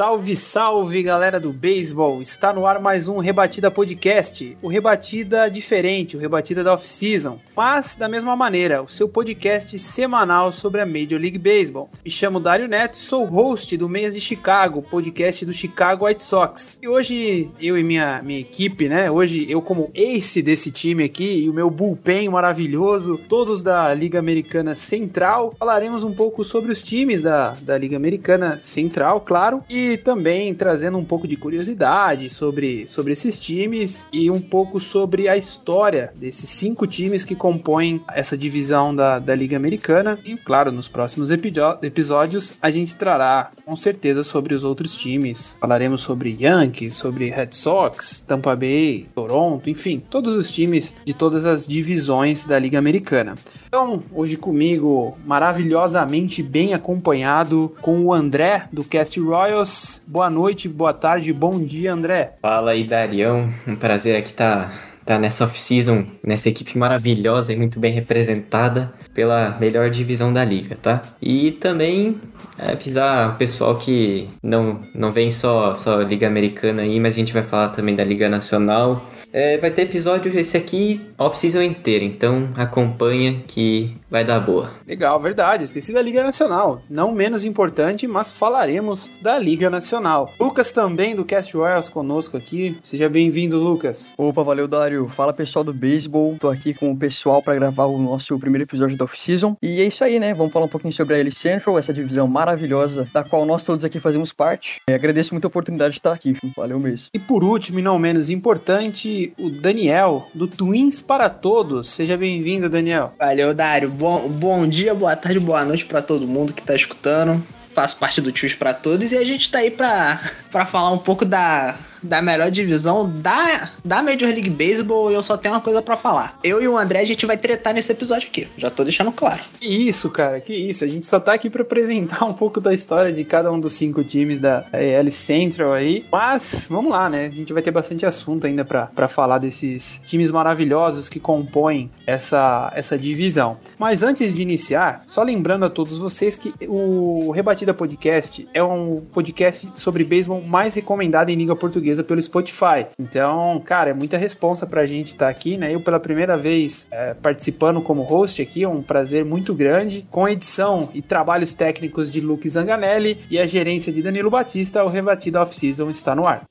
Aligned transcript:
Salve, 0.00 0.34
salve 0.34 1.02
galera 1.02 1.38
do 1.38 1.52
beisebol! 1.52 2.22
Está 2.22 2.54
no 2.54 2.64
ar 2.64 2.80
mais 2.80 3.06
um 3.06 3.18
Rebatida 3.18 3.70
Podcast, 3.70 4.56
o 4.62 4.66
Rebatida 4.66 5.50
diferente, 5.50 6.16
o 6.16 6.18
Rebatida 6.18 6.64
da 6.64 6.72
Off-Season, 6.72 7.38
mas 7.54 7.96
da 7.96 8.08
mesma 8.08 8.34
maneira, 8.34 8.82
o 8.82 8.88
seu 8.88 9.06
podcast 9.06 9.78
semanal 9.78 10.52
sobre 10.52 10.80
a 10.80 10.86
Major 10.86 11.20
League 11.20 11.36
Baseball. 11.36 11.90
Me 12.02 12.10
chamo 12.10 12.40
Dário 12.40 12.66
Neto 12.66 12.96
sou 12.96 13.26
host 13.26 13.76
do 13.76 13.90
Meias 13.90 14.14
de 14.14 14.22
Chicago, 14.22 14.80
podcast 14.80 15.44
do 15.44 15.52
Chicago 15.52 16.06
White 16.06 16.22
Sox. 16.22 16.78
E 16.80 16.88
hoje 16.88 17.50
eu 17.60 17.76
e 17.76 17.82
minha, 17.82 18.22
minha 18.22 18.40
equipe, 18.40 18.88
né? 18.88 19.10
Hoje 19.10 19.44
eu 19.50 19.60
como 19.60 19.90
ace 19.92 20.40
desse 20.40 20.70
time 20.70 21.04
aqui 21.04 21.44
e 21.44 21.50
o 21.50 21.52
meu 21.52 21.68
bullpen 21.68 22.30
maravilhoso, 22.30 23.20
todos 23.28 23.60
da 23.60 23.92
Liga 23.92 24.18
Americana 24.18 24.74
Central, 24.74 25.54
falaremos 25.58 26.04
um 26.04 26.14
pouco 26.14 26.42
sobre 26.42 26.72
os 26.72 26.82
times 26.82 27.20
da, 27.20 27.50
da 27.60 27.76
Liga 27.76 27.98
Americana 27.98 28.60
Central, 28.62 29.20
claro, 29.20 29.62
e 29.68 29.89
também 29.96 30.54
trazendo 30.54 30.98
um 30.98 31.04
pouco 31.04 31.26
de 31.26 31.36
curiosidade 31.36 32.30
sobre, 32.30 32.86
sobre 32.88 33.12
esses 33.12 33.38
times 33.38 34.06
e 34.12 34.30
um 34.30 34.40
pouco 34.40 34.80
sobre 34.80 35.28
a 35.28 35.36
história 35.36 36.12
desses 36.14 36.50
cinco 36.50 36.86
times 36.86 37.24
que 37.24 37.34
compõem 37.34 38.02
essa 38.12 38.36
divisão 38.36 38.94
da, 38.94 39.18
da 39.18 39.34
Liga 39.34 39.56
Americana. 39.56 40.18
E, 40.24 40.36
claro, 40.36 40.72
nos 40.72 40.88
próximos 40.88 41.30
episódios 41.30 42.54
a 42.60 42.70
gente 42.70 42.96
trará 42.96 43.50
com 43.64 43.76
certeza 43.76 44.22
sobre 44.22 44.54
os 44.54 44.64
outros 44.64 44.96
times. 44.96 45.56
Falaremos 45.60 46.00
sobre 46.00 46.36
Yankees, 46.40 46.94
sobre 46.94 47.30
Red 47.30 47.52
Sox, 47.52 48.20
Tampa 48.20 48.56
Bay, 48.56 49.06
Toronto, 49.14 49.70
enfim, 49.70 50.02
todos 50.10 50.36
os 50.36 50.50
times 50.50 50.94
de 51.04 51.14
todas 51.14 51.44
as 51.44 51.66
divisões 51.66 52.44
da 52.44 52.58
Liga 52.58 52.78
Americana. 52.78 53.34
Então, 53.72 54.02
hoje 54.12 54.36
comigo, 54.36 55.16
maravilhosamente 55.24 56.42
bem 56.42 56.74
acompanhado 56.74 57.72
com 57.80 58.04
o 58.04 58.12
André 58.12 58.64
do 58.72 58.82
Cast 58.82 59.20
Royals. 59.20 60.02
Boa 60.08 60.28
noite, 60.28 60.68
boa 60.68 60.92
tarde, 60.92 61.32
bom 61.32 61.56
dia, 61.60 61.92
André. 61.92 62.34
Fala 62.42 62.72
aí, 62.72 62.82
Darião. 62.82 63.48
Um 63.68 63.76
prazer 63.76 64.16
aqui 64.16 64.30
estar 64.30 64.64
tá, 64.64 64.72
nessa 65.18 65.44
off-season, 65.44 66.06
nessa 66.24 66.48
equipe 66.48 66.76
maravilhosa 66.78 67.52
e 67.52 67.56
muito 67.56 67.78
bem 67.78 67.92
representada 67.92 68.92
pela 69.14 69.56
melhor 69.58 69.90
divisão 69.90 70.32
da 70.32 70.44
liga, 70.44 70.76
tá? 70.80 71.02
E 71.20 71.52
também 71.52 72.20
avisar 72.58 73.34
o 73.34 73.36
pessoal 73.36 73.76
que 73.76 74.28
não, 74.42 74.82
não 74.94 75.10
vem 75.10 75.30
só, 75.30 75.74
só 75.74 76.00
Liga 76.02 76.26
Americana 76.26 76.82
aí, 76.82 77.00
mas 77.00 77.14
a 77.14 77.18
gente 77.18 77.32
vai 77.32 77.42
falar 77.42 77.68
também 77.68 77.94
da 77.94 78.04
Liga 78.04 78.28
Nacional. 78.28 79.04
É, 79.32 79.56
vai 79.58 79.70
ter 79.70 79.82
episódio 79.82 80.36
esse 80.36 80.56
aqui 80.56 81.00
off-season 81.16 81.62
inteiro, 81.62 82.04
então 82.04 82.48
acompanha 82.56 83.42
que 83.46 83.96
vai 84.10 84.24
dar 84.24 84.40
boa. 84.40 84.72
Legal, 84.86 85.20
verdade. 85.20 85.64
Esqueci 85.64 85.92
da 85.92 86.02
Liga 86.02 86.22
Nacional. 86.22 86.82
Não 86.90 87.12
menos 87.12 87.44
importante, 87.44 88.08
mas 88.08 88.30
falaremos 88.30 89.08
da 89.22 89.38
Liga 89.38 89.70
Nacional. 89.70 90.32
Lucas 90.40 90.72
também 90.72 91.14
do 91.14 91.24
Cast 91.24 91.56
Royals 91.56 91.88
conosco 91.88 92.36
aqui. 92.36 92.76
Seja 92.82 93.08
bem-vindo, 93.08 93.58
Lucas. 93.58 94.12
Opa, 94.18 94.42
valeu, 94.42 94.66
Dário. 94.66 94.99
Fala 95.08 95.32
pessoal 95.32 95.64
do 95.64 95.72
beisebol. 95.72 96.36
Tô 96.38 96.48
aqui 96.48 96.74
com 96.74 96.90
o 96.90 96.96
pessoal 96.96 97.42
para 97.42 97.54
gravar 97.54 97.86
o 97.86 97.98
nosso 97.98 98.38
primeiro 98.38 98.64
episódio 98.64 98.96
da 98.96 99.04
off-season. 99.04 99.56
E 99.62 99.80
é 99.80 99.84
isso 99.84 100.04
aí, 100.04 100.18
né? 100.18 100.34
Vamos 100.34 100.52
falar 100.52 100.66
um 100.66 100.68
pouquinho 100.68 100.92
sobre 100.92 101.14
a 101.14 101.18
L 101.18 101.32
Central, 101.32 101.78
essa 101.78 101.92
divisão 101.92 102.26
maravilhosa 102.26 103.08
da 103.12 103.24
qual 103.24 103.44
nós 103.46 103.64
todos 103.64 103.84
aqui 103.84 103.98
fazemos 103.98 104.32
parte. 104.32 104.80
E 104.88 104.92
agradeço 104.92 105.34
muito 105.34 105.44
a 105.44 105.48
oportunidade 105.48 105.92
de 105.92 105.98
estar 105.98 106.12
aqui. 106.12 106.36
Valeu 106.56 106.78
mesmo. 106.78 107.08
E 107.14 107.18
por 107.18 107.44
último, 107.44 107.78
e 107.78 107.82
não 107.82 107.98
menos 107.98 108.30
importante, 108.30 109.32
o 109.38 109.50
Daniel 109.50 110.28
do 110.34 110.46
Twins 110.46 111.00
para 111.00 111.28
Todos. 111.28 111.88
Seja 111.88 112.16
bem-vindo, 112.16 112.68
Daniel. 112.68 113.14
Valeu, 113.18 113.54
Dário. 113.54 113.90
Bom, 113.90 114.28
bom 114.28 114.66
dia, 114.68 114.94
boa 114.94 115.16
tarde, 115.16 115.40
boa 115.40 115.64
noite 115.64 115.84
pra 115.84 116.02
todo 116.02 116.26
mundo 116.26 116.52
que 116.52 116.62
tá 116.62 116.74
escutando. 116.74 117.42
Faço 117.74 117.96
parte 117.96 118.20
do 118.20 118.32
Tios 118.32 118.54
pra 118.54 118.74
Todos 118.74 119.12
e 119.12 119.16
a 119.16 119.24
gente 119.24 119.50
tá 119.50 119.58
aí 119.58 119.70
pra, 119.70 120.20
pra 120.50 120.66
falar 120.66 120.90
um 120.90 120.98
pouco 120.98 121.24
da, 121.24 121.76
da 122.02 122.22
melhor 122.22 122.50
divisão 122.50 123.08
da, 123.08 123.70
da 123.84 124.02
Major 124.02 124.28
League 124.28 124.50
Baseball 124.50 125.10
eu 125.10 125.22
só 125.22 125.36
tenho 125.36 125.54
uma 125.54 125.60
coisa 125.60 125.82
pra 125.82 125.96
falar. 125.96 126.38
Eu 126.42 126.62
e 126.62 126.68
o 126.68 126.76
André, 126.76 127.00
a 127.00 127.04
gente 127.04 127.26
vai 127.26 127.36
tretar 127.36 127.74
nesse 127.74 127.92
episódio 127.92 128.28
aqui. 128.28 128.48
Já 128.56 128.70
tô 128.70 128.84
deixando 128.84 129.12
claro. 129.12 129.40
Que 129.58 129.66
isso, 129.66 130.10
cara, 130.10 130.40
que 130.40 130.54
isso. 130.54 130.84
A 130.84 130.88
gente 130.88 131.06
só 131.06 131.20
tá 131.20 131.32
aqui 131.32 131.48
pra 131.48 131.62
apresentar 131.62 132.24
um 132.26 132.32
pouco 132.32 132.60
da 132.60 132.72
história 132.74 133.12
de 133.12 133.24
cada 133.24 133.52
um 133.52 133.58
dos 133.58 133.72
cinco 133.72 134.02
times 134.02 134.40
da 134.40 134.66
AL 134.72 135.10
Central 135.10 135.72
aí. 135.72 136.04
Mas, 136.10 136.66
vamos 136.68 136.90
lá, 136.90 137.08
né? 137.08 137.26
A 137.26 137.30
gente 137.30 137.52
vai 137.52 137.62
ter 137.62 137.70
bastante 137.70 138.04
assunto 138.06 138.46
ainda 138.46 138.64
pra 138.64 139.08
falar 139.08 139.38
desses 139.38 140.00
times 140.06 140.30
maravilhosos 140.30 141.08
que 141.08 141.20
compõem 141.20 141.90
essa, 142.06 142.72
essa 142.74 142.98
divisão. 142.98 143.58
Mas 143.78 144.02
antes 144.02 144.34
de 144.34 144.42
iniciar, 144.42 145.04
só 145.06 145.22
lembrando 145.22 145.64
a 145.64 145.70
todos 145.70 145.98
vocês 145.98 146.38
que 146.38 146.52
o 146.66 147.30
Rebatida 147.30 147.74
Podcast 147.74 148.46
é 148.52 148.62
um 148.62 149.02
podcast 149.12 149.70
sobre 149.74 150.04
beisebol 150.04 150.42
mais 150.42 150.74
recomendado 150.74 151.30
em 151.30 151.36
língua 151.36 151.56
portuguesa 151.56 151.89
pelo 152.04 152.20
Spotify. 152.20 152.86
Então, 152.98 153.60
cara, 153.64 153.90
é 153.90 153.94
muita 153.94 154.16
responsa 154.16 154.66
pra 154.66 154.86
gente 154.86 155.08
estar 155.08 155.28
aqui, 155.28 155.56
né? 155.56 155.74
Eu 155.74 155.80
pela 155.80 156.00
primeira 156.00 156.36
vez 156.36 156.86
é, 156.90 157.14
participando 157.14 157.80
como 157.80 158.02
host 158.02 158.40
aqui, 158.40 158.62
é 158.62 158.68
um 158.68 158.82
prazer 158.82 159.24
muito 159.24 159.54
grande. 159.54 160.06
Com 160.10 160.28
edição 160.28 160.88
e 160.94 161.02
trabalhos 161.02 161.54
técnicos 161.54 162.10
de 162.10 162.20
Luke 162.20 162.48
Zanganelli 162.48 163.18
e 163.30 163.38
a 163.38 163.46
gerência 163.46 163.92
de 163.92 164.02
Danilo 164.02 164.30
Batista, 164.30 164.84
o 164.84 164.88
Rebatida 164.88 165.40
Off-Season 165.42 165.90
está 165.90 166.14
no 166.14 166.26
ar. 166.26 166.44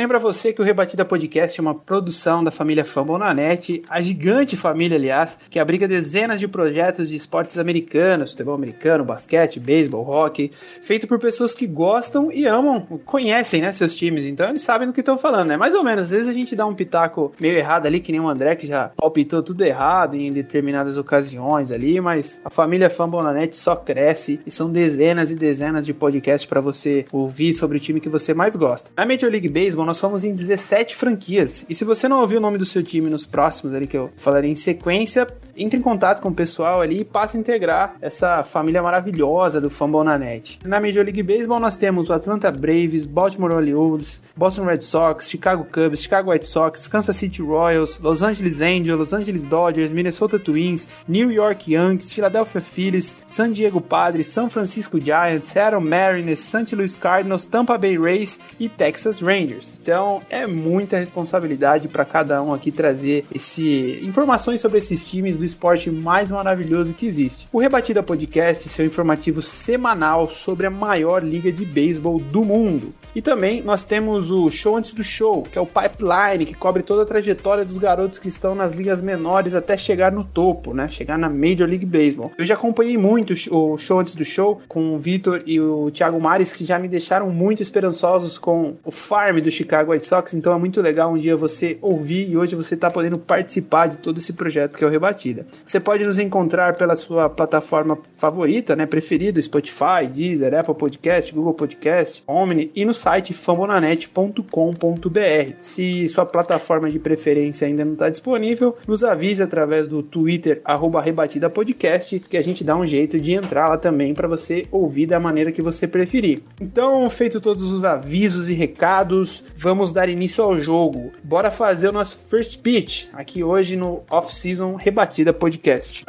Lembra 0.00 0.18
você 0.18 0.50
que 0.50 0.62
o 0.62 0.64
Rebatida 0.64 1.04
Podcast 1.04 1.60
é 1.60 1.62
uma 1.62 1.74
produção 1.74 2.42
da 2.42 2.50
família 2.50 2.86
Fambonanet, 2.86 3.82
a 3.86 4.00
gigante 4.00 4.56
família, 4.56 4.96
aliás, 4.96 5.38
que 5.50 5.58
abriga 5.58 5.86
dezenas 5.86 6.40
de 6.40 6.48
projetos 6.48 7.10
de 7.10 7.16
esportes 7.16 7.58
americanos, 7.58 8.30
futebol 8.30 8.54
americano, 8.54 9.04
basquete, 9.04 9.60
beisebol, 9.60 10.08
hockey, 10.08 10.52
feito 10.80 11.06
por 11.06 11.18
pessoas 11.18 11.52
que 11.52 11.66
gostam 11.66 12.32
e 12.32 12.46
amam, 12.46 12.80
conhecem, 13.04 13.60
né, 13.60 13.70
seus 13.72 13.94
times, 13.94 14.24
então 14.24 14.48
eles 14.48 14.62
sabem 14.62 14.88
do 14.88 14.94
que 14.94 15.00
estão 15.00 15.18
falando, 15.18 15.48
né? 15.48 15.58
Mais 15.58 15.74
ou 15.74 15.84
menos, 15.84 16.04
às 16.04 16.10
vezes 16.12 16.28
a 16.28 16.32
gente 16.32 16.56
dá 16.56 16.64
um 16.64 16.74
pitaco 16.74 17.34
meio 17.38 17.58
errado 17.58 17.84
ali, 17.84 18.00
que 18.00 18.10
nem 18.10 18.22
o 18.22 18.26
André, 18.26 18.56
que 18.56 18.66
já 18.66 18.92
palpitou 18.96 19.42
tudo 19.42 19.62
errado 19.62 20.16
em 20.16 20.32
determinadas 20.32 20.96
ocasiões 20.96 21.70
ali, 21.70 22.00
mas 22.00 22.40
a 22.42 22.48
família 22.48 22.88
Fambonanet 22.88 23.54
só 23.54 23.76
cresce 23.76 24.40
e 24.46 24.50
são 24.50 24.72
dezenas 24.72 25.30
e 25.30 25.34
dezenas 25.34 25.84
de 25.84 25.92
podcasts 25.92 26.48
para 26.48 26.62
você 26.62 27.04
ouvir 27.12 27.52
sobre 27.52 27.76
o 27.76 27.80
time 27.80 28.00
que 28.00 28.08
você 28.08 28.32
mais 28.32 28.56
gosta. 28.56 28.90
Na 28.96 29.04
Major 29.04 29.30
League 29.30 29.46
Baseball, 29.46 29.89
nós 29.90 29.96
somos 29.96 30.22
em 30.22 30.32
17 30.32 30.94
franquias. 30.94 31.66
E 31.68 31.74
se 31.74 31.84
você 31.84 32.06
não 32.06 32.20
ouviu 32.20 32.38
o 32.38 32.40
nome 32.40 32.56
do 32.56 32.64
seu 32.64 32.80
time 32.80 33.10
nos 33.10 33.26
próximos 33.26 33.74
ali 33.74 33.88
que 33.88 33.96
eu 33.96 34.08
falarei 34.16 34.48
em 34.48 34.54
sequência, 34.54 35.26
entre 35.56 35.78
em 35.78 35.82
contato 35.82 36.22
com 36.22 36.28
o 36.28 36.34
pessoal 36.34 36.80
ali 36.80 37.00
e 37.00 37.04
passe 37.04 37.36
a 37.36 37.40
integrar 37.40 37.96
essa 38.00 38.42
família 38.42 38.82
maravilhosa 38.82 39.60
do 39.60 39.68
Fambonanet. 39.68 40.58
Na 40.64 40.80
Major 40.80 41.04
League 41.04 41.22
Baseball 41.22 41.60
nós 41.60 41.76
temos 41.76 42.08
o 42.08 42.12
Atlanta 42.12 42.50
Braves, 42.52 43.04
Baltimore 43.04 43.52
Orioles, 43.52 44.22
Boston 44.36 44.64
Red 44.64 44.80
Sox, 44.82 45.28
Chicago 45.28 45.64
Cubs, 45.64 46.02
Chicago 46.02 46.30
White 46.30 46.46
Sox, 46.46 46.86
Kansas 46.86 47.16
City 47.16 47.42
Royals, 47.42 47.98
Los 47.98 48.22
Angeles 48.22 48.60
Angels, 48.60 48.98
Los 48.98 49.12
Angeles 49.12 49.46
Dodgers, 49.46 49.92
Minnesota 49.92 50.38
Twins, 50.38 50.86
New 51.08 51.30
York 51.30 51.70
Yankees, 51.70 52.12
Philadelphia 52.12 52.60
Phillies, 52.60 53.16
San 53.26 53.52
Diego 53.52 53.80
Padres, 53.80 54.28
São 54.28 54.48
Francisco 54.48 55.00
Giants, 55.00 55.48
Seattle 55.48 55.80
Mariners, 55.80 56.38
St. 56.38 56.74
Louis 56.76 56.94
Cardinals, 56.96 57.44
Tampa 57.44 57.76
Bay 57.76 57.98
Rays 57.98 58.38
e 58.58 58.68
Texas 58.68 59.20
Rangers. 59.20 59.79
Então 59.82 60.20
é 60.28 60.46
muita 60.46 60.98
responsabilidade 60.98 61.88
para 61.88 62.04
cada 62.04 62.42
um 62.42 62.52
aqui 62.52 62.70
trazer 62.70 63.24
esse 63.34 63.98
informações 64.02 64.60
sobre 64.60 64.78
esses 64.78 65.08
times 65.08 65.38
do 65.38 65.44
esporte 65.44 65.90
mais 65.90 66.30
maravilhoso 66.30 66.92
que 66.92 67.06
existe. 67.06 67.48
O 67.52 67.58
Rebatida 67.58 68.02
Podcast, 68.02 68.68
seu 68.68 68.84
informativo 68.84 69.40
semanal 69.40 70.28
sobre 70.28 70.66
a 70.66 70.70
maior 70.70 71.24
liga 71.24 71.50
de 71.50 71.64
beisebol 71.64 72.18
do 72.18 72.44
mundo. 72.44 72.92
E 73.14 73.22
também 73.22 73.62
nós 73.62 73.82
temos 73.82 74.30
o 74.30 74.50
Show 74.50 74.76
Antes 74.76 74.92
do 74.92 75.02
Show, 75.02 75.44
que 75.44 75.58
é 75.58 75.60
o 75.60 75.66
Pipeline, 75.66 76.46
que 76.46 76.54
cobre 76.54 76.82
toda 76.82 77.02
a 77.02 77.06
trajetória 77.06 77.64
dos 77.64 77.78
garotos 77.78 78.18
que 78.18 78.28
estão 78.28 78.54
nas 78.54 78.74
ligas 78.74 79.00
menores 79.00 79.54
até 79.54 79.76
chegar 79.76 80.12
no 80.12 80.24
topo, 80.24 80.74
né? 80.74 80.88
Chegar 80.88 81.18
na 81.18 81.28
Major 81.30 81.66
League 81.66 81.86
Baseball. 81.86 82.32
Eu 82.36 82.44
já 82.44 82.54
acompanhei 82.54 82.98
muito 82.98 83.32
o 83.50 83.78
Show 83.78 83.98
Antes 83.98 84.14
do 84.14 84.24
Show 84.24 84.60
com 84.68 84.94
o 84.94 84.98
Vitor 84.98 85.42
e 85.46 85.58
o 85.58 85.90
Thiago 85.90 86.20
Mares, 86.20 86.52
que 86.52 86.64
já 86.64 86.78
me 86.78 86.88
deixaram 86.88 87.30
muito 87.30 87.62
esperançosos 87.62 88.36
com 88.36 88.76
o 88.84 88.90
farm 88.90 89.40
do 89.40 89.50
Chicago 89.50 89.69
White 89.78 90.06
Sox, 90.06 90.34
então 90.34 90.54
é 90.54 90.58
muito 90.58 90.82
legal 90.82 91.12
um 91.12 91.18
dia 91.18 91.36
você 91.36 91.78
ouvir 91.80 92.28
e 92.28 92.36
hoje 92.36 92.56
você 92.56 92.74
está 92.74 92.90
podendo 92.90 93.18
participar 93.18 93.88
de 93.88 93.98
todo 93.98 94.18
esse 94.18 94.32
projeto 94.32 94.76
que 94.76 94.84
é 94.84 94.86
o 94.86 94.90
Rebatida. 94.90 95.46
Você 95.64 95.78
pode 95.78 96.04
nos 96.04 96.18
encontrar 96.18 96.76
pela 96.76 96.96
sua 96.96 97.28
plataforma 97.28 97.98
favorita, 98.16 98.74
né, 98.74 98.86
preferida, 98.86 99.40
Spotify, 99.40 100.06
Deezer, 100.12 100.54
Apple 100.54 100.74
Podcast, 100.74 101.32
Google 101.32 101.54
Podcast, 101.54 102.22
Omni 102.26 102.70
e 102.74 102.84
no 102.84 102.92
site 102.92 103.32
fambonanet.com.br. 103.32 105.54
Se 105.60 106.08
sua 106.08 106.26
plataforma 106.26 106.90
de 106.90 106.98
preferência 106.98 107.66
ainda 107.66 107.84
não 107.84 107.92
está 107.92 108.08
disponível, 108.08 108.76
nos 108.86 109.04
avise 109.04 109.42
através 109.42 109.86
do 109.86 110.02
Twitter 110.02 110.60
arroba 110.64 111.00
Rebatida 111.00 111.48
Podcast 111.48 112.18
que 112.18 112.36
a 112.36 112.42
gente 112.42 112.64
dá 112.64 112.76
um 112.76 112.86
jeito 112.86 113.20
de 113.20 113.32
entrar 113.32 113.68
lá 113.68 113.78
também 113.78 114.14
para 114.14 114.28
você 114.28 114.66
ouvir 114.70 115.06
da 115.06 115.20
maneira 115.20 115.52
que 115.52 115.62
você 115.62 115.86
preferir. 115.86 116.42
Então, 116.60 117.08
feito 117.10 117.40
todos 117.40 117.72
os 117.72 117.84
avisos 117.84 118.50
e 118.50 118.54
recados, 118.54 119.44
vamos 119.60 119.92
dar 119.92 120.08
início 120.08 120.42
ao 120.42 120.58
jogo. 120.58 121.12
Bora 121.22 121.50
fazer 121.50 121.88
o 121.88 121.92
nosso 121.92 122.16
first 122.30 122.60
pitch 122.60 123.08
aqui 123.12 123.44
hoje 123.44 123.76
no 123.76 124.02
Off-Season 124.10 124.74
Rebatida 124.76 125.34
Podcast. 125.34 126.06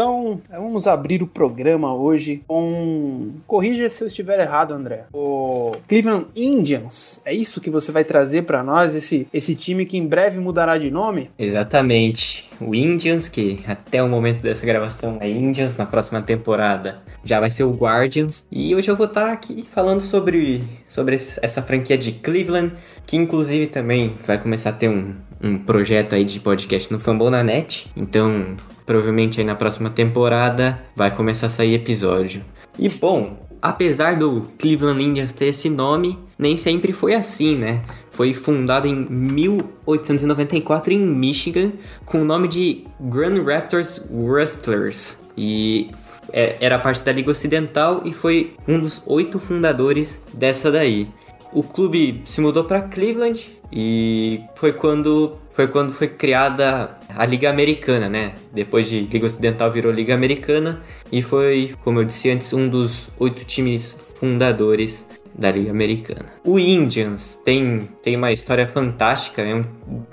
Então, 0.00 0.40
vamos 0.50 0.86
abrir 0.86 1.22
o 1.22 1.26
programa 1.26 1.94
hoje 1.94 2.42
com. 2.48 3.32
Corrija 3.46 3.86
se 3.90 4.02
eu 4.02 4.06
estiver 4.06 4.40
errado, 4.40 4.72
André. 4.72 5.04
O 5.12 5.76
Cleveland 5.86 6.26
Indians. 6.34 7.20
É 7.22 7.34
isso 7.34 7.60
que 7.60 7.68
você 7.68 7.92
vai 7.92 8.02
trazer 8.02 8.44
para 8.44 8.62
nós, 8.62 8.96
esse, 8.96 9.28
esse 9.30 9.54
time 9.54 9.84
que 9.84 9.98
em 9.98 10.06
breve 10.06 10.40
mudará 10.40 10.78
de 10.78 10.90
nome? 10.90 11.30
Exatamente. 11.38 12.48
O 12.58 12.74
Indians, 12.74 13.28
que 13.28 13.62
até 13.66 14.02
o 14.02 14.08
momento 14.08 14.42
dessa 14.42 14.64
gravação 14.64 15.18
é 15.20 15.28
Indians, 15.28 15.76
na 15.76 15.84
próxima 15.84 16.22
temporada 16.22 17.02
já 17.24 17.38
vai 17.38 17.50
ser 17.50 17.64
o 17.64 17.72
Guardians. 17.72 18.46
E 18.50 18.74
hoje 18.74 18.90
eu 18.90 18.96
vou 18.96 19.06
estar 19.06 19.30
aqui 19.30 19.66
falando 19.70 20.00
sobre, 20.00 20.62
sobre 20.88 21.16
essa 21.42 21.62
franquia 21.62 21.98
de 21.98 22.12
Cleveland, 22.12 22.72
que 23.10 23.16
inclusive 23.16 23.66
também 23.66 24.14
vai 24.24 24.38
começar 24.38 24.70
a 24.70 24.72
ter 24.72 24.88
um, 24.88 25.16
um 25.42 25.58
projeto 25.58 26.14
aí 26.14 26.22
de 26.22 26.38
podcast 26.38 26.92
no 26.92 27.00
Fambonanet. 27.00 27.90
Então, 27.96 28.56
provavelmente 28.86 29.40
aí 29.40 29.44
na 29.44 29.56
próxima 29.56 29.90
temporada 29.90 30.80
vai 30.94 31.12
começar 31.12 31.48
a 31.48 31.50
sair 31.50 31.74
episódio. 31.74 32.44
E 32.78 32.88
bom, 32.88 33.48
apesar 33.60 34.14
do 34.14 34.42
Cleveland 34.60 35.02
Indians 35.02 35.32
ter 35.32 35.46
esse 35.46 35.68
nome, 35.68 36.16
nem 36.38 36.56
sempre 36.56 36.92
foi 36.92 37.12
assim, 37.16 37.58
né? 37.58 37.82
Foi 38.12 38.32
fundado 38.32 38.86
em 38.86 38.94
1894 38.94 40.92
em 40.92 41.00
Michigan 41.04 41.72
com 42.06 42.22
o 42.22 42.24
nome 42.24 42.46
de 42.46 42.84
Grand 43.00 43.42
Raptors 43.42 44.00
Rustlers 44.08 45.18
e 45.36 45.90
é, 46.32 46.58
era 46.60 46.78
parte 46.78 47.02
da 47.02 47.10
Liga 47.10 47.32
Ocidental 47.32 48.02
e 48.04 48.12
foi 48.12 48.54
um 48.68 48.78
dos 48.78 49.02
oito 49.04 49.40
fundadores 49.40 50.22
dessa 50.32 50.70
daí. 50.70 51.08
O 51.52 51.62
clube 51.62 52.22
se 52.26 52.40
mudou 52.40 52.64
para 52.64 52.82
Cleveland 52.82 53.50
e 53.72 54.42
foi 54.54 54.72
quando 54.72 55.38
foi 55.50 55.66
quando 55.68 55.92
foi 55.92 56.08
criada 56.08 56.96
a 57.08 57.26
Liga 57.26 57.50
Americana, 57.50 58.08
né? 58.08 58.34
Depois 58.52 58.88
de 58.88 59.00
Liga 59.00 59.26
Ocidental 59.26 59.70
virou 59.70 59.92
Liga 59.92 60.14
Americana 60.14 60.80
e 61.10 61.20
foi, 61.22 61.74
como 61.82 62.00
eu 62.00 62.04
disse 62.04 62.30
antes, 62.30 62.52
um 62.52 62.68
dos 62.68 63.08
oito 63.18 63.44
times 63.44 63.96
fundadores 64.18 65.04
da 65.34 65.50
Liga 65.50 65.70
Americana. 65.70 66.26
O 66.44 66.58
Indians 66.58 67.40
tem, 67.44 67.88
tem 68.02 68.16
uma 68.16 68.32
história 68.32 68.66
fantástica, 68.66 69.42
é 69.42 69.54
um, 69.54 69.64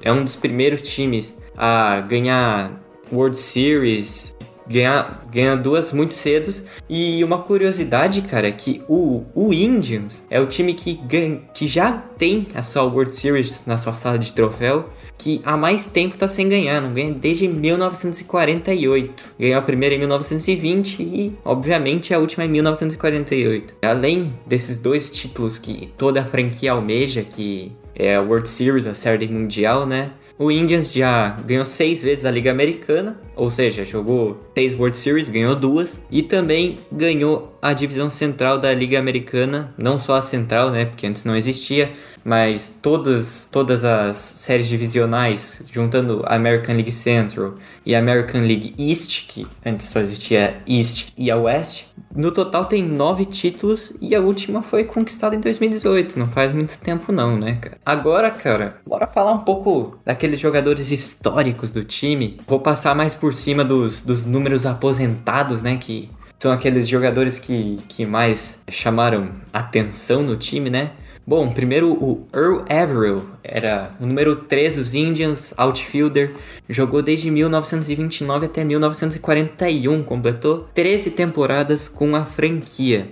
é 0.01 0.11
um 0.11 0.23
dos 0.23 0.35
primeiros 0.35 0.81
times 0.81 1.35
a 1.55 2.01
ganhar 2.01 2.81
World 3.11 3.37
Series, 3.37 4.35
ganhar, 4.69 5.25
ganhar 5.31 5.55
duas 5.55 5.91
muito 5.91 6.13
cedo. 6.13 6.53
E 6.89 7.23
uma 7.23 7.39
curiosidade, 7.39 8.21
cara, 8.21 8.47
é 8.47 8.51
que 8.51 8.81
o, 8.87 9.23
o 9.33 9.53
Indians 9.53 10.23
é 10.29 10.39
o 10.39 10.45
time 10.45 10.73
que, 10.73 10.95
ganha, 10.95 11.41
que 11.53 11.67
já 11.67 11.91
tem 11.91 12.47
a 12.53 12.61
sua 12.61 12.83
World 12.83 13.15
Series 13.15 13.63
na 13.65 13.77
sua 13.77 13.93
sala 13.93 14.17
de 14.17 14.33
troféu, 14.33 14.89
que 15.17 15.41
há 15.43 15.57
mais 15.57 15.87
tempo 15.87 16.17
tá 16.17 16.27
sem 16.27 16.47
ganhar, 16.47 16.81
não 16.81 16.93
ganha 16.93 17.13
desde 17.13 17.47
1948. 17.47 19.23
Ganhou 19.39 19.57
a 19.57 19.61
primeira 19.61 19.95
em 19.95 19.99
1920 19.99 21.01
e, 21.01 21.33
obviamente, 21.43 22.13
a 22.13 22.19
última 22.19 22.45
em 22.45 22.49
1948. 22.49 23.75
Além 23.81 24.33
desses 24.45 24.77
dois 24.77 25.09
títulos 25.09 25.57
que 25.57 25.91
toda 25.97 26.21
a 26.21 26.25
franquia 26.25 26.71
almeja, 26.71 27.23
que 27.23 27.71
é 27.97 28.19
World 28.19 28.47
Series, 28.47 28.85
a 28.85 28.93
série 28.93 29.27
mundial, 29.27 29.85
né? 29.85 30.11
O 30.39 30.51
Indians 30.51 30.93
já 30.93 31.29
ganhou 31.29 31.65
seis 31.65 32.03
vezes 32.03 32.23
a 32.23 32.29
Liga 32.29 32.51
Americana, 32.51 33.19
ou 33.35 33.49
seja, 33.49 33.83
jogou 33.83 34.39
seis 34.53 34.77
World 34.77 34.95
Series, 34.95 35.29
ganhou 35.29 35.55
duas, 35.55 35.99
e 36.11 36.21
também 36.21 36.77
ganhou 36.91 37.57
a 37.59 37.73
divisão 37.73 38.07
central 38.07 38.59
da 38.59 38.71
Liga 38.71 38.99
Americana, 38.99 39.73
não 39.79 39.97
só 39.99 40.13
a 40.13 40.21
central, 40.21 40.69
né, 40.69 40.85
porque 40.85 41.07
antes 41.07 41.23
não 41.23 41.35
existia, 41.35 41.91
mas 42.27 42.77
todas, 42.81 43.47
todas 43.49 43.85
as 43.85 44.17
séries 44.17 44.67
divisionais, 44.67 45.61
juntando 45.71 46.23
a 46.25 46.35
American 46.35 46.75
League 46.75 46.91
Central 46.91 47.53
e 47.85 47.95
a 47.95 47.99
American 47.99 48.41
League 48.41 48.75
East, 48.77 49.27
que 49.29 49.47
antes 49.65 49.87
só 49.87 50.01
existia 50.01 50.57
East 50.67 51.13
e 51.17 51.31
a 51.31 51.37
West, 51.37 51.85
no 52.13 52.29
total 52.29 52.65
tem 52.65 52.83
nove 52.83 53.23
títulos 53.23 53.93
e 54.01 54.13
a 54.13 54.19
última 54.19 54.61
foi 54.61 54.83
conquistada 54.83 55.37
em 55.37 55.39
2018, 55.39 56.19
não 56.19 56.27
faz 56.27 56.51
muito 56.51 56.77
tempo 56.79 57.13
não, 57.13 57.37
né, 57.37 57.59
cara? 57.61 57.77
Agora, 57.85 58.29
cara, 58.29 58.75
bora 58.85 59.07
falar 59.07 59.31
um 59.31 59.45
pouco 59.45 59.97
daqueles 60.05 60.37
jogadores 60.37 60.91
históricos 60.91 61.71
do 61.71 61.85
time. 61.85 62.41
Vou 62.45 62.59
passar 62.59 62.93
mais 62.93 63.15
por 63.15 63.33
cima 63.33 63.63
dos, 63.63 64.01
dos 64.01 64.25
números 64.25 64.65
aposentados, 64.65 65.61
né, 65.61 65.77
que 65.77 66.09
são 66.37 66.51
aqueles 66.51 66.89
jogadores 66.89 67.39
que, 67.39 67.79
que 67.87 68.05
mais 68.05 68.57
chamaram 68.69 69.29
atenção 69.53 70.21
no 70.21 70.35
time, 70.35 70.69
né? 70.69 70.91
Bom, 71.29 71.51
primeiro 71.51 71.91
o 71.91 72.25
Earl 72.33 72.63
Averill, 72.69 73.25
era 73.43 73.91
o 73.99 74.05
número 74.05 74.33
3 74.33 74.77
dos 74.77 74.93
Indians, 74.93 75.53
outfielder, 75.57 76.31
jogou 76.69 77.01
desde 77.01 77.29
1929 77.29 78.45
até 78.45 78.63
1941, 78.63 80.03
completou 80.03 80.69
13 80.73 81.11
temporadas 81.11 81.89
com 81.89 82.15
a 82.15 82.23
franquia. 82.23 83.07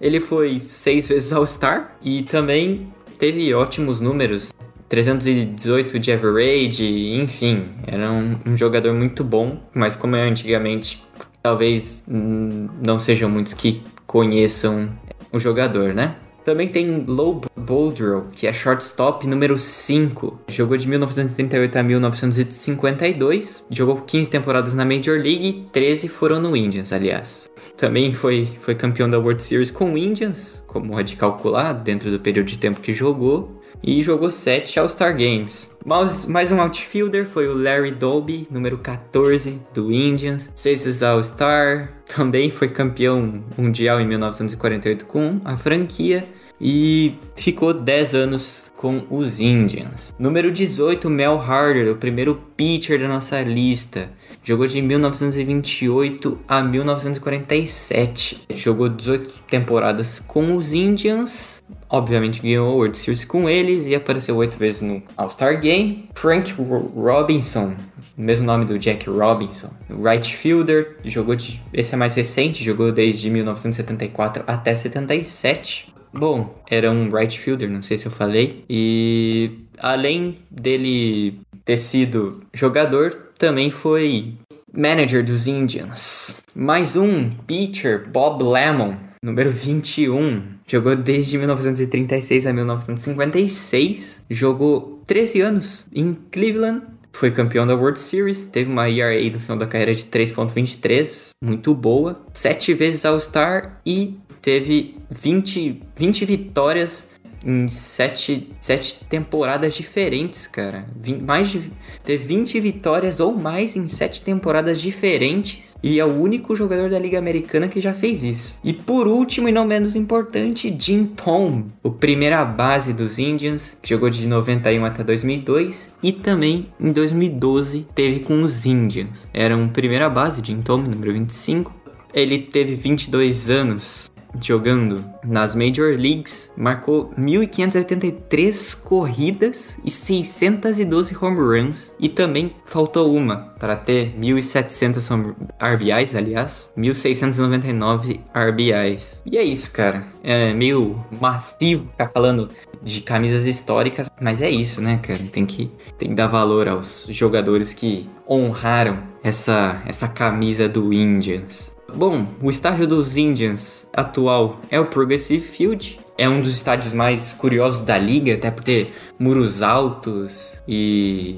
Ele 0.00 0.18
foi 0.18 0.58
seis 0.58 1.08
vezes 1.08 1.30
All-Star 1.30 1.94
e 2.02 2.22
também 2.22 2.90
teve 3.18 3.52
ótimos 3.52 4.00
números, 4.00 4.50
318 4.88 5.98
de 5.98 6.10
average, 6.10 7.12
enfim, 7.20 7.64
era 7.86 8.10
um, 8.10 8.34
um 8.46 8.56
jogador 8.56 8.94
muito 8.94 9.22
bom, 9.22 9.58
mas 9.74 9.94
como 9.94 10.16
é 10.16 10.22
antigamente, 10.22 11.04
talvez 11.42 12.02
não 12.06 12.98
sejam 12.98 13.28
muitos 13.28 13.52
que 13.52 13.82
conheçam 14.06 14.88
o 15.30 15.38
jogador, 15.38 15.92
né? 15.92 16.16
Também 16.48 16.66
tem 16.66 17.04
Low 17.06 17.42
Boldrow, 17.54 18.22
que 18.32 18.46
é 18.46 18.52
shortstop 18.54 19.26
número 19.26 19.58
5. 19.58 20.44
Jogou 20.48 20.78
de 20.78 20.88
1938 20.88 21.76
a 21.76 21.82
1952. 21.82 23.66
Jogou 23.68 24.00
15 24.00 24.30
temporadas 24.30 24.72
na 24.72 24.82
Major 24.82 25.18
League, 25.18 25.66
13 25.70 26.08
foram 26.08 26.40
no 26.40 26.56
Indians, 26.56 26.90
aliás. 26.90 27.50
Também 27.76 28.14
foi, 28.14 28.48
foi 28.62 28.74
campeão 28.74 29.10
da 29.10 29.18
World 29.18 29.42
Series 29.42 29.70
com 29.70 29.92
o 29.92 29.98
Indians, 29.98 30.64
como 30.66 30.98
é 30.98 31.02
de 31.02 31.16
calcular, 31.16 31.74
dentro 31.74 32.10
do 32.10 32.18
período 32.18 32.46
de 32.46 32.58
tempo 32.58 32.80
que 32.80 32.94
jogou. 32.94 33.60
E 33.82 34.00
jogou 34.00 34.30
7 34.30 34.80
All-Star 34.80 35.12
Games. 35.12 35.70
Mais, 35.84 36.24
mais 36.24 36.50
um 36.50 36.60
outfielder 36.62 37.26
foi 37.26 37.46
o 37.46 37.54
Larry 37.54 37.92
Dolby, 37.92 38.48
número 38.50 38.78
14 38.78 39.60
do 39.74 39.92
Indians. 39.92 40.48
6 40.54 41.02
All-Star. 41.02 41.92
Também 42.06 42.50
foi 42.50 42.68
campeão 42.68 43.44
mundial 43.56 44.00
em 44.00 44.06
1948 44.06 45.04
com 45.04 45.42
a 45.44 45.54
franquia 45.58 46.26
e 46.60 47.14
ficou 47.36 47.72
10 47.72 48.14
anos 48.14 48.68
com 48.78 49.02
os 49.10 49.40
Indians. 49.40 50.14
Número 50.18 50.52
18, 50.52 51.10
Mel 51.10 51.38
Harder, 51.40 51.92
o 51.92 51.96
primeiro 51.96 52.40
pitcher 52.56 53.00
da 53.00 53.08
nossa 53.08 53.40
lista. 53.42 54.10
Jogou 54.44 54.66
de 54.66 54.80
1928 54.80 56.38
a 56.46 56.62
1947. 56.62 58.44
Jogou 58.54 58.88
18 58.88 59.34
temporadas 59.48 60.20
com 60.20 60.56
os 60.56 60.72
Indians. 60.72 61.62
Obviamente 61.90 62.40
ganhou 62.40 62.76
World 62.76 62.96
Series 62.96 63.24
com 63.24 63.48
eles 63.48 63.86
e 63.86 63.94
apareceu 63.94 64.36
oito 64.36 64.56
vezes 64.56 64.82
no 64.82 65.02
All-Star 65.16 65.60
Game. 65.60 66.08
Frank 66.14 66.54
Robinson, 66.94 67.74
mesmo 68.16 68.46
nome 68.46 68.64
do 68.64 68.78
Jack 68.78 69.08
Robinson, 69.10 69.70
right 69.90 70.34
fielder, 70.34 70.98
jogou 71.04 71.34
de, 71.34 71.60
esse 71.72 71.94
é 71.94 71.96
mais 71.96 72.14
recente, 72.14 72.62
jogou 72.62 72.92
desde 72.92 73.28
1974 73.28 74.44
até 74.46 74.74
77. 74.74 75.97
Bom, 76.12 76.62
era 76.70 76.90
um 76.90 77.10
right 77.10 77.38
fielder, 77.38 77.70
não 77.70 77.82
sei 77.82 77.98
se 77.98 78.06
eu 78.06 78.12
falei. 78.12 78.64
E 78.68 79.50
além 79.78 80.38
dele 80.50 81.40
ter 81.64 81.76
sido 81.76 82.42
jogador, 82.54 83.32
também 83.38 83.70
foi 83.70 84.34
manager 84.72 85.24
dos 85.24 85.46
Indians. 85.46 86.36
Mais 86.54 86.96
um 86.96 87.30
pitcher, 87.46 88.08
Bob 88.08 88.42
Lemon, 88.42 88.96
número 89.22 89.50
21. 89.50 90.42
Jogou 90.66 90.96
desde 90.96 91.38
1936 91.38 92.46
a 92.46 92.52
1956. 92.52 94.24
Jogou 94.28 95.02
13 95.06 95.40
anos 95.40 95.84
em 95.94 96.16
Cleveland. 96.30 96.82
Foi 97.12 97.30
campeão 97.30 97.66
da 97.66 97.74
World 97.74 97.98
Series, 97.98 98.44
teve 98.44 98.70
uma 98.70 98.88
ERA 98.88 99.20
no 99.30 99.40
final 99.40 99.56
da 99.56 99.66
carreira 99.66 99.92
de 99.92 100.04
3.23, 100.04 101.30
muito 101.42 101.74
boa. 101.74 102.22
Sete 102.32 102.74
vezes 102.74 103.04
All-Star 103.04 103.80
e 103.84 104.16
teve 104.48 104.94
20, 105.10 105.82
20 105.94 106.24
vitórias 106.24 107.06
em 107.44 107.68
sete, 107.68 108.48
sete 108.62 108.98
temporadas 109.06 109.74
diferentes, 109.74 110.46
cara. 110.46 110.86
Vim, 110.98 111.18
mais 111.18 111.50
de, 111.50 111.70
teve 112.02 112.24
20 112.24 112.58
vitórias 112.58 113.20
ou 113.20 113.36
mais 113.36 113.76
em 113.76 113.86
sete 113.86 114.22
temporadas 114.22 114.80
diferentes. 114.80 115.76
E 115.82 116.00
é 116.00 116.04
o 116.04 116.18
único 116.18 116.56
jogador 116.56 116.88
da 116.88 116.98
Liga 116.98 117.18
Americana 117.18 117.68
que 117.68 117.78
já 117.78 117.92
fez 117.92 118.22
isso. 118.22 118.54
E 118.64 118.72
por 118.72 119.06
último 119.06 119.50
e 119.50 119.52
não 119.52 119.66
menos 119.66 119.94
importante, 119.94 120.74
Jim 120.80 121.04
Tom, 121.04 121.66
o 121.82 121.90
primeira 121.90 122.42
base 122.42 122.94
dos 122.94 123.18
Indians, 123.18 123.76
que 123.82 123.90
jogou 123.90 124.08
de 124.08 124.26
91 124.26 124.82
até 124.86 125.04
2002 125.04 125.92
e 126.02 126.10
também 126.10 126.70
em 126.80 126.90
2012 126.90 127.86
teve 127.94 128.20
com 128.20 128.42
os 128.42 128.64
Indians. 128.64 129.28
Era 129.34 129.54
um 129.54 129.68
primeira 129.68 130.08
base, 130.08 130.40
Jim 130.42 130.62
Tom, 130.62 130.78
número 130.78 131.12
25. 131.12 131.76
Ele 132.14 132.38
teve 132.38 132.74
22 132.74 133.50
anos 133.50 134.10
jogando 134.40 135.04
nas 135.24 135.54
Major 135.54 135.96
Leagues, 135.96 136.52
marcou 136.56 137.12
1.583 137.18 138.82
corridas 138.82 139.76
e 139.84 139.90
612 139.90 141.16
home 141.20 141.38
runs 141.38 141.94
e 141.98 142.08
também 142.08 142.54
faltou 142.64 143.14
uma 143.14 143.54
para 143.58 143.76
ter 143.76 144.14
1.700 144.18 145.34
RBIs, 145.60 146.14
aliás, 146.14 146.70
1.699 146.76 148.20
RBIs. 148.34 149.20
E 149.26 149.36
é 149.36 149.42
isso, 149.42 149.70
cara. 149.72 150.06
É 150.22 150.52
meio 150.52 151.04
massivo 151.20 151.86
ficar 151.90 152.08
falando 152.08 152.48
de 152.82 153.00
camisas 153.00 153.46
históricas, 153.46 154.08
mas 154.20 154.40
é 154.40 154.50
isso, 154.50 154.80
né, 154.80 154.98
cara? 155.02 155.18
Tem 155.32 155.44
que, 155.44 155.70
tem 155.98 156.10
que 156.10 156.14
dar 156.14 156.28
valor 156.28 156.68
aos 156.68 157.06
jogadores 157.10 157.72
que 157.72 158.08
honraram 158.28 158.98
essa, 159.22 159.82
essa 159.86 160.06
camisa 160.06 160.68
do 160.68 160.92
Indians. 160.92 161.72
Bom, 161.94 162.26
o 162.42 162.50
estádio 162.50 162.86
dos 162.86 163.16
Indians 163.16 163.86
atual 163.92 164.60
é 164.70 164.78
o 164.78 164.86
Progressive 164.86 165.44
Field. 165.44 165.98
É 166.16 166.28
um 166.28 166.42
dos 166.42 166.52
estádios 166.52 166.92
mais 166.92 167.32
curiosos 167.32 167.80
da 167.80 167.96
liga, 167.96 168.34
até 168.34 168.50
por 168.50 168.62
ter 168.62 168.92
muros 169.18 169.62
altos 169.62 170.56
e 170.66 171.36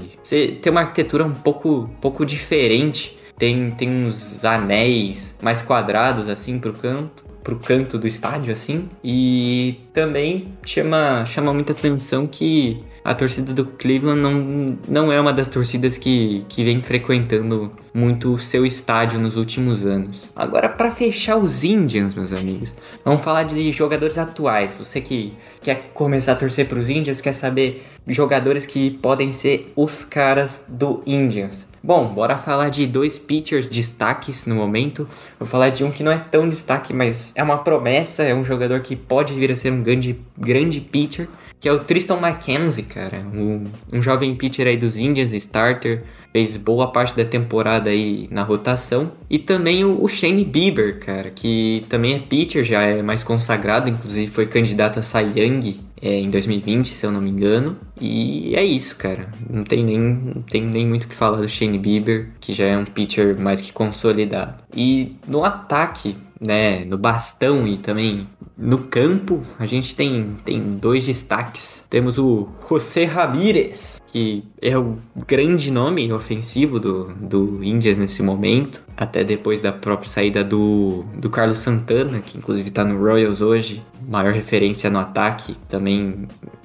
ter 0.61 0.69
uma 0.69 0.81
arquitetura 0.81 1.23
um 1.23 1.33
pouco, 1.33 1.89
pouco 2.01 2.25
diferente. 2.25 3.17
Tem, 3.37 3.71
tem 3.71 3.89
uns 3.89 4.43
anéis 4.43 5.33
mais 5.41 5.61
quadrados 5.61 6.27
assim 6.27 6.59
pro 6.59 6.73
canto, 6.73 7.23
pro 7.43 7.57
canto 7.57 7.97
do 7.97 8.05
estádio 8.05 8.51
assim. 8.51 8.89
E 9.03 9.79
também 9.93 10.53
chama, 10.65 11.25
chama 11.25 11.53
muita 11.53 11.71
atenção 11.71 12.27
que 12.27 12.83
a 13.03 13.13
torcida 13.15 13.53
do 13.53 13.65
Cleveland 13.65 14.21
não, 14.21 14.77
não 14.87 15.11
é 15.11 15.19
uma 15.19 15.33
das 15.33 15.47
torcidas 15.47 15.97
que, 15.97 16.45
que 16.47 16.63
vem 16.63 16.81
frequentando 16.81 17.71
muito 17.93 18.33
o 18.33 18.39
seu 18.39 18.65
estádio 18.65 19.19
nos 19.19 19.35
últimos 19.35 19.85
anos. 19.85 20.29
Agora, 20.35 20.69
para 20.69 20.91
fechar 20.91 21.37
os 21.37 21.63
Indians, 21.63 22.13
meus 22.13 22.31
amigos, 22.31 22.71
vamos 23.03 23.23
falar 23.23 23.43
de 23.43 23.71
jogadores 23.71 24.17
atuais. 24.17 24.77
Você 24.77 25.01
que 25.01 25.33
quer 25.61 25.91
começar 25.93 26.33
a 26.33 26.35
torcer 26.35 26.67
para 26.67 26.79
os 26.79 26.89
Indians, 26.89 27.21
quer 27.21 27.33
saber 27.33 27.85
jogadores 28.07 28.65
que 28.65 28.91
podem 28.91 29.31
ser 29.31 29.71
os 29.75 30.05
caras 30.05 30.63
do 30.67 31.01
Indians. 31.05 31.65
Bom, 31.83 32.05
bora 32.05 32.37
falar 32.37 32.69
de 32.69 32.85
dois 32.85 33.17
pitchers 33.17 33.67
destaques 33.67 34.45
no 34.45 34.53
momento. 34.53 35.07
Vou 35.39 35.47
falar 35.47 35.69
de 35.69 35.83
um 35.83 35.89
que 35.91 36.03
não 36.03 36.11
é 36.11 36.19
tão 36.19 36.47
destaque, 36.47 36.93
mas 36.93 37.33
é 37.35 37.41
uma 37.41 37.57
promessa, 37.57 38.21
é 38.21 38.35
um 38.35 38.45
jogador 38.45 38.81
que 38.81 38.95
pode 38.95 39.33
vir 39.33 39.51
a 39.51 39.55
ser 39.55 39.73
um 39.73 39.81
grande, 39.81 40.19
grande 40.37 40.79
pitcher 40.79 41.27
que 41.61 41.69
é 41.69 41.71
o 41.71 41.79
Tristan 41.79 42.17
McKenzie, 42.17 42.83
cara. 42.83 43.19
Um, 43.19 43.65
um 43.93 44.01
jovem 44.01 44.35
pitcher 44.35 44.65
aí 44.65 44.75
dos 44.75 44.97
Indians, 44.97 45.31
starter, 45.31 46.03
fez 46.33 46.57
boa 46.57 46.91
parte 46.91 47.15
da 47.15 47.23
temporada 47.23 47.91
aí 47.91 48.27
na 48.31 48.41
rotação. 48.41 49.11
E 49.29 49.37
também 49.37 49.85
o, 49.85 50.03
o 50.03 50.07
Shane 50.07 50.43
Bieber, 50.43 50.99
cara, 50.99 51.29
que 51.29 51.85
também 51.87 52.15
é 52.15 52.19
pitcher, 52.19 52.63
já 52.63 52.81
é 52.81 53.03
mais 53.03 53.23
consagrado, 53.23 53.87
inclusive 53.87 54.31
foi 54.31 54.47
candidato 54.47 54.99
a 54.99 55.03
Cy 55.03 55.33
Young 55.35 55.90
é, 56.01 56.19
em 56.19 56.29
2020, 56.29 56.87
se 56.87 57.05
eu 57.05 57.11
não 57.11 57.21
me 57.21 57.29
engano. 57.29 57.77
E 57.99 58.55
é 58.55 58.63
isso, 58.63 58.95
cara. 58.95 59.29
Não 59.49 59.63
tem 59.63 59.83
nem, 59.83 59.99
não 59.99 60.41
tem 60.41 60.63
nem 60.63 60.87
muito 60.87 61.03
o 61.03 61.07
que 61.07 61.15
falar 61.15 61.37
do 61.37 61.47
Shane 61.47 61.77
Bieber, 61.77 62.29
que 62.39 62.53
já 62.53 62.65
é 62.65 62.77
um 62.77 62.85
pitcher 62.85 63.39
mais 63.39 63.61
que 63.61 63.71
consolidado. 63.71 64.55
E 64.75 65.15
no 65.27 65.43
ataque, 65.43 66.15
né, 66.39 66.83
no 66.85 66.97
bastão 66.97 67.67
e 67.67 67.77
também 67.77 68.27
no 68.57 68.77
campo, 68.77 69.41
a 69.57 69.65
gente 69.65 69.95
tem, 69.95 70.37
tem 70.45 70.61
dois 70.77 71.05
destaques. 71.05 71.83
Temos 71.89 72.19
o 72.19 72.47
José 72.69 73.05
Ramírez, 73.05 73.99
que 74.11 74.43
é 74.61 74.77
o 74.77 74.97
grande 75.27 75.71
nome 75.71 76.11
ofensivo 76.13 76.79
do, 76.79 77.05
do 77.15 77.63
Indians 77.63 77.97
nesse 77.97 78.21
momento, 78.21 78.83
até 78.95 79.23
depois 79.23 79.61
da 79.61 79.71
própria 79.71 80.09
saída 80.09 80.43
do, 80.43 81.03
do 81.15 81.29
Carlos 81.29 81.57
Santana, 81.57 82.19
que 82.21 82.37
inclusive 82.37 82.69
está 82.69 82.85
no 82.85 82.99
Royals 82.99 83.41
hoje, 83.41 83.83
maior 84.07 84.31
referência 84.31 84.89
no 84.89 84.99
ataque, 84.99 85.57
também 85.67 85.90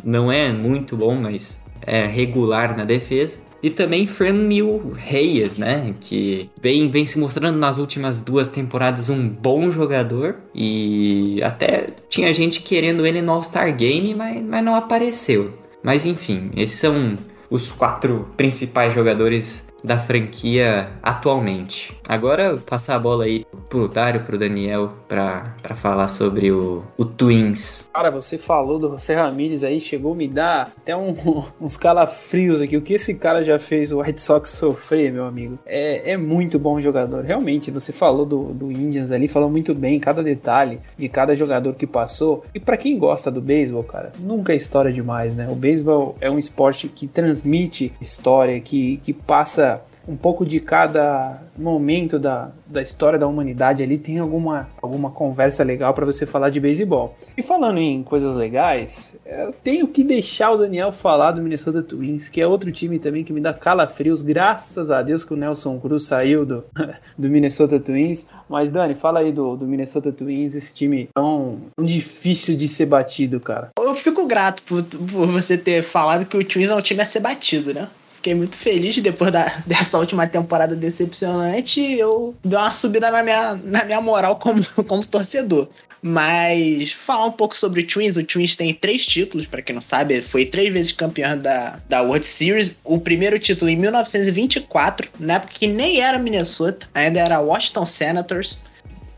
não 0.04 0.30
é 0.30 0.52
muito 0.52 0.96
bom, 0.96 1.14
mas 1.14 1.60
é 1.82 2.06
regular 2.06 2.76
na 2.76 2.84
defesa. 2.84 3.38
E 3.62 3.70
também 3.70 4.06
Franmil 4.06 4.92
Reyes, 4.96 5.58
né? 5.58 5.94
Que 5.98 6.50
vem, 6.60 6.90
vem 6.90 7.06
se 7.06 7.18
mostrando 7.18 7.58
nas 7.58 7.78
últimas 7.78 8.20
duas 8.20 8.48
temporadas 8.48 9.08
um 9.08 9.28
bom 9.28 9.70
jogador. 9.70 10.36
E 10.54 11.40
até 11.42 11.88
tinha 12.08 12.32
gente 12.32 12.60
querendo 12.62 13.06
ele 13.06 13.22
no 13.22 13.32
All-Star 13.32 13.74
Game, 13.74 14.14
mas, 14.14 14.42
mas 14.42 14.64
não 14.64 14.76
apareceu. 14.76 15.58
Mas 15.82 16.04
enfim, 16.04 16.50
esses 16.56 16.78
são 16.78 17.16
os 17.50 17.72
quatro 17.72 18.28
principais 18.36 18.94
jogadores 18.94 19.64
da 19.82 19.98
franquia 19.98 20.90
atualmente. 21.02 21.95
Agora 22.08 22.56
passar 22.56 22.96
a 22.96 22.98
bola 22.98 23.24
aí 23.24 23.44
pro 23.68 23.88
Dário, 23.88 24.22
pro 24.24 24.38
Daniel, 24.38 24.92
pra, 25.08 25.54
pra 25.62 25.74
falar 25.74 26.08
sobre 26.08 26.50
o, 26.50 26.82
o 26.96 27.04
Twins. 27.04 27.90
Cara, 27.92 28.10
você 28.10 28.38
falou 28.38 28.78
do 28.78 28.90
José 28.90 29.14
Ramírez 29.14 29.64
aí, 29.64 29.80
chegou 29.80 30.12
a 30.12 30.16
me 30.16 30.28
dar 30.28 30.72
até 30.76 30.96
um, 30.96 31.14
uns 31.60 31.76
calafrios 31.76 32.60
aqui. 32.60 32.76
O 32.76 32.82
que 32.82 32.94
esse 32.94 33.14
cara 33.14 33.42
já 33.42 33.58
fez 33.58 33.90
o 33.90 34.00
White 34.00 34.20
Sox 34.20 34.50
sofrer, 34.50 35.12
meu 35.12 35.24
amigo? 35.24 35.58
É, 35.66 36.12
é 36.12 36.16
muito 36.16 36.58
bom 36.58 36.80
jogador. 36.80 37.24
Realmente, 37.24 37.70
você 37.70 37.92
falou 37.92 38.24
do, 38.24 38.44
do 38.52 38.70
Indians 38.70 39.10
ali, 39.10 39.26
falou 39.26 39.50
muito 39.50 39.74
bem 39.74 39.98
cada 39.98 40.22
detalhe 40.22 40.80
de 40.96 41.08
cada 41.08 41.34
jogador 41.34 41.74
que 41.74 41.86
passou. 41.86 42.44
E 42.54 42.60
para 42.60 42.76
quem 42.76 42.98
gosta 42.98 43.30
do 43.30 43.40
beisebol, 43.40 43.82
cara, 43.82 44.12
nunca 44.18 44.52
é 44.52 44.56
história 44.56 44.92
demais, 44.92 45.36
né? 45.36 45.48
O 45.50 45.54
beisebol 45.54 46.16
é 46.20 46.30
um 46.30 46.38
esporte 46.38 46.88
que 46.88 47.06
transmite 47.06 47.92
história, 48.00 48.60
que, 48.60 48.98
que 48.98 49.12
passa 49.12 49.82
um 50.08 50.16
pouco 50.16 50.46
de 50.46 50.60
cada 50.60 51.42
momento 51.56 52.18
da, 52.18 52.50
da 52.66 52.80
história 52.80 53.18
da 53.18 53.26
humanidade 53.26 53.82
ali 53.82 53.98
tem 53.98 54.18
alguma, 54.18 54.68
alguma 54.80 55.10
conversa 55.10 55.64
legal 55.64 55.92
para 55.94 56.06
você 56.06 56.26
falar 56.26 56.50
de 56.50 56.60
beisebol. 56.60 57.16
E 57.36 57.42
falando 57.42 57.78
em 57.78 58.02
coisas 58.02 58.36
legais, 58.36 59.16
eu 59.24 59.52
tenho 59.52 59.88
que 59.88 60.04
deixar 60.04 60.52
o 60.52 60.56
Daniel 60.56 60.92
falar 60.92 61.32
do 61.32 61.42
Minnesota 61.42 61.82
Twins, 61.82 62.28
que 62.28 62.40
é 62.40 62.46
outro 62.46 62.70
time 62.70 62.98
também 62.98 63.24
que 63.24 63.32
me 63.32 63.40
dá 63.40 63.52
calafrios, 63.52 64.22
graças 64.22 64.90
a 64.90 65.02
Deus 65.02 65.24
que 65.24 65.34
o 65.34 65.36
Nelson 65.36 65.78
Cruz 65.80 66.04
saiu 66.04 66.46
do, 66.46 66.64
do 67.18 67.28
Minnesota 67.28 67.80
Twins. 67.80 68.26
Mas 68.48 68.70
Dani, 68.70 68.94
fala 68.94 69.20
aí 69.20 69.32
do, 69.32 69.56
do 69.56 69.66
Minnesota 69.66 70.12
Twins, 70.12 70.54
esse 70.54 70.72
time 70.72 71.08
tão, 71.12 71.58
tão 71.74 71.84
difícil 71.84 72.56
de 72.56 72.68
ser 72.68 72.86
batido, 72.86 73.40
cara. 73.40 73.70
Eu 73.78 73.94
fico 73.94 74.26
grato 74.26 74.62
por, 74.62 74.84
por 74.84 75.26
você 75.26 75.58
ter 75.58 75.82
falado 75.82 76.26
que 76.26 76.36
o 76.36 76.44
Twins 76.44 76.70
é 76.70 76.74
um 76.74 76.80
time 76.80 77.02
a 77.02 77.06
ser 77.06 77.20
batido, 77.20 77.74
né? 77.74 77.88
Fiquei 78.26 78.34
muito 78.34 78.56
feliz 78.56 78.96
depois 78.98 79.30
da, 79.30 79.44
dessa 79.66 79.98
última 79.98 80.26
temporada 80.26 80.74
decepcionante. 80.74 81.80
Eu 81.80 82.34
dei 82.44 82.58
uma 82.58 82.70
subida 82.70 83.10
na 83.10 83.22
minha, 83.22 83.54
na 83.62 83.84
minha 83.84 84.00
moral 84.00 84.36
como, 84.36 84.64
como 84.86 85.06
torcedor. 85.06 85.68
Mas 86.02 86.92
falar 86.92 87.26
um 87.26 87.32
pouco 87.32 87.56
sobre 87.56 87.80
o 87.80 87.86
Twins. 87.86 88.16
O 88.16 88.24
Twins 88.24 88.54
tem 88.54 88.74
três 88.74 89.06
títulos, 89.06 89.46
para 89.46 89.62
quem 89.62 89.74
não 89.74 89.82
sabe. 89.82 90.20
Foi 90.20 90.44
três 90.44 90.72
vezes 90.72 90.92
campeão 90.92 91.38
da, 91.38 91.80
da 91.88 92.02
World 92.02 92.26
Series. 92.26 92.74
O 92.84 93.00
primeiro 93.00 93.38
título 93.38 93.70
em 93.70 93.76
1924, 93.76 95.08
na 95.18 95.34
época 95.34 95.54
que 95.58 95.66
nem 95.66 96.00
era 96.00 96.18
Minnesota, 96.18 96.86
ainda 96.94 97.20
era 97.20 97.40
Washington 97.40 97.86
Senators. 97.86 98.58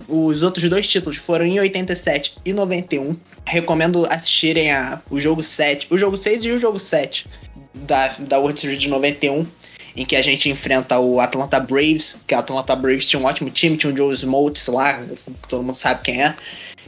Os 0.07 0.43
outros 0.43 0.69
dois 0.71 0.87
títulos 0.87 1.19
foram 1.19 1.45
em 1.45 1.59
87 1.61 2.37
e 2.45 2.53
91. 2.53 3.17
Recomendo 3.45 4.07
assistirem 4.11 4.71
a, 4.71 5.03
o 5.11 5.21
jogo 5.21 5.43
7, 5.43 5.89
o 5.91 5.99
jogo 5.99 6.17
6 6.17 6.45
e 6.45 6.51
o 6.53 6.59
jogo 6.59 6.79
7 6.79 7.27
da, 7.75 8.09
da 8.19 8.39
World 8.39 8.59
Series 8.59 8.81
de 8.81 8.89
91 8.89 9.47
em 9.97 10.05
que 10.05 10.15
a 10.15 10.23
gente 10.23 10.49
enfrenta 10.49 10.99
o 11.01 11.19
Atlanta 11.19 11.59
Braves, 11.59 12.19
que 12.25 12.33
o 12.33 12.39
Atlanta 12.39 12.77
Braves 12.77 13.07
tinha 13.07 13.21
um 13.21 13.25
ótimo 13.25 13.51
time, 13.51 13.77
tinha 13.77 13.93
o 13.93 13.97
Joe 13.97 14.15
Smoltz 14.15 14.69
lá, 14.69 15.03
todo 15.49 15.65
mundo 15.65 15.75
sabe 15.75 16.03
quem 16.03 16.23
é. 16.23 16.37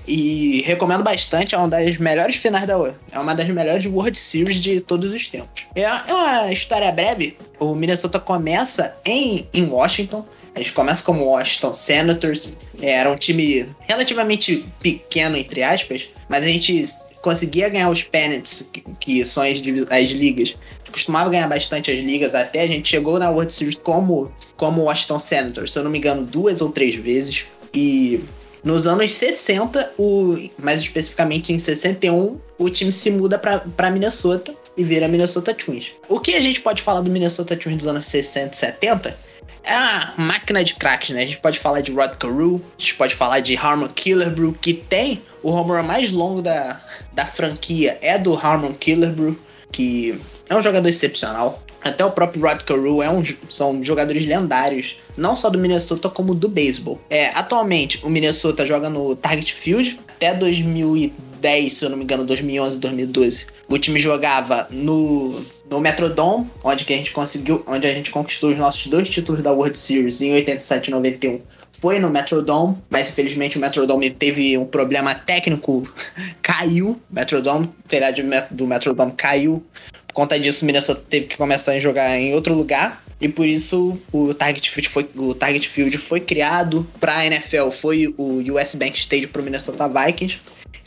E 0.06 0.62
recomendo 0.64 1.02
bastante, 1.02 1.54
é 1.54 1.58
uma 1.58 1.68
das 1.68 1.96
melhores 1.98 2.36
finais 2.36 2.66
da 2.66 2.74
é 3.12 3.18
uma 3.18 3.34
das 3.34 3.48
melhores 3.48 3.84
World 3.84 4.16
Series 4.16 4.60
de 4.60 4.80
todos 4.80 5.12
os 5.12 5.28
tempos. 5.28 5.66
É, 5.74 5.82
é 5.82 6.14
uma 6.14 6.52
história 6.52 6.90
breve. 6.90 7.36
O 7.58 7.74
Minnesota 7.74 8.18
começa 8.18 8.94
em, 9.04 9.46
em 9.52 9.64
Washington. 9.64 10.24
A 10.54 10.58
gente 10.58 10.72
começa 10.72 11.02
como 11.02 11.24
Washington 11.24 11.74
Senators. 11.74 12.48
É, 12.80 12.92
era 12.92 13.10
um 13.10 13.16
time 13.16 13.68
relativamente 13.80 14.64
pequeno, 14.80 15.36
entre 15.36 15.62
aspas, 15.62 16.08
mas 16.28 16.44
a 16.44 16.48
gente 16.48 16.84
conseguia 17.22 17.68
ganhar 17.68 17.90
os 17.90 18.02
pennants, 18.02 18.68
que, 18.72 18.82
que 18.98 19.24
são 19.24 19.42
as, 19.42 19.58
as 19.90 20.10
ligas, 20.10 20.56
costumava 20.90 21.30
ganhar 21.30 21.48
bastante 21.48 21.90
as 21.90 22.00
ligas, 22.00 22.34
até 22.34 22.62
a 22.62 22.66
gente 22.66 22.88
chegou 22.88 23.18
na 23.18 23.30
World 23.30 23.52
Series 23.52 23.76
como, 23.76 24.32
como 24.56 24.82
Washington 24.82 25.18
Senators, 25.18 25.72
se 25.72 25.78
eu 25.78 25.84
não 25.84 25.90
me 25.90 25.98
engano, 25.98 26.22
duas 26.22 26.60
ou 26.60 26.70
três 26.70 26.94
vezes. 26.94 27.46
E 27.72 28.22
nos 28.62 28.86
anos 28.86 29.12
60, 29.12 29.92
o, 29.98 30.36
mais 30.58 30.80
especificamente 30.80 31.52
em 31.52 31.58
61, 31.58 32.38
o 32.58 32.68
time 32.68 32.92
se 32.92 33.10
muda 33.10 33.38
para 33.38 33.90
Minnesota 33.90 34.54
e 34.76 34.84
vira 34.84 35.08
Minnesota 35.08 35.54
Twins. 35.54 35.92
O 36.08 36.20
que 36.20 36.34
a 36.34 36.40
gente 36.40 36.60
pode 36.60 36.82
falar 36.82 37.00
do 37.00 37.10
Minnesota 37.10 37.56
Twins 37.56 37.78
dos 37.78 37.86
anos 37.86 38.06
60 38.06 38.54
e 38.54 38.56
70 38.56 39.18
é 39.62 39.76
uma 39.76 40.14
máquina 40.16 40.64
de 40.64 40.74
craques, 40.74 41.10
né? 41.10 41.22
A 41.22 41.26
gente 41.26 41.38
pode 41.38 41.58
falar 41.58 41.80
de 41.80 41.92
Rod 41.92 42.14
Carew, 42.16 42.62
a 42.78 42.80
gente 42.80 42.94
pode 42.94 43.14
falar 43.14 43.40
de 43.40 43.56
Harmon 43.56 43.88
Killerbrew, 43.88 44.54
que 44.60 44.74
tem 44.74 45.22
o 45.42 45.50
home 45.50 45.72
run 45.72 45.82
mais 45.82 46.12
longo 46.12 46.42
da, 46.42 46.80
da 47.12 47.26
franquia, 47.26 47.98
é 48.00 48.18
do 48.18 48.34
Harmon 48.34 48.72
Killerbrew, 48.72 49.38
que 49.70 50.18
é 50.48 50.56
um 50.56 50.62
jogador 50.62 50.88
excepcional. 50.88 51.62
Até 51.82 52.04
o 52.04 52.10
próprio 52.10 52.42
Rod 52.42 52.60
Carew 52.62 53.02
é 53.02 53.08
um, 53.08 53.22
são 53.48 53.82
jogadores 53.82 54.26
lendários, 54.26 54.98
não 55.16 55.34
só 55.34 55.48
do 55.48 55.58
Minnesota, 55.58 56.10
como 56.10 56.34
do 56.34 56.48
beisebol. 56.48 57.00
É, 57.08 57.28
atualmente, 57.28 58.04
o 58.04 58.10
Minnesota 58.10 58.66
joga 58.66 58.90
no 58.90 59.16
Target 59.16 59.54
Field 59.54 59.98
até 60.08 60.34
2010, 60.34 61.72
se 61.72 61.84
eu 61.84 61.88
não 61.88 61.96
me 61.96 62.04
engano, 62.04 62.24
2011, 62.24 62.78
2012. 62.78 63.46
O 63.66 63.78
time 63.78 63.98
jogava 63.98 64.68
no, 64.70 65.40
no 65.70 65.80
Metrodome, 65.80 66.50
onde 66.62 66.84
que 66.84 66.92
a 66.92 66.96
gente 66.96 67.12
conseguiu, 67.12 67.64
onde 67.66 67.86
a 67.86 67.94
gente 67.94 68.10
conquistou 68.10 68.50
os 68.50 68.58
nossos 68.58 68.86
dois 68.88 69.08
títulos 69.08 69.42
da 69.42 69.50
World 69.50 69.78
Series 69.78 70.20
em 70.20 70.34
87 70.34 70.88
e 70.88 70.90
91 70.90 71.40
foi 71.80 71.98
no 71.98 72.10
Metrodome, 72.10 72.76
mas 72.90 73.08
infelizmente 73.08 73.56
o 73.56 73.60
Metrodome 73.60 74.10
teve 74.10 74.56
um 74.58 74.66
problema 74.66 75.14
técnico, 75.14 75.88
caiu. 76.42 77.00
O 77.10 77.14
Metrodome, 77.14 77.70
será 77.88 78.10
do 78.50 78.66
Metrodome 78.66 79.12
caiu. 79.12 79.64
Por 80.06 80.14
conta 80.14 80.38
disso, 80.38 80.64
o 80.64 80.66
Minnesota 80.66 81.02
teve 81.08 81.26
que 81.26 81.36
começar 81.36 81.72
a 81.72 81.80
jogar 81.80 82.18
em 82.18 82.34
outro 82.34 82.54
lugar. 82.54 83.02
E 83.20 83.28
por 83.28 83.46
isso 83.46 83.98
o 84.12 84.32
Target 84.32 84.70
Field 84.70 84.88
foi, 84.88 85.08
o 85.14 85.34
Target 85.34 85.68
Field 85.68 85.96
foi 85.98 86.20
criado 86.20 86.86
para 86.98 87.18
a 87.18 87.26
NFL, 87.26 87.70
foi 87.70 88.14
o 88.16 88.38
US 88.54 88.74
Bank 88.74 88.98
Stadium 88.98 89.28
para 89.28 89.42
o 89.42 89.44
Minnesota 89.44 89.88
Vikings. 89.88 90.38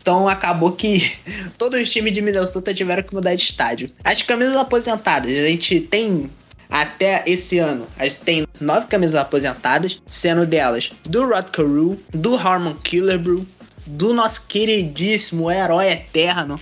Então 0.01 0.27
acabou 0.27 0.71
que 0.73 1.13
todos 1.57 1.79
os 1.79 1.91
times 1.91 2.11
de 2.11 2.21
Minnesota 2.21 2.73
tiveram 2.73 3.03
que 3.03 3.13
mudar 3.13 3.35
de 3.35 3.43
estádio. 3.43 3.89
As 4.03 4.21
camisas 4.21 4.55
aposentadas, 4.55 5.31
a 5.31 5.47
gente 5.47 5.79
tem 5.79 6.29
até 6.73 7.23
esse 7.27 7.59
ano, 7.59 7.87
a 7.99 8.07
gente 8.07 8.21
tem 8.21 8.47
nove 8.59 8.87
camisas 8.87 9.13
aposentadas, 9.13 10.01
sendo 10.07 10.43
delas 10.43 10.91
do 11.03 11.27
Rod 11.27 11.45
Carew, 11.51 12.01
do 12.11 12.35
Harmon 12.35 12.73
Killerbrew, 12.73 13.45
do 13.85 14.11
nosso 14.11 14.47
queridíssimo 14.47 15.51
herói 15.51 15.91
eterno, 15.91 16.59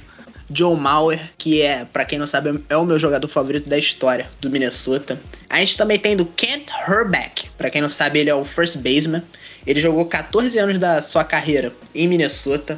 Joe 0.54 0.76
Mauer, 0.76 1.32
que 1.38 1.62
é, 1.62 1.86
para 1.86 2.04
quem 2.04 2.20
não 2.20 2.28
sabe, 2.28 2.62
é 2.68 2.76
o 2.76 2.84
meu 2.84 3.00
jogador 3.00 3.30
favorito 3.30 3.70
da 3.70 3.78
história 3.78 4.30
do 4.42 4.50
Minnesota. 4.50 5.18
A 5.50 5.60
gente 5.62 5.78
também 5.78 5.98
tem 5.98 6.18
do 6.18 6.26
Kent 6.26 6.70
Herbeck, 6.86 7.50
para 7.58 7.70
quem 7.70 7.82
não 7.82 7.88
sabe, 7.88 8.20
ele 8.20 8.30
é 8.30 8.36
o 8.36 8.44
first 8.44 8.80
baseman. 8.80 9.24
Ele 9.66 9.80
jogou 9.80 10.06
14 10.08 10.60
anos 10.60 10.78
da 10.78 11.02
sua 11.02 11.24
carreira 11.24 11.72
em 11.96 12.10
Minnesota. 12.10 12.78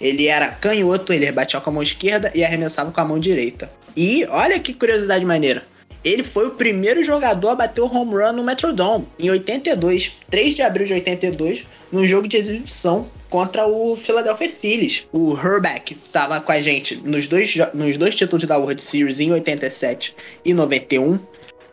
Ele 0.00 0.28
era 0.28 0.46
canhoto, 0.52 1.12
ele 1.12 1.32
batia 1.32 1.60
com 1.60 1.70
a 1.70 1.72
mão 1.72 1.82
esquerda 1.82 2.30
e 2.36 2.44
arremessava 2.44 2.92
com 2.92 3.00
a 3.00 3.04
mão 3.04 3.18
direita. 3.18 3.68
E 3.96 4.24
olha 4.30 4.60
que 4.60 4.72
curiosidade 4.72 5.24
maneira. 5.24 5.64
Ele 6.04 6.22
foi 6.22 6.46
o 6.46 6.52
primeiro 6.52 7.02
jogador 7.02 7.50
a 7.50 7.54
bater 7.54 7.80
o 7.80 7.86
home 7.86 8.14
run 8.14 8.32
no 8.32 8.44
Metrodome 8.44 9.06
em 9.18 9.30
82, 9.30 10.12
3 10.30 10.54
de 10.54 10.62
abril 10.62 10.86
de 10.86 10.94
82, 10.94 11.64
num 11.90 12.06
jogo 12.06 12.28
de 12.28 12.36
exibição 12.36 13.06
contra 13.28 13.66
o 13.66 13.96
Philadelphia 13.96 14.48
Phillies. 14.48 15.06
O 15.12 15.36
Herbeck 15.36 15.92
estava 15.92 16.40
com 16.40 16.52
a 16.52 16.60
gente 16.60 16.96
nos 16.96 17.26
dois, 17.26 17.54
nos 17.74 17.98
dois 17.98 18.14
títulos 18.14 18.44
da 18.44 18.56
World 18.56 18.80
Series 18.80 19.20
em 19.20 19.32
87 19.32 20.14
e 20.44 20.54
91. 20.54 21.18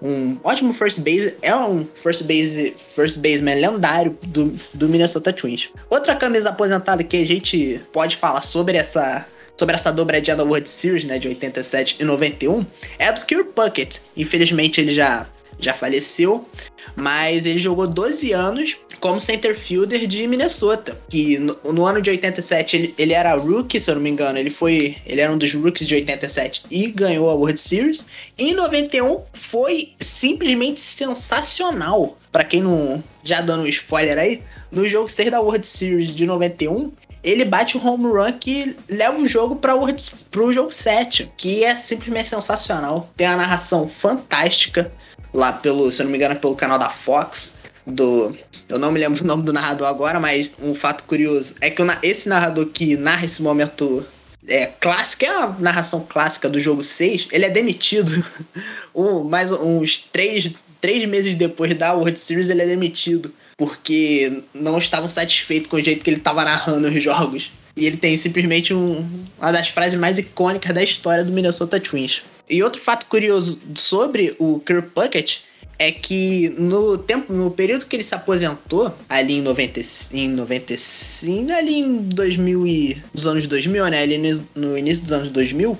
Um 0.01 0.37
ótimo 0.43 0.73
first 0.73 0.99
base, 0.99 1.35
é 1.41 1.55
um 1.55 1.87
first 1.95 2.23
base 2.23 2.75
first 2.95 3.17
baseman 3.19 3.55
lendário 3.55 4.17
do, 4.27 4.53
do 4.73 4.89
Minnesota 4.89 5.31
Twins. 5.31 5.69
Outra 5.89 6.15
camisa 6.15 6.49
aposentada 6.49 7.03
que 7.03 7.17
a 7.17 7.25
gente 7.25 7.81
pode 7.93 8.17
falar 8.17 8.41
sobre 8.41 8.77
essa 8.77 9.25
sobre 9.57 9.75
essa 9.75 9.91
dobradinha 9.91 10.35
da 10.35 10.43
World 10.43 10.69
Series, 10.69 11.03
né, 11.03 11.17
de 11.19 11.27
87 11.27 11.97
e 11.99 12.03
91, 12.03 12.65
é 12.99 13.11
do 13.11 13.21
Kirk 13.21 13.53
Puckett. 13.53 14.01
Infelizmente 14.15 14.81
ele 14.81 14.91
já, 14.91 15.27
já 15.59 15.73
faleceu, 15.73 16.47
mas 16.95 17.45
ele 17.45 17.59
jogou 17.59 17.87
12 17.87 18.31
anos 18.31 18.77
como 18.99 19.19
center 19.19 19.55
fielder 19.55 20.07
de 20.07 20.27
Minnesota. 20.27 20.97
Que 21.09 21.37
no, 21.37 21.55
no, 21.71 21.85
ano 21.85 22.01
de 22.01 22.09
87 22.09 22.75
ele, 22.75 22.95
ele 22.97 23.13
era 23.13 23.35
rookie, 23.35 23.79
se 23.79 23.89
eu 23.89 23.95
não 23.95 24.01
me 24.01 24.09
engano. 24.09 24.37
Ele 24.37 24.49
foi. 24.49 24.97
Ele 25.05 25.21
era 25.21 25.31
um 25.31 25.37
dos 25.37 25.53
rookies 25.53 25.87
de 25.87 25.95
87 25.95 26.65
e 26.71 26.87
ganhou 26.87 27.29
a 27.29 27.33
World 27.33 27.59
Series. 27.59 28.05
E 28.37 28.51
em 28.51 28.53
91 28.53 29.21
foi 29.33 29.93
simplesmente 29.99 30.79
sensacional. 30.79 32.17
Para 32.31 32.43
quem 32.43 32.61
não. 32.61 33.03
Já 33.23 33.41
dando 33.41 33.63
um 33.63 33.67
spoiler 33.67 34.17
aí, 34.17 34.41
no 34.71 34.87
jogo 34.87 35.09
6 35.09 35.31
da 35.31 35.39
World 35.39 35.65
Series 35.65 36.09
de 36.09 36.25
91, 36.25 36.91
ele 37.25 37.43
bate 37.43 37.75
o 37.75 37.85
home 37.85 38.05
run 38.05 38.31
que 38.33 38.77
leva 38.87 39.17
o 39.17 39.25
jogo 39.25 39.55
para 39.55 39.75
o 39.75 40.53
jogo 40.53 40.71
7, 40.71 41.31
que 41.35 41.63
é 41.63 41.75
simplesmente 41.75 42.29
sensacional. 42.29 43.09
Tem 43.17 43.27
uma 43.27 43.37
narração 43.37 43.89
fantástica 43.89 44.91
lá 45.33 45.51
pelo, 45.51 45.91
se 45.91 46.01
eu 46.01 46.05
não 46.05 46.11
me 46.11 46.17
engano, 46.17 46.35
pelo 46.35 46.55
canal 46.55 46.77
da 46.77 46.89
Fox, 46.89 47.57
do 47.85 48.35
eu 48.69 48.79
não 48.79 48.91
me 48.91 48.99
lembro 48.99 49.23
o 49.23 49.27
nome 49.27 49.43
do 49.43 49.53
narrador 49.53 49.87
agora, 49.87 50.19
mas 50.19 50.49
um 50.61 50.73
fato 50.73 51.03
curioso 51.03 51.55
é 51.61 51.69
que 51.69 51.81
esse 52.01 52.29
narrador 52.29 52.67
que 52.67 52.95
narra 52.95 53.25
esse 53.25 53.41
momento 53.41 54.05
é, 54.47 54.67
clássico, 54.67 55.25
é 55.25 55.29
a 55.29 55.47
narração 55.59 56.05
clássica 56.07 56.47
do 56.47 56.59
jogo 56.59 56.83
6, 56.83 57.29
ele 57.31 57.45
é 57.45 57.49
demitido. 57.49 58.23
um, 58.93 59.23
mais 59.23 59.51
uns 59.51 59.99
três, 60.11 60.51
três 60.79 61.05
meses 61.05 61.35
depois 61.35 61.75
da 61.75 61.93
World 61.93 62.19
Series, 62.19 62.49
ele 62.49 62.61
é 62.61 62.67
demitido 62.67 63.33
porque 63.57 64.43
não 64.53 64.77
estavam 64.77 65.09
satisfeitos 65.09 65.69
com 65.69 65.77
o 65.77 65.81
jeito 65.81 66.03
que 66.03 66.09
ele 66.09 66.17
estava 66.17 66.43
narrando 66.43 66.87
os 66.87 67.03
jogos. 67.03 67.51
E 67.75 67.85
ele 67.85 67.97
tem 67.97 68.15
simplesmente 68.15 68.73
um, 68.73 69.05
uma 69.37 69.51
das 69.51 69.69
frases 69.69 69.99
mais 69.99 70.17
icônicas 70.17 70.73
da 70.73 70.81
história 70.83 71.23
do 71.23 71.31
Minnesota 71.31 71.79
Twins. 71.79 72.23
E 72.49 72.63
outro 72.63 72.81
fato 72.81 73.05
curioso 73.07 73.59
sobre 73.75 74.35
o 74.39 74.59
Kirk 74.59 74.89
Puckett 74.89 75.43
é 75.77 75.91
que 75.91 76.49
no 76.57 76.97
tempo, 76.97 77.33
no 77.33 77.51
período 77.51 77.85
que 77.85 77.95
ele 77.95 78.03
se 78.03 78.15
aposentou, 78.15 78.95
ali 79.09 79.39
em 79.39 79.41
90, 79.41 79.81
em 80.13 80.29
95, 80.29 81.51
ali 81.51 81.79
em 81.79 81.97
2000 81.97 82.67
e, 82.67 83.03
dos 83.13 83.25
anos 83.25 83.47
2000, 83.47 83.87
né, 83.87 84.01
ali 84.01 84.41
no 84.55 84.77
início 84.77 85.03
dos 85.03 85.11
anos 85.11 85.29
2000, 85.31 85.77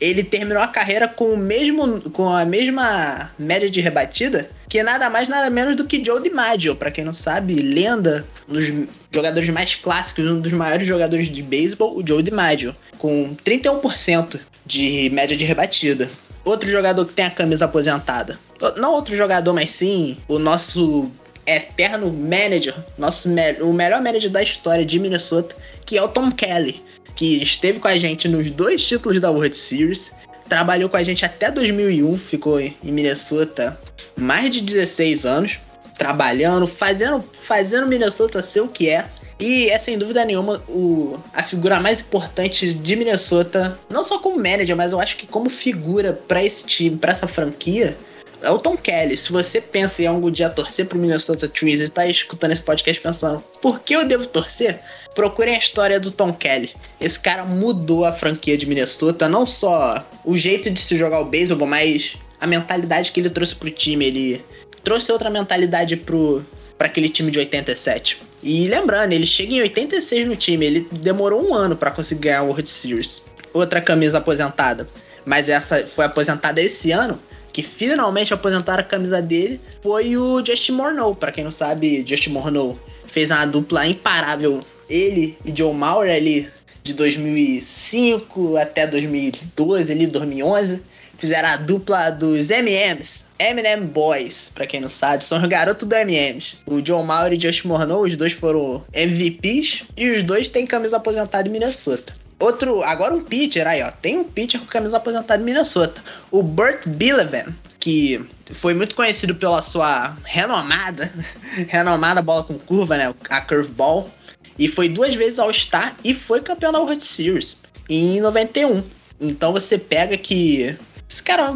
ele 0.00 0.22
terminou 0.22 0.62
a 0.62 0.68
carreira 0.68 1.08
com 1.08 1.32
o 1.32 1.36
mesmo 1.36 2.00
com 2.10 2.28
a 2.28 2.44
mesma 2.44 3.30
média 3.38 3.70
de 3.70 3.80
rebatida 3.80 4.50
que 4.68 4.82
nada 4.82 5.08
mais 5.08 5.28
nada 5.28 5.48
menos 5.48 5.76
do 5.76 5.86
que 5.86 6.04
Joe 6.04 6.22
DiMaggio, 6.22 6.76
para 6.76 6.90
quem 6.90 7.04
não 7.04 7.14
sabe, 7.14 7.54
lenda, 7.54 8.26
um 8.48 8.54
dos 8.54 8.72
jogadores 9.12 9.48
mais 9.48 9.74
clássicos, 9.74 10.28
um 10.28 10.40
dos 10.40 10.52
maiores 10.52 10.86
jogadores 10.86 11.28
de 11.28 11.42
beisebol, 11.42 11.96
o 11.96 12.06
Joe 12.06 12.22
DiMaggio, 12.22 12.74
com 12.98 13.34
31% 13.44 14.40
de 14.64 15.08
média 15.10 15.36
de 15.36 15.44
rebatida. 15.44 16.10
Outro 16.44 16.70
jogador 16.70 17.04
que 17.06 17.12
tem 17.12 17.24
a 17.24 17.30
camisa 17.30 17.64
aposentada. 17.64 18.38
Não 18.76 18.92
outro 18.92 19.16
jogador, 19.16 19.52
mas 19.52 19.70
sim 19.70 20.16
o 20.28 20.38
nosso 20.38 21.10
eterno 21.46 22.12
manager, 22.12 22.74
nosso 22.98 23.28
o 23.60 23.72
melhor 23.72 24.02
manager 24.02 24.30
da 24.30 24.42
história 24.42 24.84
de 24.84 24.98
Minnesota, 24.98 25.56
que 25.84 25.96
é 25.96 26.02
o 26.02 26.08
Tom 26.08 26.30
Kelly 26.30 26.82
que 27.16 27.42
esteve 27.42 27.80
com 27.80 27.88
a 27.88 27.96
gente 27.96 28.28
nos 28.28 28.50
dois 28.50 28.86
títulos 28.86 29.18
da 29.18 29.30
World 29.30 29.56
Series, 29.56 30.12
trabalhou 30.48 30.88
com 30.88 30.96
a 30.96 31.02
gente 31.02 31.24
até 31.24 31.50
2001, 31.50 32.16
ficou 32.18 32.60
em 32.60 32.76
Minnesota 32.84 33.78
mais 34.16 34.50
de 34.50 34.60
16 34.60 35.26
anos, 35.26 35.60
trabalhando, 35.98 36.66
fazendo, 36.66 37.24
fazendo 37.40 37.86
Minnesota 37.86 38.42
ser 38.42 38.60
o 38.60 38.68
que 38.68 38.88
é. 38.88 39.08
E 39.38 39.68
é 39.68 39.78
sem 39.78 39.98
dúvida 39.98 40.24
nenhuma 40.24 40.62
o, 40.68 41.18
a 41.34 41.42
figura 41.42 41.78
mais 41.78 42.00
importante 42.00 42.72
de 42.72 42.96
Minnesota, 42.96 43.78
não 43.90 44.02
só 44.02 44.18
como 44.18 44.36
manager, 44.36 44.76
mas 44.76 44.92
eu 44.92 45.00
acho 45.00 45.16
que 45.16 45.26
como 45.26 45.50
figura 45.50 46.12
para 46.12 46.42
esse 46.42 46.64
time, 46.64 46.96
para 46.96 47.12
essa 47.12 47.26
franquia, 47.26 47.96
é 48.42 48.50
o 48.50 48.58
Tom 48.58 48.76
Kelly. 48.76 49.16
Se 49.16 49.32
você 49.32 49.60
pensa 49.60 50.02
em 50.02 50.06
algum 50.06 50.30
dia 50.30 50.48
torcer 50.48 50.86
pro 50.86 50.98
Minnesota 50.98 51.48
Twins 51.48 51.80
e 51.80 51.88
tá 51.88 52.06
escutando 52.06 52.52
esse 52.52 52.62
podcast 52.62 53.02
pensando, 53.02 53.44
por 53.60 53.80
que 53.80 53.94
eu 53.94 54.06
devo 54.06 54.26
torcer? 54.26 54.80
Procurem 55.16 55.54
a 55.54 55.58
história 55.58 55.98
do 55.98 56.10
Tom 56.10 56.32
Kelly. 56.32 56.70
Esse 57.00 57.18
cara 57.18 57.44
mudou 57.44 58.04
a 58.04 58.12
franquia 58.12 58.56
de 58.56 58.66
Minnesota, 58.66 59.28
não 59.28 59.46
só 59.46 60.06
o 60.24 60.36
jeito 60.36 60.70
de 60.70 60.78
se 60.78 60.96
jogar 60.96 61.20
o 61.20 61.24
beisebol, 61.24 61.66
mas 61.66 62.16
a 62.38 62.46
mentalidade 62.46 63.10
que 63.10 63.20
ele 63.20 63.30
trouxe 63.30 63.56
pro 63.56 63.70
time. 63.70 64.04
Ele 64.04 64.44
trouxe 64.84 65.10
outra 65.10 65.30
mentalidade 65.30 65.96
pro 65.96 66.44
para 66.76 66.88
aquele 66.88 67.08
time 67.08 67.30
de 67.30 67.38
87. 67.38 68.20
E 68.42 68.68
lembrando, 68.68 69.12
ele 69.14 69.26
chega 69.26 69.54
em 69.54 69.62
86 69.62 70.28
no 70.28 70.36
time, 70.36 70.66
ele 70.66 70.88
demorou 70.92 71.42
um 71.42 71.54
ano 71.54 71.74
para 71.74 71.90
conseguir 71.90 72.24
ganhar 72.24 72.42
o 72.42 72.48
World 72.48 72.68
Series. 72.68 73.22
Outra 73.54 73.80
camisa 73.80 74.18
aposentada, 74.18 74.86
mas 75.24 75.48
essa 75.48 75.86
foi 75.86 76.04
aposentada 76.04 76.60
esse 76.60 76.92
ano 76.92 77.18
que 77.54 77.62
finalmente 77.62 78.34
aposentaram 78.34 78.80
a 78.80 78.84
camisa 78.84 79.22
dele 79.22 79.58
foi 79.82 80.14
o 80.14 80.44
Justin 80.44 80.72
Morneau. 80.72 81.14
Para 81.14 81.32
quem 81.32 81.42
não 81.42 81.50
sabe, 81.50 82.04
Justin 82.06 82.32
Morneau 82.32 82.78
fez 83.06 83.30
uma 83.30 83.46
dupla 83.46 83.86
imparável. 83.86 84.62
Ele 84.88 85.36
e 85.44 85.54
Joe 85.54 85.72
Mauer 85.72 86.10
ali 86.10 86.48
de 86.82 86.94
2005 86.94 88.56
até 88.56 88.86
2012, 88.86 89.92
ali 89.92 90.06
2011, 90.06 90.80
fizeram 91.18 91.48
a 91.48 91.56
dupla 91.56 92.10
dos 92.10 92.50
M&M's, 92.50 93.30
Eminem 93.38 93.80
Boys, 93.82 94.50
para 94.54 94.66
quem 94.66 94.80
não 94.80 94.88
sabe, 94.88 95.24
são 95.24 95.40
os 95.40 95.48
garotos 95.48 95.86
do 95.86 95.94
M&M's. 95.94 96.56
O 96.66 96.84
Joe 96.84 97.04
Mauer 97.04 97.32
e 97.32 97.40
Justin 97.40 97.68
Morneau, 97.68 98.02
os 98.02 98.16
dois 98.16 98.32
foram 98.32 98.84
MVPs 98.92 99.84
e 99.96 100.10
os 100.10 100.22
dois 100.22 100.48
têm 100.48 100.66
camisa 100.66 100.96
aposentada 100.96 101.48
em 101.48 101.50
Minnesota. 101.50 102.14
Outro, 102.38 102.82
agora 102.82 103.14
um 103.14 103.22
pitcher 103.22 103.66
aí, 103.66 103.82
ó. 103.82 103.90
Tem 103.90 104.18
um 104.18 104.24
pitcher 104.24 104.60
com 104.60 104.66
camisa 104.66 104.98
aposentada 104.98 105.42
em 105.42 105.44
Minnesota. 105.44 106.02
O 106.30 106.42
Burt 106.42 106.86
Billevan, 106.86 107.46
que 107.80 108.22
foi 108.52 108.74
muito 108.74 108.94
conhecido 108.94 109.34
pela 109.34 109.62
sua 109.62 110.14
renomada, 110.22 111.10
renomada 111.66 112.20
bola 112.20 112.44
com 112.44 112.58
curva, 112.58 112.98
né? 112.98 113.14
A 113.30 113.40
curveball. 113.40 114.10
E 114.58 114.68
foi 114.68 114.88
duas 114.88 115.14
vezes 115.14 115.38
All-Star 115.38 115.96
e 116.04 116.14
foi 116.14 116.40
campeão 116.40 116.72
da 116.72 116.80
World 116.80 117.02
Series 117.02 117.56
em 117.88 118.20
91. 118.20 118.82
Então 119.20 119.52
você 119.52 119.78
pega 119.78 120.16
que 120.16 120.76
esse 121.08 121.22
cara, 121.22 121.54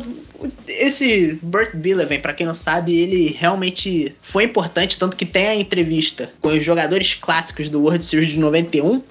esse 0.69 1.39
Burt 1.43 1.75
Billevan, 1.75 2.21
para 2.21 2.33
quem 2.33 2.47
não 2.47 2.55
sabe, 2.55 2.97
ele 2.97 3.37
realmente 3.39 4.15
foi 4.23 4.45
importante, 4.45 4.99
tanto 4.99 5.17
que 5.17 5.27
tem 5.27 5.49
a 5.49 5.55
entrevista 5.55 6.33
com 6.41 6.49
os 6.49 6.63
jogadores 6.63 7.15
clássicos 7.15 7.69
do 7.69 7.81
World 7.83 8.05
Series 8.05 8.31
de 8.31 8.39
91 8.39 9.03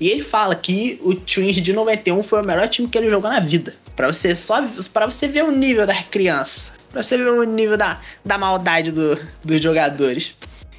e 0.00 0.08
ele 0.08 0.22
fala 0.22 0.54
que 0.54 0.98
o 1.02 1.14
Twins 1.14 1.56
de 1.56 1.72
91 1.72 2.22
foi 2.22 2.42
o 2.42 2.46
melhor 2.46 2.68
time 2.68 2.88
que 2.88 2.96
ele 2.96 3.10
jogou 3.10 3.28
na 3.28 3.40
vida. 3.40 3.74
Para 3.96 4.06
você 4.12 4.34
só 4.36 4.64
para 4.92 5.06
você 5.06 5.26
ver 5.26 5.42
o 5.42 5.50
nível 5.50 5.84
da 5.84 6.02
criança, 6.04 6.72
para 6.92 7.02
você 7.02 7.16
ver 7.16 7.28
o 7.28 7.42
nível 7.42 7.76
da, 7.76 8.00
da 8.24 8.38
maldade 8.38 8.92
do, 8.92 9.18
dos 9.44 9.60
jogadores. 9.60 10.36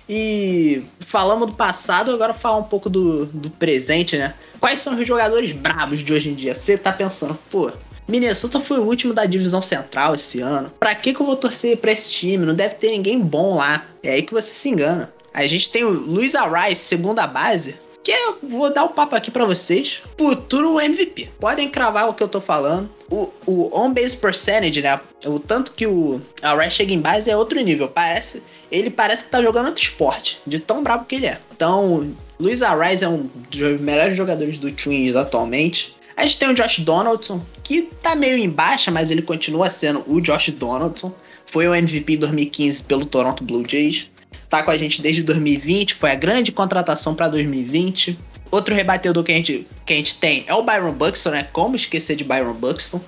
E 0.09 0.81
falamos 1.01 1.47
do 1.47 1.53
passado, 1.53 2.11
agora 2.11 2.33
falar 2.33 2.57
um 2.57 2.63
pouco 2.63 2.89
do, 2.89 3.27
do 3.27 3.49
presente, 3.51 4.17
né? 4.17 4.33
Quais 4.59 4.81
são 4.81 4.99
os 4.99 5.07
jogadores 5.07 5.51
bravos 5.51 5.99
de 5.99 6.11
hoje 6.11 6.31
em 6.31 6.33
dia? 6.33 6.55
Você 6.55 6.75
tá 6.75 6.91
pensando, 6.91 7.37
pô, 7.51 7.71
Minnesota 8.07 8.59
foi 8.59 8.79
o 8.79 8.85
último 8.85 9.13
da 9.13 9.27
divisão 9.27 9.61
central 9.61 10.15
esse 10.15 10.41
ano. 10.41 10.73
Pra 10.79 10.95
que, 10.95 11.13
que 11.13 11.21
eu 11.21 11.25
vou 11.27 11.35
torcer 11.35 11.77
pra 11.77 11.91
esse 11.91 12.09
time? 12.09 12.43
Não 12.43 12.55
deve 12.55 12.73
ter 12.73 12.89
ninguém 12.89 13.19
bom 13.19 13.57
lá. 13.57 13.85
É 14.01 14.13
aí 14.13 14.23
que 14.23 14.33
você 14.33 14.51
se 14.51 14.67
engana. 14.67 15.13
A 15.31 15.45
gente 15.45 15.69
tem 15.69 15.83
o 15.83 15.91
Luiz 15.91 16.33
Arice, 16.33 16.81
segunda 16.81 17.27
base, 17.27 17.77
que 18.09 18.13
eu 18.13 18.39
vou 18.41 18.73
dar 18.73 18.85
o 18.85 18.87
um 18.87 18.93
papo 18.93 19.15
aqui 19.15 19.29
para 19.29 19.45
vocês. 19.45 20.01
Futuro 20.17 20.81
MVP. 20.81 21.29
Podem 21.39 21.69
cravar 21.69 22.09
o 22.09 22.13
que 22.15 22.23
eu 22.23 22.27
tô 22.27 22.41
falando. 22.41 22.89
O, 23.11 23.31
o 23.45 23.79
on-base 23.79 24.17
percentage, 24.17 24.81
né? 24.81 24.99
O 25.25 25.39
tanto 25.39 25.73
que 25.73 25.85
o 25.85 26.19
Ray 26.41 26.71
chega 26.71 26.91
em 26.91 26.99
base 26.99 27.29
é 27.29 27.37
outro 27.37 27.59
nível. 27.61 27.87
Parece. 27.87 28.41
Ele 28.71 28.89
parece 28.89 29.25
que 29.25 29.29
tá 29.29 29.43
jogando 29.43 29.67
outro 29.67 29.83
esporte. 29.83 30.39
De 30.47 30.59
tão 30.59 30.81
brabo 30.81 31.05
que 31.05 31.15
ele 31.15 31.27
é. 31.27 31.37
Então, 31.55 32.11
Luiz 32.39 32.63
Arraes 32.63 33.03
é 33.03 33.07
um 33.07 33.29
dos 33.51 33.79
melhores 33.79 34.17
jogadores 34.17 34.57
do 34.57 34.71
Twins 34.71 35.15
atualmente. 35.15 35.95
A 36.17 36.23
gente 36.23 36.39
tem 36.39 36.49
o 36.49 36.53
Josh 36.55 36.79
Donaldson, 36.79 37.39
que 37.63 37.83
tá 38.01 38.15
meio 38.15 38.37
em 38.37 38.49
baixa, 38.49 38.89
mas 38.89 39.11
ele 39.11 39.21
continua 39.21 39.69
sendo 39.69 40.03
o 40.07 40.19
Josh 40.19 40.49
Donaldson. 40.49 41.13
Foi 41.45 41.67
o 41.67 41.75
MVP 41.75 42.13
em 42.13 42.17
2015 42.17 42.83
pelo 42.83 43.05
Toronto 43.05 43.43
Blue 43.43 43.63
Jays 43.67 44.09
tá 44.49 44.63
com 44.63 44.71
a 44.71 44.77
gente 44.77 45.01
desde 45.01 45.23
2020, 45.23 45.93
foi 45.93 46.11
a 46.11 46.15
grande 46.15 46.51
contratação 46.51 47.13
para 47.13 47.27
2020. 47.27 48.17
Outro 48.51 48.73
rebatedor 48.73 49.23
que 49.23 49.31
a, 49.31 49.35
gente, 49.35 49.67
que 49.85 49.93
a 49.93 49.95
gente 49.95 50.15
tem 50.15 50.43
é 50.47 50.53
o 50.55 50.63
Byron 50.63 50.93
Buxton, 50.93 51.29
né? 51.29 51.47
Como 51.53 51.75
esquecer 51.75 52.15
de 52.15 52.23
Byron 52.23 52.55
Buxton? 52.55 52.99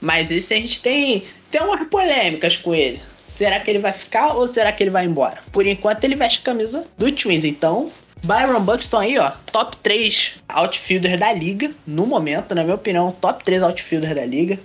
Mas 0.00 0.30
esse 0.30 0.52
a 0.52 0.56
gente 0.56 0.80
tem, 0.80 1.24
tem 1.50 1.60
umas 1.60 1.86
polêmicas 1.88 2.56
com 2.56 2.74
ele. 2.74 3.00
Será 3.28 3.60
que 3.60 3.70
ele 3.70 3.78
vai 3.78 3.92
ficar 3.92 4.34
ou 4.34 4.48
será 4.48 4.72
que 4.72 4.82
ele 4.82 4.90
vai 4.90 5.04
embora? 5.04 5.38
Por 5.52 5.64
enquanto 5.66 6.02
ele 6.02 6.16
veste 6.16 6.40
a 6.40 6.44
camisa 6.44 6.84
do 6.96 7.12
Twins, 7.12 7.44
então 7.44 7.88
Byron 8.24 8.60
Buxton 8.60 8.98
aí, 8.98 9.18
ó, 9.18 9.30
top 9.52 9.76
3 9.76 10.36
outfielder 10.48 11.18
da 11.18 11.32
liga, 11.32 11.70
no 11.86 12.06
momento, 12.06 12.54
na 12.54 12.64
minha 12.64 12.74
opinião, 12.74 13.12
top 13.20 13.44
3 13.44 13.62
outfielder 13.62 14.14
da 14.14 14.26
liga. 14.26 14.58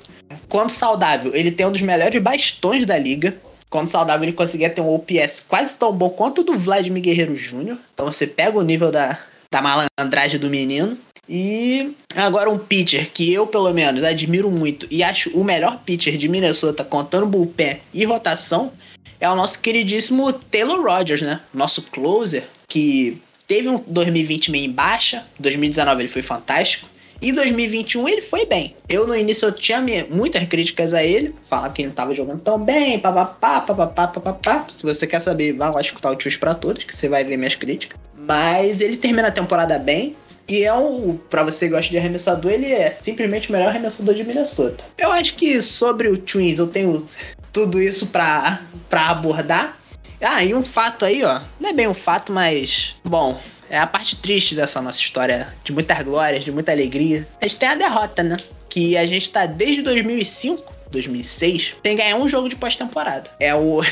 Quando 0.50 0.72
saudável, 0.72 1.32
ele 1.36 1.52
tem 1.52 1.65
um 1.65 1.72
dos 1.72 1.82
melhores 1.82 2.19
bastões 2.22 2.86
da 2.86 2.98
liga 2.98 3.38
quando 3.73 3.89
saudável, 3.89 4.23
ele 4.23 4.38
conseguia 4.38 4.69
ter 4.69 4.81
um 4.81 4.93
OPS 4.93 5.47
quase 5.49 5.73
tão 5.73 5.91
bom 5.91 6.12
quanto 6.12 6.41
o 6.41 6.43
do 6.43 6.53
Vladimir 6.53 7.01
Guerreiro 7.01 7.33
Jr. 7.33 7.79
Então 7.91 8.05
você 8.05 8.27
pega 8.27 8.55
o 8.55 8.62
nível 8.62 8.91
da, 8.91 9.17
da 9.49 9.63
malandragem 9.63 10.39
do 10.39 10.47
menino. 10.47 10.95
E 11.27 11.95
agora 12.15 12.51
um 12.51 12.59
pitcher 12.59 13.09
que 13.09 13.33
eu, 13.33 13.47
pelo 13.47 13.73
menos, 13.73 14.03
admiro 14.03 14.51
muito 14.51 14.86
e 14.91 15.01
acho 15.01 15.31
o 15.31 15.43
melhor 15.43 15.81
pitcher 15.83 16.17
de 16.17 16.29
Minnesota, 16.29 16.83
contando 16.83 17.25
bullpen 17.25 17.79
e 17.91 18.05
rotação, 18.05 18.71
é 19.19 19.27
o 19.27 19.36
nosso 19.36 19.59
queridíssimo 19.59 20.31
Taylor 20.31 20.83
Rogers, 20.83 21.23
né? 21.23 21.39
Nosso 21.51 21.81
closer, 21.81 22.43
que 22.67 23.19
teve 23.47 23.69
um 23.69 23.83
2020 23.88 24.51
meio 24.51 24.65
em 24.65 24.71
baixa, 24.71 25.25
2019 25.39 26.01
ele 26.03 26.09
foi 26.09 26.21
fantástico, 26.21 26.88
e 27.23 27.31
2021 27.31 28.09
ele 28.09 28.21
foi 28.21 28.45
bem. 28.45 28.75
Eu 28.89 29.07
no 29.07 29.15
início 29.15 29.47
eu 29.47 29.51
tinha 29.53 29.81
muitas 30.09 30.45
críticas 30.45 30.93
a 30.93 31.01
ele, 31.01 31.33
falar 31.49 31.69
que 31.69 31.81
ele 31.81 31.88
não 31.88 31.95
tava 31.95 32.13
jogando 32.13 32.41
tão 32.41 32.59
bem, 32.59 32.99
papapá, 32.99 33.62
papapá, 33.62 34.07
papapá. 34.09 34.65
Se 34.69 34.83
você 34.83 35.07
quer 35.07 35.21
saber, 35.21 35.53
vá 35.53 35.69
lá 35.69 35.79
escutar 35.79 36.12
o 36.12 36.15
Tios 36.17 36.36
para 36.36 36.53
Todos, 36.53 36.83
que 36.83 36.93
você 36.95 37.07
vai 37.07 37.23
ver 37.23 37.38
minhas 37.38 37.55
críticas. 37.55 37.97
Mas 38.13 38.81
ele 38.81 38.97
termina 38.97 39.29
a 39.29 39.31
temporada 39.31 39.79
bem, 39.79 40.15
e 40.47 40.63
é 40.63 40.73
um, 40.73 41.17
para 41.29 41.43
você 41.43 41.67
que 41.67 41.73
gosta 41.73 41.89
de 41.89 41.97
arremessador, 41.97 42.51
ele 42.51 42.71
é 42.71 42.91
simplesmente 42.91 43.49
o 43.49 43.53
melhor 43.53 43.69
arremessador 43.69 44.13
de 44.13 44.25
Minnesota. 44.25 44.83
Eu 44.97 45.12
acho 45.12 45.36
que 45.36 45.62
sobre 45.62 46.09
o 46.09 46.17
Twins 46.17 46.59
eu 46.59 46.67
tenho 46.67 47.07
tudo 47.53 47.79
isso 47.79 48.07
pra 48.07 48.59
abordar. 48.91 49.79
Ah, 50.21 50.43
e 50.43 50.53
um 50.53 50.63
fato 50.63 51.05
aí, 51.05 51.23
ó. 51.23 51.41
Não 51.59 51.69
é 51.69 51.73
bem 51.73 51.88
um 51.88 51.93
fato, 51.93 52.31
mas. 52.31 52.95
Bom, 53.03 53.39
é 53.73 53.79
a 53.79 53.88
parte 53.88 54.15
triste 54.17 54.53
dessa 54.53 54.79
nossa 54.79 54.99
história 54.99 55.47
de 55.63 55.73
muitas 55.73 55.99
glórias, 56.03 56.43
de 56.43 56.51
muita 56.51 56.71
alegria. 56.71 57.27
A 57.41 57.47
gente 57.47 57.57
tem 57.57 57.69
a 57.69 57.73
derrota, 57.73 58.21
né? 58.21 58.38
Que 58.69 58.95
a 58.95 59.03
gente 59.03 59.31
tá 59.31 59.47
desde 59.47 59.81
2005, 59.81 60.71
2006, 60.91 61.75
sem 61.83 61.95
ganhar 61.95 62.17
um 62.17 62.27
jogo 62.27 62.47
de 62.47 62.55
pós-temporada. 62.55 63.31
É 63.39 63.53
o. 63.55 63.81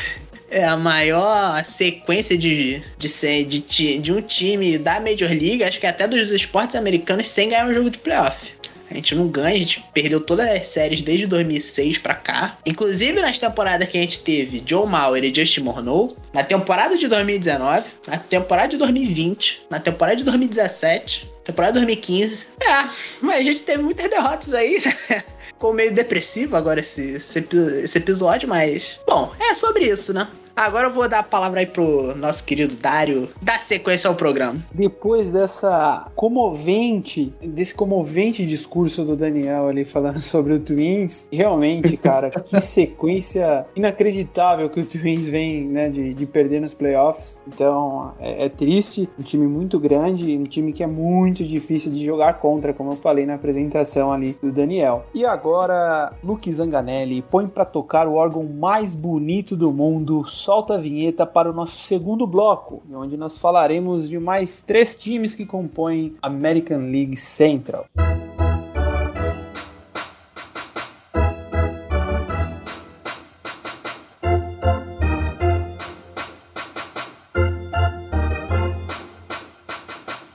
É 0.54 0.66
a 0.66 0.76
maior 0.76 1.64
sequência 1.64 2.36
de, 2.36 2.82
de, 2.98 3.44
de, 3.44 3.98
de 3.98 4.12
um 4.12 4.20
time 4.20 4.76
da 4.76 5.00
Major 5.00 5.30
League, 5.30 5.64
acho 5.64 5.80
que 5.80 5.86
até 5.86 6.06
dos 6.06 6.30
esportes 6.30 6.76
americanos, 6.76 7.26
sem 7.26 7.48
ganhar 7.48 7.66
um 7.66 7.72
jogo 7.72 7.88
de 7.88 7.96
playoff. 7.96 8.52
A 8.92 8.96
gente 8.96 9.14
não 9.14 9.26
ganha, 9.26 9.56
a 9.56 9.58
gente 9.58 9.82
perdeu 9.94 10.20
todas 10.20 10.46
as 10.46 10.66
séries 10.66 11.00
desde 11.00 11.26
2006 11.26 11.98
pra 11.98 12.14
cá. 12.14 12.58
Inclusive 12.66 13.22
nas 13.22 13.38
temporadas 13.38 13.88
que 13.88 13.96
a 13.96 14.00
gente 14.02 14.20
teve 14.20 14.62
Joe 14.66 14.86
Mauer 14.86 15.24
e 15.24 15.34
Justin 15.34 15.62
Morneau. 15.62 16.14
Na 16.30 16.44
temporada 16.44 16.96
de 16.96 17.08
2019, 17.08 17.86
na 18.06 18.18
temporada 18.18 18.68
de 18.68 18.76
2020, 18.76 19.62
na 19.70 19.80
temporada 19.80 20.16
de 20.16 20.24
2017, 20.24 21.30
temporada 21.42 21.72
de 21.72 21.86
2015. 21.86 22.48
É, 22.60 22.90
mas 23.22 23.36
a 23.36 23.42
gente 23.42 23.62
teve 23.62 23.82
muitas 23.82 24.10
derrotas 24.10 24.52
aí, 24.52 24.82
né? 24.84 25.24
Ficou 25.48 25.72
meio 25.72 25.94
depressivo 25.94 26.54
agora 26.56 26.80
esse, 26.80 27.16
esse, 27.16 27.46
esse 27.82 27.96
episódio, 27.96 28.46
mas. 28.46 28.98
Bom, 29.06 29.32
é 29.40 29.54
sobre 29.54 29.86
isso, 29.86 30.12
né? 30.12 30.28
Agora 30.54 30.88
eu 30.88 30.92
vou 30.92 31.08
dar 31.08 31.20
a 31.20 31.22
palavra 31.22 31.60
aí 31.60 31.66
pro 31.66 32.14
nosso 32.16 32.44
querido 32.44 32.76
Dário 32.76 33.28
dar 33.40 33.58
sequência 33.58 34.08
ao 34.08 34.14
programa. 34.14 34.58
Depois 34.72 35.30
dessa 35.30 36.10
comovente, 36.14 37.32
desse 37.42 37.74
comovente 37.74 38.44
discurso 38.44 39.04
do 39.04 39.16
Daniel 39.16 39.68
ali 39.68 39.84
falando 39.84 40.20
sobre 40.20 40.52
o 40.52 40.60
Twins, 40.60 41.26
realmente, 41.32 41.96
cara, 41.96 42.30
que 42.44 42.60
sequência 42.60 43.66
inacreditável 43.74 44.68
que 44.68 44.80
o 44.80 44.86
Twins 44.86 45.26
vem, 45.26 45.64
né, 45.64 45.88
de, 45.88 46.12
de 46.12 46.26
perder 46.26 46.60
nos 46.60 46.74
playoffs. 46.74 47.40
Então, 47.46 48.12
é, 48.20 48.46
é 48.46 48.48
triste, 48.48 49.08
um 49.18 49.22
time 49.22 49.46
muito 49.46 49.80
grande, 49.80 50.36
um 50.36 50.44
time 50.44 50.72
que 50.72 50.82
é 50.82 50.86
muito 50.86 51.44
difícil 51.44 51.90
de 51.90 52.04
jogar 52.04 52.34
contra, 52.34 52.74
como 52.74 52.92
eu 52.92 52.96
falei 52.96 53.24
na 53.24 53.34
apresentação 53.34 54.12
ali 54.12 54.36
do 54.42 54.52
Daniel. 54.52 55.06
E 55.14 55.24
agora, 55.24 56.12
Luke 56.22 56.52
Zanganelli 56.52 57.22
põe 57.22 57.46
para 57.48 57.64
tocar 57.64 58.06
o 58.06 58.14
órgão 58.14 58.44
mais 58.44 58.94
bonito 58.94 59.56
do 59.56 59.72
mundo, 59.72 60.24
solta 60.42 60.74
a 60.74 60.78
vinheta 60.78 61.24
para 61.24 61.48
o 61.48 61.52
nosso 61.52 61.78
segundo 61.78 62.26
bloco, 62.26 62.82
onde 62.92 63.16
nós 63.16 63.38
falaremos 63.38 64.08
de 64.08 64.18
mais 64.18 64.60
três 64.60 64.96
times 64.96 65.34
que 65.34 65.46
compõem 65.46 66.16
a 66.20 66.26
American 66.26 66.78
League 66.90 67.16
Central. 67.16 67.86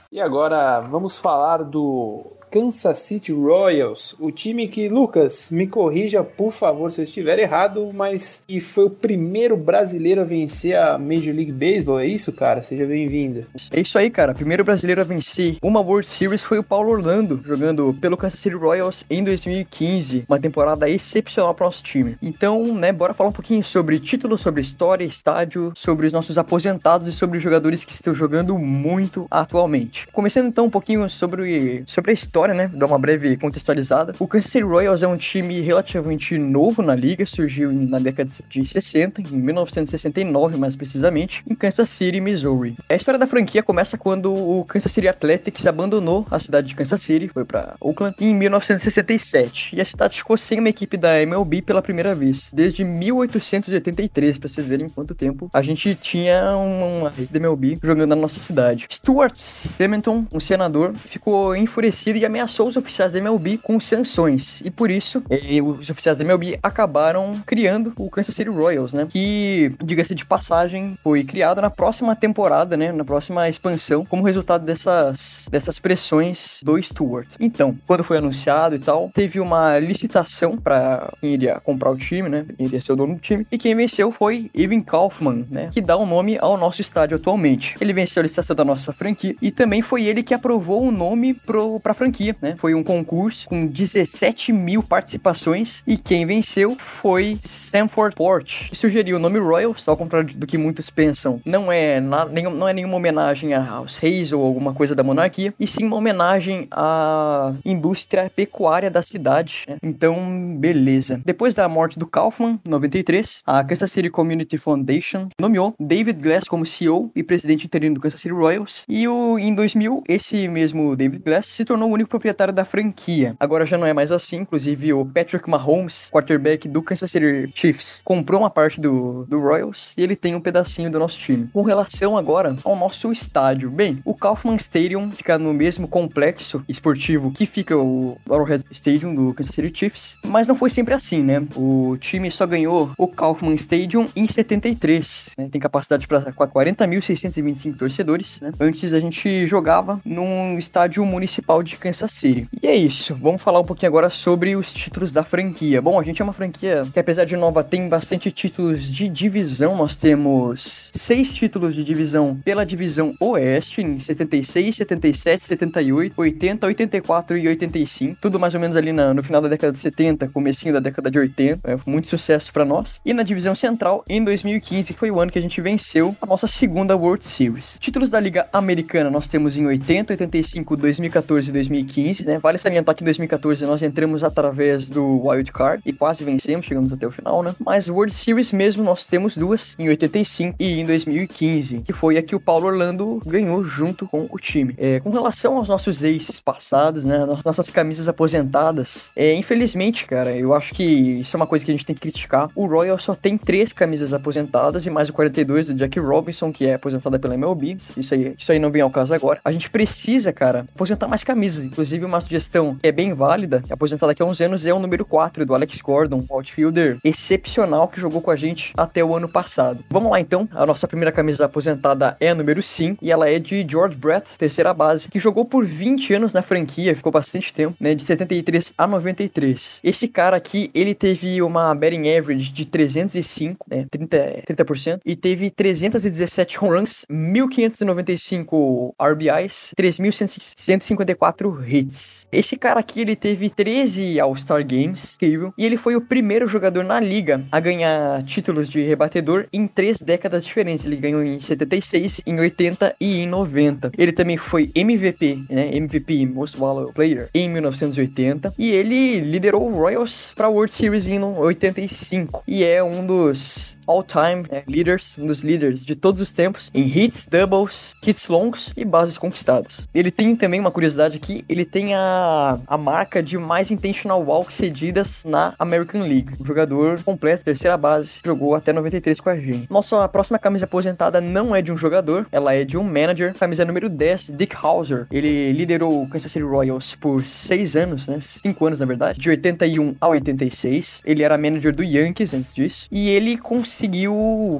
E 0.09 0.21
agora 0.21 0.79
vamos 0.79 1.17
falar 1.17 1.63
do 1.65 2.36
Kansas 2.57 2.97
City 2.97 3.31
Royals, 3.31 4.15
o 4.19 4.31
time 4.31 4.67
que, 4.67 4.89
Lucas, 4.89 5.49
me 5.51 5.67
corrija 5.67 6.23
por 6.23 6.51
favor 6.51 6.91
se 6.91 6.99
eu 6.99 7.03
estiver 7.03 7.37
errado, 7.37 7.91
mas 7.93 8.43
que 8.47 8.59
foi 8.59 8.85
o 8.85 8.89
primeiro 8.89 9.55
brasileiro 9.55 10.21
a 10.21 10.23
vencer 10.23 10.75
a 10.75 10.97
Major 10.97 11.35
League 11.35 11.51
Baseball, 11.51 11.99
é 11.99 12.07
isso, 12.07 12.33
cara? 12.33 12.63
Seja 12.63 12.83
bem-vinda. 12.83 13.45
É 13.71 13.79
isso 13.79 13.95
aí, 13.95 14.09
cara. 14.09 14.33
Primeiro 14.33 14.63
brasileiro 14.63 15.01
a 15.01 15.03
vencer 15.03 15.57
uma 15.61 15.81
World 15.81 16.09
Series 16.09 16.43
foi 16.43 16.57
o 16.57 16.63
Paulo 16.63 16.89
Orlando, 16.89 17.39
jogando 17.45 17.93
pelo 18.01 18.17
Kansas 18.17 18.39
City 18.39 18.55
Royals 18.55 19.05
em 19.07 19.23
2015. 19.23 20.25
Uma 20.27 20.39
temporada 20.39 20.89
excepcional 20.89 21.53
para 21.53 21.67
nosso 21.67 21.83
time. 21.83 22.17
Então, 22.23 22.73
né, 22.73 22.91
bora 22.91 23.13
falar 23.13 23.29
um 23.29 23.33
pouquinho 23.33 23.63
sobre 23.63 23.99
título, 23.99 24.35
sobre 24.35 24.63
história, 24.63 25.03
estádio, 25.03 25.71
sobre 25.75 26.07
os 26.07 26.13
nossos 26.13 26.39
aposentados 26.39 27.07
e 27.07 27.11
sobre 27.11 27.37
os 27.37 27.43
jogadores 27.43 27.85
que 27.85 27.93
estão 27.93 28.15
jogando 28.15 28.57
muito 28.57 29.27
atualmente. 29.29 30.07
Começando 30.07 30.47
então 30.47 30.65
um 30.65 30.71
pouquinho 30.71 31.07
sobre, 31.07 31.83
sobre 31.85 32.09
a 32.09 32.13
história 32.15 32.46
história, 32.47 32.53
né? 32.53 32.69
Dar 32.73 32.85
uma 32.85 32.99
breve 32.99 33.35
contextualizada. 33.37 34.13
O 34.19 34.27
Kansas 34.27 34.51
City 34.51 34.63
Royals 34.63 35.03
é 35.03 35.07
um 35.07 35.17
time 35.17 35.59
relativamente 35.61 36.37
novo 36.37 36.81
na 36.81 36.95
liga, 36.95 37.25
surgiu 37.25 37.71
na 37.71 37.99
década 37.99 38.29
de 38.49 38.65
60, 38.65 39.21
em 39.21 39.37
1969 39.37 40.57
mais 40.57 40.75
precisamente, 40.75 41.43
em 41.49 41.55
Kansas 41.55 41.89
City, 41.89 42.21
Missouri. 42.21 42.75
A 42.89 42.95
história 42.95 43.19
da 43.19 43.27
franquia 43.27 43.61
começa 43.61 43.97
quando 43.97 44.33
o 44.33 44.63
Kansas 44.65 44.91
City 44.91 45.07
Athletics 45.07 45.65
abandonou 45.67 46.25
a 46.31 46.39
cidade 46.39 46.67
de 46.67 46.75
Kansas 46.75 47.01
City, 47.01 47.27
foi 47.27 47.43
para 47.43 47.75
Oakland, 47.79 48.15
em 48.19 48.33
1967. 48.33 49.75
E 49.75 49.81
a 49.81 49.85
cidade 49.85 50.17
ficou 50.17 50.37
sem 50.37 50.59
uma 50.59 50.69
equipe 50.69 50.97
da 50.97 51.21
MLB 51.21 51.61
pela 51.61 51.81
primeira 51.81 52.15
vez, 52.15 52.51
desde 52.53 52.83
1883, 52.83 54.37
para 54.37 54.49
vocês 54.49 54.65
verem 54.65 54.89
quanto 54.89 55.13
tempo 55.13 55.49
a 55.53 55.61
gente 55.61 55.95
tinha 55.95 56.55
uma 56.55 57.09
rede 57.09 57.31
da 57.31 57.39
MLB 57.39 57.79
jogando 57.81 58.09
na 58.09 58.15
nossa 58.15 58.39
cidade. 58.39 58.87
Stuart 58.89 59.35
Sementon, 59.37 60.25
um 60.31 60.39
senador, 60.39 60.93
ficou 60.95 61.55
enfurecido 61.55 62.17
e 62.17 62.25
ameaçou 62.27 62.67
os 62.67 62.77
oficiais 62.77 63.13
da 63.13 63.19
MLB 63.19 63.57
com 63.57 63.79
sanções. 63.79 64.61
E 64.63 64.69
por 64.69 64.91
isso, 64.91 65.23
eh, 65.29 65.61
os 65.61 65.89
oficiais 65.89 66.17
da 66.17 66.23
MLB 66.23 66.59
acabaram 66.61 67.41
criando 67.45 67.93
o 67.97 68.09
Kansas 68.09 68.35
City 68.35 68.49
Royals, 68.49 68.93
né? 68.93 69.07
Que, 69.09 69.73
diga-se 69.83 70.13
de 70.13 70.25
passagem, 70.25 70.97
foi 71.03 71.23
criado 71.23 71.61
na 71.61 71.69
próxima 71.69 72.15
temporada, 72.15 72.77
né? 72.77 72.91
Na 72.91 73.03
próxima 73.03 73.49
expansão, 73.49 74.05
como 74.05 74.23
resultado 74.23 74.65
dessas, 74.65 75.47
dessas 75.49 75.79
pressões 75.79 76.61
do 76.63 76.81
Stewart. 76.81 77.35
Então, 77.39 77.77
quando 77.87 78.03
foi 78.03 78.17
anunciado 78.17 78.75
e 78.75 78.79
tal, 78.79 79.09
teve 79.13 79.39
uma 79.39 79.79
licitação 79.79 80.57
para 80.57 81.11
quem 81.19 81.33
iria 81.33 81.59
comprar 81.59 81.91
o 81.91 81.97
time, 81.97 82.29
né? 82.29 82.45
Quem 82.57 82.67
iria 82.67 82.81
ser 82.81 82.93
o 82.93 82.95
dono 82.95 83.15
do 83.15 83.19
time. 83.19 83.47
E 83.51 83.57
quem 83.57 83.75
venceu 83.75 84.11
foi 84.11 84.49
Evan 84.53 84.81
Kaufman, 84.81 85.45
né? 85.49 85.69
Que 85.71 85.81
dá 85.81 85.95
o 85.95 86.03
um 86.03 86.05
nome 86.05 86.37
ao 86.39 86.57
nosso 86.57 86.81
estádio 86.81 87.17
atualmente. 87.17 87.75
Ele 87.79 87.93
venceu 87.93 88.21
a 88.21 88.23
licitação 88.23 88.55
da 88.55 88.65
nossa 88.65 88.91
franquia 88.91 89.35
e 89.41 89.51
também 89.51 89.81
foi 89.81 90.03
ele 90.03 90.23
que 90.23 90.33
aprovou 90.33 90.83
o 90.83 90.91
nome 90.91 91.33
pro, 91.33 91.79
pra 91.79 91.93
franquia 91.93 92.16
franquia, 92.17 92.35
né? 92.41 92.55
Foi 92.57 92.73
um 92.73 92.83
concurso 92.83 93.47
com 93.47 93.67
17 93.67 94.51
mil 94.51 94.81
participações 94.81 95.83
e 95.85 95.97
quem 95.97 96.25
venceu 96.25 96.75
foi 96.77 97.39
Sanford 97.43 98.15
Port, 98.15 98.69
que 98.69 98.75
sugeriu 98.75 99.17
o 99.17 99.19
nome 99.19 99.39
Royals, 99.39 99.87
ao 99.87 99.95
contrário 99.95 100.35
do 100.35 100.47
que 100.47 100.57
muitos 100.57 100.89
pensam. 100.89 101.39
Não 101.45 101.71
é, 101.71 101.99
na, 101.99 102.25
nenhum, 102.25 102.51
não 102.51 102.67
é 102.67 102.73
nenhuma 102.73 102.95
homenagem 102.95 103.53
aos 103.53 103.97
reis 103.97 104.31
ou 104.31 104.43
alguma 104.43 104.73
coisa 104.73 104.95
da 104.95 105.03
monarquia, 105.03 105.53
e 105.59 105.67
sim 105.67 105.85
uma 105.85 105.95
homenagem 105.95 106.67
à 106.71 107.53
indústria 107.63 108.31
pecuária 108.35 108.89
da 108.89 109.03
cidade. 109.03 109.65
Né? 109.67 109.77
Então, 109.83 110.55
beleza. 110.57 111.21
Depois 111.23 111.53
da 111.53 111.67
morte 111.67 111.99
do 111.99 112.07
Kaufman, 112.07 112.59
em 112.65 112.69
93, 112.69 113.43
a 113.45 113.63
Kansas 113.63 113.91
City 113.91 114.09
Community 114.09 114.57
Foundation 114.57 115.29
nomeou 115.39 115.75
David 115.79 116.21
Glass 116.21 116.45
como 116.47 116.65
CEO 116.65 117.11
e 117.15 117.23
presidente 117.23 117.65
interino 117.65 117.95
do 117.95 118.01
Kansas 118.01 118.19
City 118.19 118.33
Royals. 118.33 118.83
E 118.89 119.07
o, 119.07 119.37
em 119.37 119.53
2000, 119.53 120.03
esse 120.07 120.47
mesmo 120.47 120.95
David 120.95 121.23
Glass 121.23 121.47
se 121.47 121.65
tornou 121.65 121.89
o 121.89 121.93
único 121.93 122.06
proprietário 122.07 122.53
da 122.53 122.65
franquia. 122.65 123.35
Agora 123.39 123.65
já 123.65 123.77
não 123.77 123.85
é 123.87 123.93
mais 123.93 124.11
assim, 124.11 124.37
inclusive 124.37 124.93
o 124.93 125.05
Patrick 125.05 125.49
Mahomes, 125.49 126.09
quarterback 126.11 126.67
do 126.67 126.81
Kansas 126.81 127.11
City 127.11 127.49
Chiefs, 127.53 128.01
comprou 128.03 128.41
uma 128.41 128.49
parte 128.49 128.79
do, 128.79 129.25
do 129.25 129.39
Royals 129.39 129.93
e 129.97 130.03
ele 130.03 130.15
tem 130.15 130.35
um 130.35 130.41
pedacinho 130.41 130.89
do 130.89 130.99
nosso 130.99 131.17
time. 131.19 131.49
Com 131.53 131.61
relação 131.61 132.17
agora 132.17 132.55
ao 132.63 132.75
nosso 132.75 133.11
estádio, 133.11 133.69
bem, 133.69 134.01
o 134.05 134.13
Kaufman 134.13 134.55
Stadium 134.55 135.11
fica 135.11 135.37
no 135.37 135.53
mesmo 135.53 135.87
complexo 135.87 136.63
esportivo 136.67 137.31
que 137.31 137.45
fica 137.45 137.77
o 137.77 138.17
Arrowhead 138.29 138.63
Stadium 138.71 139.13
do 139.13 139.33
Kansas 139.33 139.53
City 139.53 139.71
Chiefs, 139.73 140.17
mas 140.25 140.47
não 140.47 140.55
foi 140.55 140.69
sempre 140.69 140.93
assim, 140.93 141.23
né? 141.23 141.45
O 141.55 141.97
time 141.99 142.29
só 142.31 142.45
ganhou 142.45 142.91
o 142.97 143.07
Kaufman 143.07 143.55
Stadium 143.55 144.07
em 144.15 144.27
73, 144.27 145.35
né? 145.37 145.49
Tem 145.51 145.59
capacidade 145.59 146.07
para 146.07 146.31
40.625 146.31 147.77
torcedores, 147.77 148.41
né? 148.41 148.51
Antes 148.59 148.93
a 148.93 148.99
gente 148.99 149.47
jogava 149.47 149.99
num 150.05 150.57
estádio 150.57 151.05
municipal 151.05 151.63
de 151.63 151.77
Kansas 151.77 151.96
Kansas 151.97 152.11
City. 152.11 152.47
E 152.61 152.67
é 152.67 152.75
isso, 152.75 153.15
vamos 153.15 153.41
falar 153.41 153.59
um 153.59 153.63
pouquinho 153.63 153.89
agora 153.89 154.09
sobre 154.09 154.55
os 154.55 154.71
títulos 154.71 155.11
da 155.11 155.23
franquia. 155.23 155.81
Bom, 155.81 155.99
a 155.99 156.03
gente 156.03 156.21
é 156.21 156.23
uma 156.23 156.33
franquia 156.33 156.85
que, 156.93 156.99
apesar 156.99 157.25
de 157.25 157.35
nova, 157.35 157.63
tem 157.63 157.89
bastante 157.89 158.31
títulos 158.31 158.91
de 158.91 159.09
divisão. 159.09 159.75
Nós 159.75 159.95
temos 159.95 160.91
seis 160.93 161.33
títulos 161.33 161.73
de 161.73 161.83
divisão 161.83 162.39
pela 162.45 162.65
divisão 162.65 163.15
Oeste, 163.19 163.81
em 163.81 163.99
76, 163.99 164.75
77, 164.75 165.43
78, 165.43 166.13
80, 166.15 166.67
84 166.67 167.37
e 167.37 167.47
85. 167.47 168.17
Tudo 168.21 168.39
mais 168.39 168.53
ou 168.53 168.59
menos 168.59 168.75
ali 168.75 168.91
na, 168.91 169.13
no 169.13 169.23
final 169.23 169.41
da 169.41 169.47
década 169.47 169.71
de 169.71 169.79
70, 169.79 170.27
comecinho 170.29 170.73
da 170.73 170.79
década 170.79 171.09
de 171.09 171.17
80. 171.17 171.59
É, 171.63 171.77
muito 171.85 172.07
sucesso 172.07 172.53
para 172.53 172.65
nós. 172.65 173.01
E 173.03 173.13
na 173.13 173.23
divisão 173.23 173.55
Central, 173.55 174.03
em 174.07 174.23
2015, 174.23 174.93
que 174.93 174.99
foi 174.99 175.09
o 175.09 175.19
ano 175.19 175.31
que 175.31 175.39
a 175.39 175.41
gente 175.41 175.59
venceu 175.61 176.15
a 176.21 176.25
nossa 176.25 176.47
segunda 176.47 176.95
World 176.95 177.25
Series. 177.25 177.77
Títulos 177.79 178.09
da 178.09 178.19
Liga 178.19 178.47
Americana 178.53 179.09
nós 179.09 179.27
temos 179.27 179.57
em 179.57 179.65
80, 179.65 180.13
85, 180.13 180.77
2014 180.77 181.49
e 181.49 181.53
2015. 181.53 181.86
2015, 181.87 182.25
né? 182.25 182.39
Vale 182.39 182.57
salientar 182.57 182.93
que 182.93 183.03
em 183.03 183.05
2014 183.05 183.65
nós 183.65 183.81
entramos 183.81 184.23
através 184.23 184.89
do 184.89 185.25
Wild 185.25 185.51
Card 185.51 185.81
e 185.85 185.93
quase 185.93 186.23
vencemos, 186.23 186.65
chegamos 186.65 186.91
até 186.91 187.07
o 187.07 187.11
final, 187.11 187.41
né? 187.41 187.55
Mas 187.59 187.89
World 187.89 188.13
Series 188.13 188.51
mesmo 188.51 188.83
nós 188.83 189.05
temos 189.05 189.37
duas, 189.37 189.75
em 189.79 189.87
85 189.89 190.55
e 190.59 190.79
em 190.79 190.85
2015, 190.85 191.81
que 191.81 191.93
foi 191.93 192.17
a 192.17 192.21
que 192.21 192.35
o 192.35 192.39
Paulo 192.39 192.67
Orlando 192.67 193.21
ganhou 193.25 193.63
junto 193.63 194.07
com 194.07 194.27
o 194.29 194.37
time. 194.37 194.75
É, 194.77 194.99
com 194.99 195.09
relação 195.09 195.57
aos 195.57 195.67
nossos 195.67 196.03
aces 196.03 196.39
passados, 196.39 197.03
né? 197.03 197.25
Nossas 197.25 197.69
camisas 197.69 198.07
aposentadas, 198.07 199.11
é, 199.15 199.33
infelizmente, 199.33 200.05
cara, 200.05 200.35
eu 200.35 200.53
acho 200.53 200.73
que 200.73 200.83
isso 200.83 201.35
é 201.35 201.37
uma 201.37 201.47
coisa 201.47 201.63
que 201.63 201.71
a 201.71 201.73
gente 201.73 201.85
tem 201.85 201.95
que 201.95 202.01
criticar. 202.01 202.49
O 202.53 202.65
Royal 202.65 202.97
só 202.97 203.15
tem 203.15 203.37
três 203.37 203.71
camisas 203.71 204.13
aposentadas 204.13 204.85
e 204.85 204.89
mais 204.89 205.09
o 205.09 205.13
42 205.13 205.67
do 205.67 205.73
Jack 205.73 205.99
Robinson, 205.99 206.51
que 206.51 206.65
é 206.65 206.73
aposentada 206.73 207.17
pela 207.17 207.35
MLB. 207.35 207.77
Isso 207.97 208.13
aí, 208.13 208.35
isso 208.37 208.51
aí 208.51 208.59
não 208.59 208.71
vem 208.71 208.81
ao 208.81 208.89
caso 208.89 209.13
agora. 209.13 209.39
A 209.43 209.51
gente 209.51 209.69
precisa, 209.69 210.33
cara, 210.33 210.67
aposentar 210.73 211.07
mais 211.07 211.23
camisas. 211.23 211.65
Inclusive, 211.77 212.05
uma 212.05 212.19
sugestão 212.19 212.75
que 212.81 212.87
é 212.87 212.91
bem 212.91 213.13
válida, 213.13 213.61
que 213.61 213.71
é 213.71 213.75
aposentar 213.75 214.07
daqui 214.07 214.23
a 214.23 214.25
uns 214.25 214.41
anos, 214.41 214.65
é 214.65 214.73
o 214.73 214.79
número 214.79 215.05
4 215.05 215.45
do 215.45 215.53
Alex 215.53 215.79
Gordon, 215.79 216.25
um 216.27 216.33
outfielder 216.33 216.97
excepcional 217.03 217.87
que 217.87 218.01
jogou 218.01 218.19
com 218.19 218.31
a 218.31 218.35
gente 218.35 218.73
até 218.75 219.03
o 219.03 219.15
ano 219.15 219.29
passado. 219.29 219.85
Vamos 219.87 220.09
lá 220.09 220.19
então, 220.19 220.49
a 220.53 220.65
nossa 220.65 220.87
primeira 220.87 221.11
camisa 221.11 221.45
aposentada 221.45 222.17
é 222.19 222.29
a 222.31 222.35
número 222.35 222.63
5 222.63 222.97
e 223.05 223.11
ela 223.11 223.29
é 223.29 223.37
de 223.37 223.63
George 223.69 223.95
Brett, 223.95 224.39
terceira 224.39 224.73
base, 224.73 225.07
que 225.07 225.19
jogou 225.19 225.45
por 225.45 225.63
20 225.63 226.15
anos 226.15 226.33
na 226.33 226.41
franquia, 226.41 226.95
ficou 226.95 227.11
bastante 227.11 227.53
tempo, 227.53 227.77
né, 227.79 227.93
de 227.93 228.01
73 228.01 228.73
a 228.75 228.87
93. 228.87 229.79
Esse 229.83 230.07
cara 230.07 230.35
aqui, 230.35 230.71
ele 230.73 230.95
teve 230.95 231.43
uma 231.43 231.75
batting 231.75 232.09
average 232.09 232.51
de 232.51 232.65
305, 232.65 233.67
né, 233.69 233.85
30, 233.91 234.17
30% 234.49 235.01
e 235.05 235.15
teve 235.15 235.51
317 235.51 236.57
home 236.57 236.79
runs, 236.79 237.05
1595 237.07 238.95
RBIs, 238.99 239.73
3154 239.75 241.66
hits. 241.67 242.27
Esse 242.31 242.57
cara 242.57 242.79
aqui, 242.79 243.01
ele 243.01 243.15
teve 243.15 243.49
13 243.49 244.19
All-Star 244.19 244.65
Games, 244.65 245.15
incrível, 245.15 245.53
e 245.57 245.65
ele 245.65 245.77
foi 245.77 245.95
o 245.95 246.01
primeiro 246.01 246.47
jogador 246.47 246.83
na 246.83 246.99
liga 246.99 247.45
a 247.51 247.59
ganhar 247.59 248.23
títulos 248.23 248.69
de 248.69 248.81
rebatedor 248.81 249.45
em 249.51 249.67
três 249.67 250.01
décadas 250.01 250.45
diferentes. 250.45 250.85
Ele 250.85 250.95
ganhou 250.95 251.23
em 251.23 251.39
76, 251.39 252.21
em 252.25 252.39
80 252.39 252.95
e 252.99 253.19
em 253.19 253.27
90. 253.27 253.91
Ele 253.97 254.11
também 254.11 254.37
foi 254.37 254.71
MVP, 254.75 255.43
né, 255.49 255.75
MVP 255.75 256.25
Most 256.25 256.57
Valuable 256.57 256.93
Player 256.93 257.29
em 257.33 257.49
1980, 257.49 258.53
e 258.57 258.71
ele 258.71 259.19
liderou 259.19 259.69
o 259.69 259.75
Royals 259.75 260.33
para 260.35 260.49
World 260.49 260.73
Series 260.73 261.07
em 261.07 261.19
85, 261.21 262.43
e 262.47 262.63
é 262.63 262.83
um 262.83 263.05
dos 263.05 263.76
all-time 263.87 264.43
né, 264.51 264.63
leaders, 264.67 265.17
um 265.17 265.25
dos 265.25 265.41
líderes 265.41 265.83
de 265.83 265.95
todos 265.95 266.21
os 266.21 266.31
tempos 266.31 266.69
em 266.73 266.85
hits, 266.85 267.27
doubles, 267.27 267.95
hits 268.05 268.27
longos 268.27 268.73
e 268.75 268.83
bases 268.83 269.17
conquistadas. 269.17 269.87
Ele 269.93 270.11
tem 270.11 270.35
também 270.35 270.59
uma 270.59 270.71
curiosidade 270.71 271.17
aqui, 271.17 271.43
ele 271.47 271.65
tem 271.65 271.95
a, 271.95 272.59
a 272.67 272.77
marca 272.77 273.23
de 273.23 273.37
mais 273.37 273.71
intentional 273.71 274.21
walks 274.23 274.55
cedidas 274.55 275.23
na 275.25 275.53
American 275.57 276.01
League. 276.01 276.33
Um 276.39 276.45
jogador 276.45 277.01
completo, 277.03 277.45
terceira 277.45 277.77
base, 277.77 278.19
jogou 278.23 278.55
até 278.55 278.73
93 278.73 279.19
com 279.19 279.29
a 279.29 279.35
gente. 279.35 279.67
Nossa 279.69 280.07
próxima 280.07 280.37
camisa 280.37 280.65
aposentada 280.65 281.21
não 281.21 281.55
é 281.55 281.61
de 281.61 281.71
um 281.71 281.77
jogador, 281.77 282.27
ela 282.31 282.53
é 282.53 282.63
de 282.63 282.77
um 282.77 282.83
manager, 282.83 283.33
camisa 283.33 283.65
número 283.65 283.89
10, 283.89 284.33
Dick 284.35 284.55
Hauser. 284.61 285.07
Ele 285.09 285.51
liderou 285.53 286.03
o 286.03 286.09
Kansas 286.09 286.31
City 286.31 286.45
Royals 286.45 286.95
por 286.95 287.25
seis 287.25 287.75
anos, 287.75 288.07
né? 288.07 288.19
Cinco 288.19 288.65
anos, 288.65 288.79
na 288.79 288.85
verdade, 288.85 289.19
de 289.19 289.29
81 289.29 289.95
a 289.99 290.07
86. 290.09 291.01
Ele 291.05 291.23
era 291.23 291.37
manager 291.37 291.73
do 291.73 291.83
Yankees 291.83 292.33
antes 292.33 292.53
disso. 292.53 292.87
E 292.91 293.09
ele 293.09 293.37
conseguiu 293.37 293.76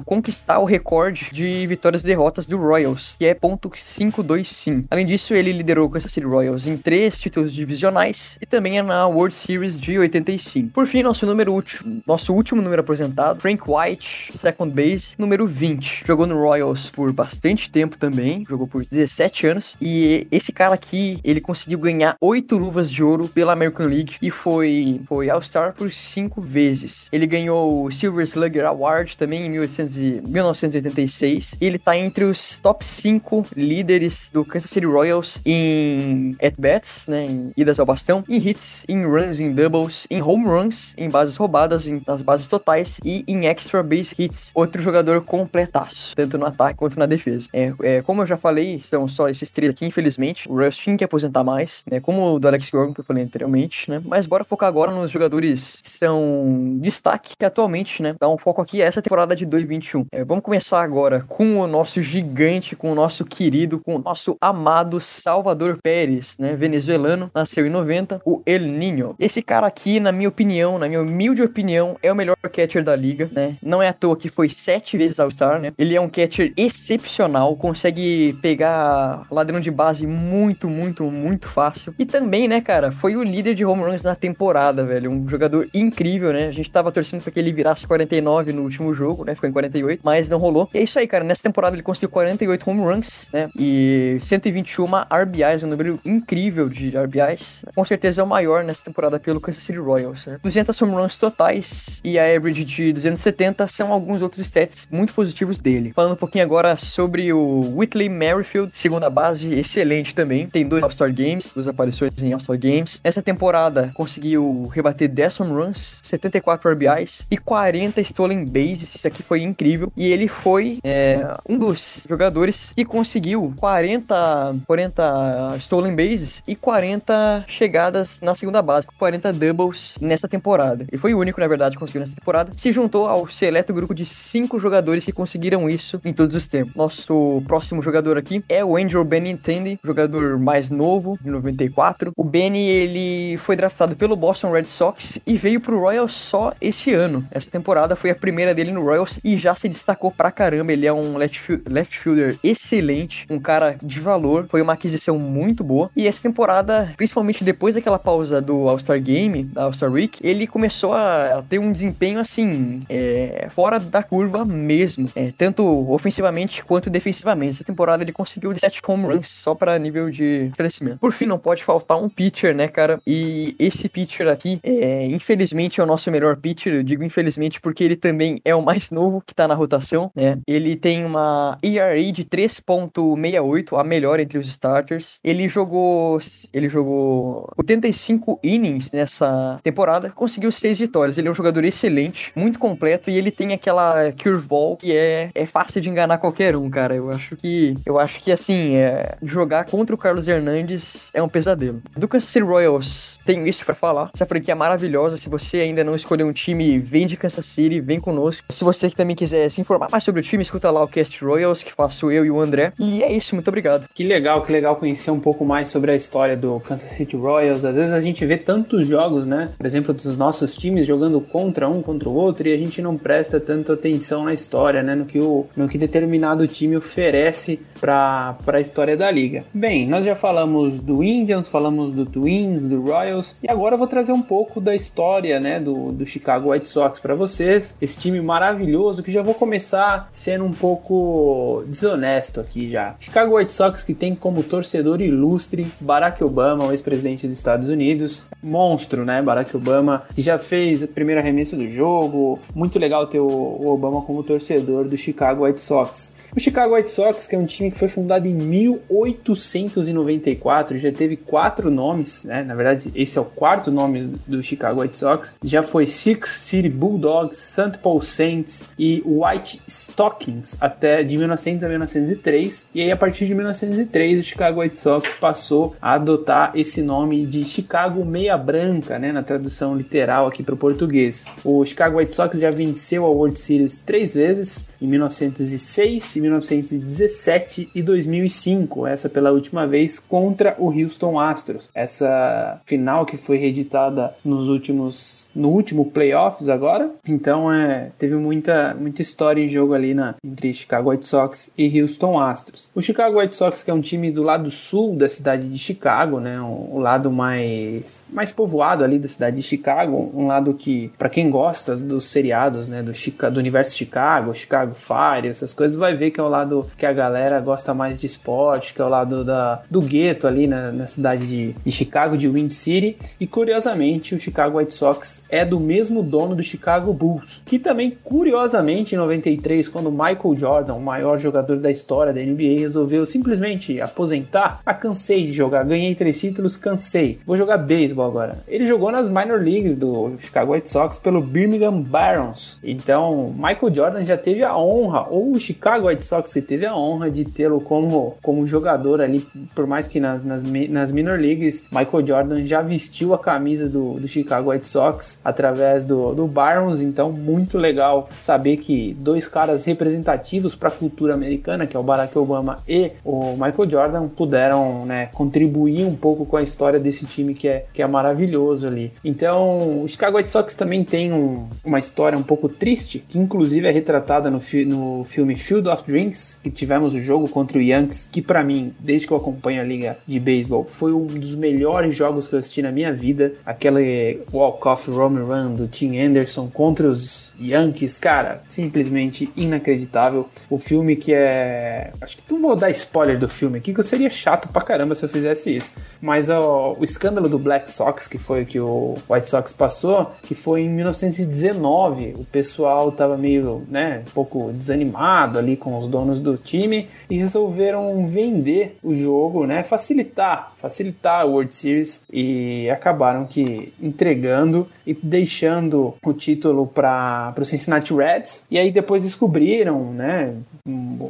conquistar 0.04 0.58
o 0.58 0.64
recorde 0.64 1.30
de 1.32 1.66
vitórias 1.66 2.02
e 2.02 2.06
derrotas 2.06 2.46
do 2.46 2.56
Royals, 2.58 3.16
que 3.18 3.26
é 3.26 3.34
.525. 3.34 4.86
Além 4.90 5.06
disso, 5.06 5.34
ele 5.34 5.52
liderou 5.52 5.86
o 5.86 5.90
Kansas 5.90 6.12
City 6.12 6.26
Royals 6.26 6.66
em 6.66 6.76
três 6.76 7.20
títulos 7.20 7.52
divisionais 7.52 8.38
e 8.40 8.46
também 8.46 8.80
na 8.82 9.06
World 9.06 9.34
Series 9.34 9.80
de 9.80 9.98
85. 9.98 10.70
Por 10.70 10.86
fim, 10.86 11.02
nosso 11.02 11.26
número 11.26 11.52
último, 11.52 12.02
nosso 12.06 12.32
último 12.32 12.62
número 12.62 12.80
apresentado, 12.80 13.40
Frank 13.40 13.62
White, 13.66 14.36
second 14.36 14.72
base, 14.72 15.14
número 15.18 15.46
20. 15.46 16.04
Jogou 16.06 16.26
no 16.26 16.38
Royals 16.38 16.90
por 16.90 17.12
bastante 17.12 17.70
tempo 17.70 17.98
também, 17.98 18.44
jogou 18.48 18.66
por 18.66 18.84
17 18.84 19.46
anos 19.46 19.76
e 19.80 20.26
esse 20.30 20.52
cara 20.52 20.74
aqui, 20.74 21.18
ele 21.24 21.40
conseguiu 21.40 21.78
ganhar 21.78 22.16
oito 22.20 22.56
luvas 22.56 22.90
de 22.90 23.02
ouro 23.02 23.28
pela 23.28 23.52
American 23.52 23.86
League 23.86 24.14
e 24.20 24.30
foi, 24.30 25.00
foi 25.06 25.30
All-Star 25.30 25.74
por 25.74 25.92
cinco 25.92 26.40
vezes. 26.40 27.08
Ele 27.12 27.26
ganhou 27.26 27.84
o 27.84 27.90
Silver 27.90 28.26
Slugger 28.26 28.66
Award 28.66 29.07
também 29.16 29.46
em 29.46 29.50
1800 29.50 29.96
e 29.96 30.22
1986 30.24 31.56
e 31.60 31.66
ele 31.66 31.78
tá 31.78 31.96
entre 31.96 32.24
os 32.24 32.60
top 32.60 32.84
5 32.84 33.46
líderes 33.56 34.30
do 34.32 34.44
Kansas 34.44 34.70
City 34.70 34.86
Royals 34.86 35.40
em 35.44 36.36
at-bats, 36.42 37.06
né, 37.08 37.24
em 37.24 37.52
idas 37.56 37.78
ao 37.78 37.86
bastão, 37.86 38.24
em 38.28 38.36
hits, 38.36 38.84
em 38.88 39.04
runs, 39.04 39.40
em 39.40 39.52
doubles, 39.52 40.06
em 40.10 40.22
home 40.22 40.46
runs, 40.46 40.94
em 40.96 41.08
bases 41.08 41.36
roubadas, 41.36 41.86
em, 41.86 42.02
nas 42.06 42.22
bases 42.22 42.46
totais 42.46 43.00
e 43.04 43.24
em 43.26 43.46
extra 43.46 43.82
base 43.82 44.14
hits. 44.18 44.52
Outro 44.54 44.80
jogador 44.82 45.22
completaço, 45.22 46.14
tanto 46.14 46.38
no 46.38 46.46
ataque 46.46 46.78
quanto 46.78 46.98
na 46.98 47.06
defesa. 47.06 47.48
É, 47.52 47.72
é, 47.82 48.02
como 48.02 48.22
eu 48.22 48.26
já 48.26 48.36
falei, 48.36 48.80
são 48.82 49.06
só 49.08 49.28
esses 49.28 49.50
três 49.50 49.70
aqui, 49.70 49.86
infelizmente. 49.86 50.48
O 50.48 50.54
Royals 50.54 50.76
tinha 50.76 50.96
que 50.96 51.04
aposentar 51.04 51.44
mais, 51.44 51.84
né, 51.90 52.00
como 52.00 52.34
o 52.34 52.38
do 52.38 52.48
Alex 52.48 52.70
Gordon 52.70 52.94
que 52.94 53.00
eu 53.00 53.04
falei 53.04 53.24
anteriormente, 53.24 53.90
né, 53.90 54.00
mas 54.04 54.26
bora 54.26 54.44
focar 54.44 54.68
agora 54.68 54.92
nos 54.92 55.10
jogadores 55.10 55.80
que 55.82 55.90
são 55.90 56.78
destaque 56.80 57.36
que 57.36 57.44
atualmente, 57.44 58.02
né, 58.02 58.14
dá 58.18 58.28
um 58.28 58.38
foco 58.38 58.60
aqui 58.62 58.82
essa 58.98 59.02
temporada 59.02 59.34
de 59.34 59.46
2021. 59.46 60.06
É, 60.12 60.24
vamos 60.24 60.42
começar 60.42 60.82
agora 60.82 61.24
com 61.28 61.60
o 61.60 61.66
nosso 61.66 62.02
gigante, 62.02 62.74
com 62.74 62.90
o 62.90 62.94
nosso 62.94 63.24
querido, 63.24 63.78
com 63.78 63.94
o 63.96 63.98
nosso 63.98 64.36
amado 64.40 65.00
Salvador 65.00 65.78
Pérez, 65.82 66.36
né, 66.38 66.54
venezuelano, 66.54 67.30
nasceu 67.34 67.64
em 67.64 67.70
90, 67.70 68.20
o 68.24 68.42
El 68.44 68.62
Niño. 68.62 69.14
Esse 69.18 69.40
cara 69.40 69.66
aqui, 69.66 70.00
na 70.00 70.10
minha 70.10 70.28
opinião, 70.28 70.78
na 70.78 70.88
minha 70.88 71.00
humilde 71.00 71.42
opinião, 71.42 71.96
é 72.02 72.10
o 72.10 72.16
melhor 72.16 72.36
catcher 72.52 72.82
da 72.82 72.96
liga, 72.96 73.30
né? 73.32 73.56
Não 73.62 73.82
é 73.82 73.88
à 73.88 73.92
toa 73.92 74.16
que 74.16 74.28
foi 74.28 74.48
sete 74.48 74.98
vezes 74.98 75.20
All-Star, 75.20 75.60
né? 75.60 75.72
Ele 75.78 75.94
é 75.94 76.00
um 76.00 76.08
catcher 76.08 76.52
excepcional, 76.56 77.54
consegue 77.56 78.36
pegar 78.42 79.26
ladrão 79.30 79.60
de 79.60 79.70
base 79.70 80.06
muito, 80.06 80.68
muito, 80.68 81.04
muito 81.10 81.46
fácil. 81.46 81.94
E 81.98 82.04
também, 82.04 82.48
né, 82.48 82.60
cara, 82.60 82.90
foi 82.90 83.16
o 83.16 83.22
líder 83.22 83.54
de 83.54 83.64
home 83.64 83.82
runs 83.82 84.02
na 84.02 84.14
temporada, 84.14 84.84
velho. 84.84 85.10
Um 85.10 85.28
jogador 85.28 85.68
incrível, 85.72 86.32
né? 86.32 86.48
A 86.48 86.52
gente 86.52 86.70
tava 86.70 86.90
torcendo 86.90 87.22
pra 87.22 87.30
que 87.30 87.38
ele 87.38 87.52
virasse 87.52 87.86
49 87.86 88.52
no 88.52 88.62
último 88.62 88.87
jogo, 88.94 89.24
né? 89.24 89.34
Ficou 89.34 89.48
em 89.48 89.52
48, 89.52 90.00
mas 90.04 90.28
não 90.28 90.38
rolou. 90.38 90.68
E 90.74 90.78
é 90.78 90.82
isso 90.82 90.98
aí, 90.98 91.06
cara. 91.06 91.24
Nessa 91.24 91.42
temporada 91.42 91.76
ele 91.76 91.82
conseguiu 91.82 92.08
48 92.08 92.70
home 92.70 92.80
runs, 92.80 93.28
né? 93.32 93.48
E 93.58 94.18
121 94.20 94.86
RBIs, 94.86 95.62
um 95.62 95.68
número 95.68 95.98
incrível 96.04 96.68
de 96.68 96.90
RBIs. 96.96 97.64
Com 97.74 97.84
certeza 97.84 98.20
é 98.20 98.24
o 98.24 98.26
maior 98.26 98.64
nessa 98.64 98.84
temporada 98.84 99.18
pelo 99.18 99.40
Kansas 99.40 99.62
City 99.62 99.78
Royals, 99.78 100.26
né? 100.26 100.38
200 100.42 100.80
home 100.82 100.92
runs 100.92 101.18
totais 101.18 102.00
e 102.04 102.18
a 102.18 102.24
average 102.34 102.64
de 102.64 102.92
270 102.92 103.66
são 103.66 103.92
alguns 103.92 104.22
outros 104.22 104.42
stats 104.44 104.88
muito 104.90 105.12
positivos 105.12 105.60
dele. 105.60 105.92
Falando 105.94 106.12
um 106.12 106.16
pouquinho 106.16 106.44
agora 106.44 106.76
sobre 106.76 107.32
o 107.32 107.74
Whitley 107.76 108.08
Merrifield, 108.08 108.72
segunda 108.74 109.10
base, 109.10 109.52
excelente 109.54 110.14
também. 110.14 110.46
Tem 110.46 110.66
dois 110.66 110.82
All-Star 110.82 111.12
Games, 111.12 111.52
duas 111.54 111.68
aparições 111.68 112.12
em 112.22 112.32
All-Star 112.32 112.58
Games. 112.58 113.00
Nessa 113.04 113.22
temporada 113.22 113.90
conseguiu 113.94 114.70
rebater 114.72 115.08
10 115.08 115.40
home 115.40 115.52
runs, 115.52 116.00
74 116.02 116.72
RBIs 116.72 117.26
e 117.30 117.36
40 117.36 118.00
stolen 118.02 118.44
bases. 118.44 118.77
Isso 118.82 119.06
aqui 119.06 119.22
foi 119.22 119.42
incrível. 119.42 119.92
E 119.96 120.06
ele 120.10 120.28
foi 120.28 120.78
é, 120.84 121.36
um 121.48 121.58
dos 121.58 122.06
jogadores 122.08 122.72
que 122.74 122.84
conseguiu 122.84 123.52
40, 123.56 124.56
40 124.66 125.56
stolen 125.58 125.94
bases 125.94 126.42
e 126.46 126.54
40 126.54 127.44
chegadas 127.46 128.20
na 128.20 128.34
segunda 128.34 128.62
base, 128.62 128.86
40 128.98 129.32
doubles 129.32 129.96
nessa 130.00 130.28
temporada. 130.28 130.84
Ele 130.88 130.98
foi 130.98 131.14
o 131.14 131.18
único, 131.18 131.40
na 131.40 131.48
verdade, 131.48 131.76
que 131.76 131.80
conseguiu 131.80 132.00
nessa 132.00 132.14
temporada. 132.14 132.52
Se 132.56 132.72
juntou 132.72 133.08
ao 133.08 133.28
seleto 133.28 133.72
grupo 133.72 133.94
de 133.94 134.04
cinco 134.06 134.58
jogadores 134.58 135.04
que 135.04 135.12
conseguiram 135.12 135.68
isso 135.68 136.00
em 136.04 136.12
todos 136.12 136.34
os 136.34 136.46
tempos. 136.46 136.74
Nosso 136.74 137.42
próximo 137.46 137.82
jogador 137.82 138.16
aqui 138.16 138.42
é 138.48 138.64
o 138.64 138.76
Andrew 138.76 139.04
Benintendi, 139.04 139.78
jogador 139.82 140.38
mais 140.38 140.70
novo, 140.70 141.18
de 141.22 141.30
94. 141.30 142.12
O 142.16 142.24
Benny, 142.24 142.68
ele 142.68 143.36
foi 143.38 143.56
draftado 143.56 143.96
pelo 143.96 144.16
Boston 144.16 144.52
Red 144.52 144.66
Sox 144.66 145.20
e 145.26 145.36
veio 145.36 145.60
pro 145.60 145.80
Royals 145.80 146.12
só 146.12 146.52
esse 146.60 146.92
ano. 146.92 147.26
Essa 147.30 147.50
temporada 147.50 147.96
foi 147.96 148.10
a 148.10 148.14
primeira 148.14 148.54
dele 148.58 148.72
no 148.72 148.82
Royals 148.82 149.20
e 149.22 149.36
já 149.38 149.54
se 149.54 149.68
destacou 149.68 150.10
pra 150.10 150.32
caramba. 150.32 150.72
Ele 150.72 150.86
é 150.86 150.92
um 150.92 151.16
left, 151.16 151.62
left 151.68 151.98
fielder 151.98 152.36
excelente, 152.42 153.24
um 153.30 153.38
cara 153.38 153.76
de 153.80 154.00
valor. 154.00 154.46
Foi 154.48 154.60
uma 154.60 154.72
aquisição 154.72 155.16
muito 155.18 155.62
boa. 155.62 155.90
E 155.94 156.08
essa 156.08 156.20
temporada, 156.22 156.92
principalmente 156.96 157.44
depois 157.44 157.76
daquela 157.76 157.98
pausa 157.98 158.42
do 158.42 158.68
All-Star 158.68 159.00
Game, 159.00 159.44
da 159.44 159.62
All-Star 159.64 159.90
Week, 159.92 160.18
ele 160.22 160.46
começou 160.46 160.92
a 160.92 161.44
ter 161.48 161.60
um 161.60 161.70
desempenho 161.70 162.18
assim, 162.18 162.82
é, 162.88 163.46
fora 163.50 163.78
da 163.78 164.02
curva 164.02 164.44
mesmo. 164.44 165.08
É, 165.14 165.32
tanto 165.36 165.64
ofensivamente 165.92 166.64
quanto 166.64 166.90
defensivamente. 166.90 167.52
Essa 167.52 167.64
temporada 167.64 168.02
ele 168.02 168.12
conseguiu 168.12 168.52
17 168.52 168.82
home 168.86 169.06
runs 169.06 169.28
só 169.28 169.54
para 169.54 169.78
nível 169.78 170.10
de 170.10 170.50
crescimento. 170.56 170.98
Por 170.98 171.12
fim, 171.12 171.26
não 171.26 171.38
pode 171.38 171.62
faltar 171.62 172.02
um 172.02 172.08
pitcher, 172.08 172.54
né, 172.54 172.66
cara? 172.66 173.00
E 173.06 173.54
esse 173.58 173.88
pitcher 173.88 174.26
aqui, 174.26 174.58
é, 174.64 175.06
infelizmente, 175.06 175.80
é 175.80 175.84
o 175.84 175.86
nosso 175.86 176.10
melhor 176.10 176.36
pitcher. 176.36 176.74
Eu 176.74 176.82
digo 176.82 177.04
infelizmente 177.04 177.60
porque 177.60 177.84
ele 177.84 177.96
também 177.96 178.40
é 178.48 178.54
o 178.54 178.62
mais 178.62 178.90
novo 178.90 179.22
que 179.24 179.34
tá 179.34 179.46
na 179.46 179.54
rotação, 179.54 180.10
né? 180.14 180.38
Ele 180.46 180.74
tem 180.74 181.04
uma 181.04 181.58
ERA 181.62 182.12
de 182.12 182.24
3.68, 182.24 183.78
a 183.78 183.84
melhor 183.84 184.20
entre 184.20 184.38
os 184.38 184.48
starters. 184.48 185.20
Ele 185.22 185.48
jogou, 185.48 186.18
ele 186.52 186.68
jogou 186.68 187.52
85 187.58 188.40
innings 188.42 188.92
nessa 188.92 189.60
temporada, 189.62 190.10
conseguiu 190.10 190.50
seis 190.50 190.78
vitórias. 190.78 191.18
Ele 191.18 191.28
é 191.28 191.30
um 191.30 191.34
jogador 191.34 191.64
excelente, 191.64 192.32
muito 192.34 192.58
completo 192.58 193.10
e 193.10 193.16
ele 193.16 193.30
tem 193.30 193.52
aquela 193.52 194.12
curveball 194.12 194.76
que 194.76 194.96
é, 194.96 195.30
é 195.34 195.46
fácil 195.46 195.80
de 195.80 195.90
enganar 195.90 196.18
qualquer 196.18 196.56
um, 196.56 196.70
cara. 196.70 196.94
Eu 196.94 197.10
acho 197.10 197.36
que 197.36 197.76
eu 197.84 197.98
acho 197.98 198.20
que 198.20 198.32
assim, 198.32 198.76
é, 198.76 199.16
jogar 199.22 199.64
contra 199.66 199.94
o 199.94 199.98
Carlos 199.98 200.26
Hernandes 200.26 201.10
é 201.12 201.22
um 201.22 201.28
pesadelo. 201.28 201.82
Do 201.96 202.08
Kansas 202.08 202.30
City 202.30 202.44
Royals, 202.44 203.20
tenho 203.24 203.46
isso 203.46 203.64
para 203.64 203.74
falar. 203.74 204.10
Essa 204.14 204.26
franquia 204.26 204.52
é 204.52 204.54
maravilhosa. 204.54 205.16
Se 205.16 205.28
você 205.28 205.58
ainda 205.58 205.84
não 205.84 205.94
escolheu 205.94 206.26
um 206.26 206.32
time, 206.32 206.78
vem 206.78 207.06
de 207.06 207.16
Kansas 207.16 207.46
City, 207.46 207.80
vem 207.80 208.00
conosco. 208.00 208.37
Se 208.48 208.64
você 208.64 208.90
também 208.90 209.16
quiser 209.16 209.50
se 209.50 209.60
informar 209.60 209.88
mais 209.90 210.04
sobre 210.04 210.20
o 210.20 210.24
time, 210.24 210.42
escuta 210.42 210.70
lá 210.70 210.82
o 210.82 210.88
Cast 210.88 211.24
Royals, 211.24 211.62
que 211.62 211.72
faço 211.72 212.10
eu 212.10 212.24
e 212.24 212.30
o 212.30 212.40
André. 212.40 212.72
E 212.78 213.02
é 213.02 213.12
isso, 213.12 213.34
muito 213.34 213.48
obrigado. 213.48 213.88
Que 213.94 214.04
legal, 214.04 214.42
que 214.42 214.52
legal 214.52 214.76
conhecer 214.76 215.10
um 215.10 215.20
pouco 215.20 215.44
mais 215.44 215.68
sobre 215.68 215.90
a 215.90 215.96
história 215.96 216.36
do 216.36 216.60
Kansas 216.60 216.92
City 216.92 217.16
Royals. 217.16 217.64
Às 217.64 217.76
vezes 217.76 217.92
a 217.92 218.00
gente 218.00 218.24
vê 218.24 218.36
tantos 218.36 218.86
jogos, 218.86 219.26
né? 219.26 219.50
Por 219.56 219.66
exemplo, 219.66 219.92
dos 219.94 220.16
nossos 220.16 220.54
times 220.54 220.86
jogando 220.86 221.20
contra 221.20 221.68
um, 221.68 221.82
contra 221.82 222.08
o 222.08 222.14
outro, 222.14 222.48
e 222.48 222.52
a 222.52 222.56
gente 222.56 222.80
não 222.80 222.96
presta 222.96 223.40
tanto 223.40 223.72
atenção 223.72 224.24
na 224.24 224.32
história, 224.32 224.82
né? 224.82 224.94
No 224.94 225.04
que, 225.04 225.18
o, 225.18 225.46
no 225.56 225.68
que 225.68 225.78
determinado 225.78 226.46
time 226.46 226.76
oferece 226.76 227.60
para 227.80 228.36
a 228.46 228.60
história 228.60 228.96
da 228.96 229.10
liga. 229.10 229.44
Bem, 229.52 229.86
nós 229.86 230.04
já 230.04 230.14
falamos 230.14 230.80
do 230.80 231.02
Indians, 231.02 231.48
falamos 231.48 231.92
do 231.92 232.04
Twins, 232.04 232.62
do 232.62 232.82
Royals, 232.82 233.36
e 233.42 233.50
agora 233.50 233.74
eu 233.74 233.78
vou 233.78 233.86
trazer 233.86 234.12
um 234.12 234.22
pouco 234.22 234.60
da 234.60 234.74
história, 234.74 235.38
né? 235.40 235.60
Do, 235.60 235.92
do 235.92 236.06
Chicago 236.06 236.50
White 236.50 236.68
Sox 236.68 236.98
para 236.98 237.14
vocês. 237.14 237.76
Esse 237.80 237.98
time 237.98 238.20
maravilhoso 238.28 239.02
que 239.02 239.10
já 239.10 239.22
vou 239.22 239.32
começar 239.32 240.10
sendo 240.12 240.44
um 240.44 240.52
pouco 240.52 241.64
desonesto 241.66 242.40
aqui 242.40 242.70
já. 242.70 242.94
Chicago 243.00 243.38
White 243.38 243.54
Sox 243.54 243.82
que 243.82 243.94
tem 243.94 244.14
como 244.14 244.42
torcedor 244.42 245.00
ilustre 245.00 245.66
Barack 245.80 246.22
Obama, 246.22 246.66
o 246.66 246.70
ex-presidente 246.70 247.26
dos 247.26 247.38
Estados 247.38 247.70
Unidos. 247.70 248.24
Monstro, 248.42 249.02
né? 249.02 249.22
Barack 249.22 249.56
Obama, 249.56 250.02
que 250.14 250.20
já 250.20 250.38
fez 250.38 250.82
o 250.82 250.88
primeiro 250.88 251.22
arremesso 251.22 251.56
do 251.56 251.70
jogo. 251.70 252.38
Muito 252.54 252.78
legal 252.78 253.06
ter 253.06 253.18
o, 253.18 253.66
Obama 253.66 254.02
como 254.02 254.22
torcedor 254.22 254.84
do 254.84 254.96
Chicago 254.96 255.46
White 255.46 255.62
Sox. 255.62 256.12
O 256.36 256.40
Chicago 256.40 256.74
White 256.74 256.92
Sox, 256.92 257.26
que 257.26 257.34
é 257.34 257.38
um 257.38 257.46
time 257.46 257.70
que 257.70 257.78
foi 257.78 257.88
fundado 257.88 258.26
em 258.26 258.34
1894, 258.34 260.76
já 260.78 260.92
teve 260.92 261.16
quatro 261.16 261.70
nomes, 261.70 262.24
né? 262.24 262.42
Na 262.42 262.54
verdade, 262.54 262.92
esse 262.94 263.16
é 263.16 263.20
o 263.20 263.24
quarto 263.24 263.70
nome 263.70 264.12
do 264.26 264.42
Chicago 264.42 264.82
White 264.82 264.98
Sox. 264.98 265.36
Já 265.42 265.62
foi 265.62 265.86
Six 265.86 266.28
City 266.28 266.68
Bulldogs, 266.68 267.38
St. 267.38 267.78
Paul 267.82 268.02
Saints 268.02 268.66
e 268.78 269.02
White 269.06 269.62
Stockings 269.66 270.58
até 270.60 271.02
de 271.02 271.16
1900 271.16 271.64
a 271.64 271.68
1903. 271.68 272.68
E 272.74 272.82
aí 272.82 272.90
a 272.90 272.96
partir 272.96 273.24
de 273.26 273.34
1903 273.34 274.20
o 274.20 274.22
Chicago 274.22 274.60
White 274.60 274.78
Sox 274.78 275.14
passou 275.14 275.74
a 275.80 275.94
adotar 275.94 276.52
esse 276.54 276.82
nome 276.82 277.24
de 277.26 277.44
Chicago 277.44 278.04
Meia 278.04 278.36
Branca, 278.36 278.98
né, 278.98 279.12
na 279.12 279.22
tradução 279.22 279.74
literal 279.74 280.26
aqui 280.26 280.42
para 280.42 280.54
o 280.54 280.58
português. 280.58 281.24
O 281.44 281.64
Chicago 281.64 281.98
White 281.98 282.14
Sox 282.14 282.38
já 282.38 282.50
venceu 282.50 283.04
a 283.04 283.08
World 283.08 283.38
Series 283.38 283.80
três 283.80 284.14
vezes, 284.14 284.66
em 284.80 284.86
1906, 284.86 286.16
em 286.16 286.20
1917 286.20 287.70
e 287.74 287.82
2005, 287.82 288.86
essa 288.86 289.08
pela 289.08 289.30
última 289.30 289.66
vez 289.66 289.98
contra 289.98 290.54
o 290.58 290.70
Houston 290.70 291.18
Astros. 291.18 291.68
Essa 291.74 292.60
final 292.64 293.04
que 293.04 293.16
foi 293.16 293.38
reeditada 293.38 294.14
nos 294.24 294.48
últimos 294.48 295.28
no 295.34 295.50
último 295.50 295.84
playoffs 295.90 296.48
agora. 296.48 296.90
Então 297.06 297.52
é, 297.52 297.92
teve 297.98 298.16
muita, 298.16 298.74
muita 298.74 299.02
história 299.02 299.40
em 299.40 299.48
jogo 299.48 299.72
ali 299.72 299.94
na, 299.94 300.16
entre 300.24 300.52
Chicago 300.52 300.90
White 300.90 301.06
Sox 301.06 301.52
e 301.56 301.80
Houston 301.80 302.18
Astros. 302.18 302.70
O 302.74 302.82
Chicago 302.82 303.20
White 303.20 303.36
Sox, 303.36 303.62
que 303.62 303.70
é 303.70 303.74
um 303.74 303.80
time 303.80 304.10
do 304.10 304.22
lado 304.22 304.50
sul 304.50 304.96
da 304.96 305.08
cidade 305.08 305.48
de 305.48 305.58
Chicago, 305.58 306.18
né, 306.18 306.40
o, 306.40 306.70
o 306.72 306.78
lado 306.78 307.10
mais, 307.10 308.04
mais 308.12 308.32
povoado 308.32 308.82
ali 308.82 308.98
da 308.98 309.08
cidade 309.08 309.36
de 309.36 309.42
Chicago, 309.42 310.10
um 310.14 310.26
lado 310.26 310.54
que, 310.54 310.90
para 310.98 311.08
quem 311.08 311.30
gosta 311.30 311.76
dos 311.76 312.06
seriados, 312.06 312.68
né, 312.68 312.82
do, 312.82 312.92
Chica, 312.92 313.30
do 313.30 313.38
universo 313.38 313.76
Chicago, 313.76 314.34
Chicago 314.34 314.67
Fire, 314.74 315.28
essas 315.28 315.54
coisas, 315.54 315.76
vai 315.76 315.94
ver 315.94 316.10
que 316.10 316.20
é 316.20 316.22
o 316.22 316.28
lado 316.28 316.66
que 316.76 316.86
a 316.86 316.92
galera 316.92 317.40
gosta 317.40 317.74
mais 317.74 317.98
de 317.98 318.06
esporte, 318.06 318.74
que 318.74 318.80
é 318.80 318.84
o 318.84 318.88
lado 318.88 319.24
da, 319.24 319.62
do 319.70 319.80
gueto 319.80 320.26
ali 320.26 320.46
na, 320.46 320.72
na 320.72 320.86
cidade 320.86 321.26
de, 321.26 321.54
de 321.64 321.72
Chicago, 321.72 322.16
de 322.16 322.28
Wind 322.28 322.50
City. 322.50 322.96
E 323.20 323.26
curiosamente, 323.26 324.14
o 324.14 324.18
Chicago 324.18 324.58
White 324.58 324.74
Sox 324.74 325.24
é 325.28 325.44
do 325.44 325.60
mesmo 325.60 326.02
dono 326.02 326.34
do 326.34 326.42
Chicago 326.42 326.92
Bulls, 326.92 327.42
que 327.44 327.58
também, 327.58 327.96
curiosamente, 328.02 328.94
em 328.94 328.98
93, 328.98 329.68
quando 329.68 329.90
Michael 329.90 330.36
Jordan, 330.36 330.74
o 330.74 330.80
maior 330.80 331.18
jogador 331.18 331.56
da 331.58 331.70
história 331.70 332.12
da 332.12 332.20
NBA, 332.20 332.60
resolveu 332.60 333.04
simplesmente 333.06 333.80
aposentar, 333.80 334.60
ah, 334.64 334.74
cansei 334.74 335.26
de 335.26 335.32
jogar, 335.32 335.64
ganhei 335.64 335.94
três 335.94 336.18
títulos, 336.18 336.56
cansei, 336.56 337.18
vou 337.26 337.36
jogar 337.36 337.58
beisebol 337.58 338.06
agora. 338.06 338.38
Ele 338.46 338.66
jogou 338.66 338.90
nas 338.90 339.08
minor 339.08 339.40
leagues 339.40 339.76
do 339.76 340.12
Chicago 340.18 340.52
White 340.52 340.70
Sox 340.70 340.98
pelo 340.98 341.20
Birmingham 341.20 341.80
Barons. 341.80 342.58
Então, 342.62 343.34
Michael 343.36 343.74
Jordan 343.74 344.04
já 344.04 344.16
teve 344.16 344.42
a 344.42 344.50
honra, 344.58 345.06
ou 345.08 345.32
o 345.32 345.40
Chicago 345.40 345.88
White 345.88 346.04
Sox 346.04 346.30
teve 346.46 346.66
a 346.66 346.76
honra 346.76 347.10
de 347.10 347.24
tê-lo 347.24 347.60
como, 347.60 348.16
como 348.22 348.46
jogador 348.46 349.00
ali, 349.00 349.26
por 349.54 349.66
mais 349.66 349.86
que 349.86 350.00
nas, 350.00 350.24
nas, 350.24 350.42
nas 350.42 350.92
minor 350.92 351.18
leagues, 351.18 351.64
Michael 351.70 352.06
Jordan 352.06 352.46
já 352.46 352.62
vestiu 352.62 353.14
a 353.14 353.18
camisa 353.18 353.68
do, 353.68 353.94
do 353.94 354.08
Chicago 354.08 354.50
White 354.50 354.66
Sox 354.66 355.20
através 355.24 355.84
do, 355.84 356.14
do 356.14 356.26
Barons, 356.26 356.80
então 356.80 357.12
muito 357.12 357.58
legal 357.58 358.08
saber 358.20 358.58
que 358.58 358.94
dois 358.98 359.28
caras 359.28 359.64
representativos 359.64 360.54
para 360.54 360.68
a 360.68 360.72
cultura 360.72 361.14
americana, 361.14 361.66
que 361.66 361.76
é 361.76 361.80
o 361.80 361.82
Barack 361.82 362.16
Obama 362.18 362.58
e 362.68 362.92
o 363.04 363.32
Michael 363.32 363.70
Jordan, 363.70 364.08
puderam 364.08 364.84
né, 364.86 365.06
contribuir 365.12 365.84
um 365.84 365.94
pouco 365.94 366.24
com 366.24 366.36
a 366.36 366.42
história 366.42 366.78
desse 366.78 367.06
time 367.06 367.34
que 367.34 367.48
é, 367.48 367.66
que 367.72 367.82
é 367.82 367.86
maravilhoso 367.86 368.66
ali. 368.66 368.92
Então, 369.04 369.82
o 369.82 369.88
Chicago 369.88 370.18
White 370.18 370.32
Sox 370.32 370.54
também 370.54 370.84
tem 370.84 371.12
um, 371.12 371.46
uma 371.64 371.78
história 371.78 372.18
um 372.18 372.22
pouco 372.22 372.48
triste, 372.48 373.04
que 373.08 373.18
inclusive 373.18 373.66
é 373.66 373.70
retratada 373.70 374.30
no, 374.30 374.40
no 374.64 375.04
filme 375.08 375.36
Field 375.36 375.68
of 375.68 375.84
Dreams, 375.86 376.38
que 376.42 376.50
tivemos 376.50 376.94
o 376.94 377.00
jogo 377.00 377.28
contra 377.28 377.58
o 377.58 377.62
Yankees, 377.62 378.08
que 378.10 378.22
para 378.22 378.42
mim, 378.42 378.74
desde 378.78 379.06
que 379.06 379.12
eu 379.12 379.16
acompanho 379.16 379.60
a 379.60 379.64
liga 379.64 379.98
de 380.06 380.18
beisebol, 380.18 380.64
foi 380.64 380.92
um 380.92 381.06
dos 381.06 381.34
melhores 381.34 381.94
jogos 381.94 382.28
que 382.28 382.34
eu 382.34 382.38
assisti 382.38 382.62
na 382.62 382.72
minha 382.72 382.92
vida. 382.92 383.34
Aquele 383.44 384.20
walk-off 384.32 384.90
home 384.90 385.20
run 385.20 385.54
do 385.54 385.68
Tim 385.68 385.98
Anderson 385.98 386.48
contra 386.52 386.88
os 386.88 387.32
Yankees, 387.40 387.98
cara, 387.98 388.42
simplesmente 388.48 389.30
inacreditável. 389.36 390.28
O 390.50 390.58
filme 390.58 390.96
que 390.96 391.12
é. 391.12 391.92
Acho 392.00 392.16
que 392.16 392.32
não 392.32 392.40
vou 392.40 392.56
dar 392.56 392.70
spoiler 392.70 393.18
do 393.18 393.28
filme 393.28 393.58
aqui, 393.58 393.72
que 393.72 393.80
eu 393.80 393.84
seria 393.84 394.10
chato 394.10 394.48
pra 394.48 394.62
caramba 394.62 394.94
se 394.94 395.04
eu 395.04 395.08
fizesse 395.08 395.56
isso. 395.56 395.70
Mas 396.00 396.28
ó, 396.28 396.76
o 396.78 396.84
escândalo 396.84 397.28
do 397.28 397.38
Black 397.38 397.70
Sox, 397.70 398.06
que 398.06 398.18
foi 398.18 398.44
que 398.44 398.60
o 398.60 398.96
White 399.08 399.28
Sox 399.28 399.52
passou, 399.52 400.12
que 400.22 400.34
foi 400.34 400.62
em 400.62 400.68
1919. 400.68 402.14
O 402.18 402.24
pessoal 402.24 402.92
tava 402.92 403.16
meio, 403.16 403.62
né, 403.68 404.02
um 404.08 404.10
pouco 404.12 404.52
desanimado 404.52 405.38
ali 405.38 405.56
com 405.56 405.78
os 405.78 405.86
donos 405.86 406.20
do 406.20 406.36
time 406.36 406.88
e 407.08 407.16
resolveram 407.16 408.06
vender 408.06 408.78
o 408.82 408.94
jogo, 408.94 409.46
né, 409.46 409.62
facilitar, 409.62 410.52
facilitar 410.56 411.22
a 411.22 411.24
World 411.24 411.52
Series 411.52 412.02
e 412.12 412.68
acabaram 412.70 413.24
que 413.24 413.72
entregando 413.80 414.66
e 414.86 414.94
deixando 414.94 415.94
o 416.04 416.12
título 416.12 416.66
para 416.66 417.34
o 417.38 417.44
Cincinnati 417.44 417.94
Reds. 417.94 418.44
E 418.50 418.58
aí 418.58 418.70
depois 418.70 419.02
descobriram, 419.02 419.92
né, 419.92 420.34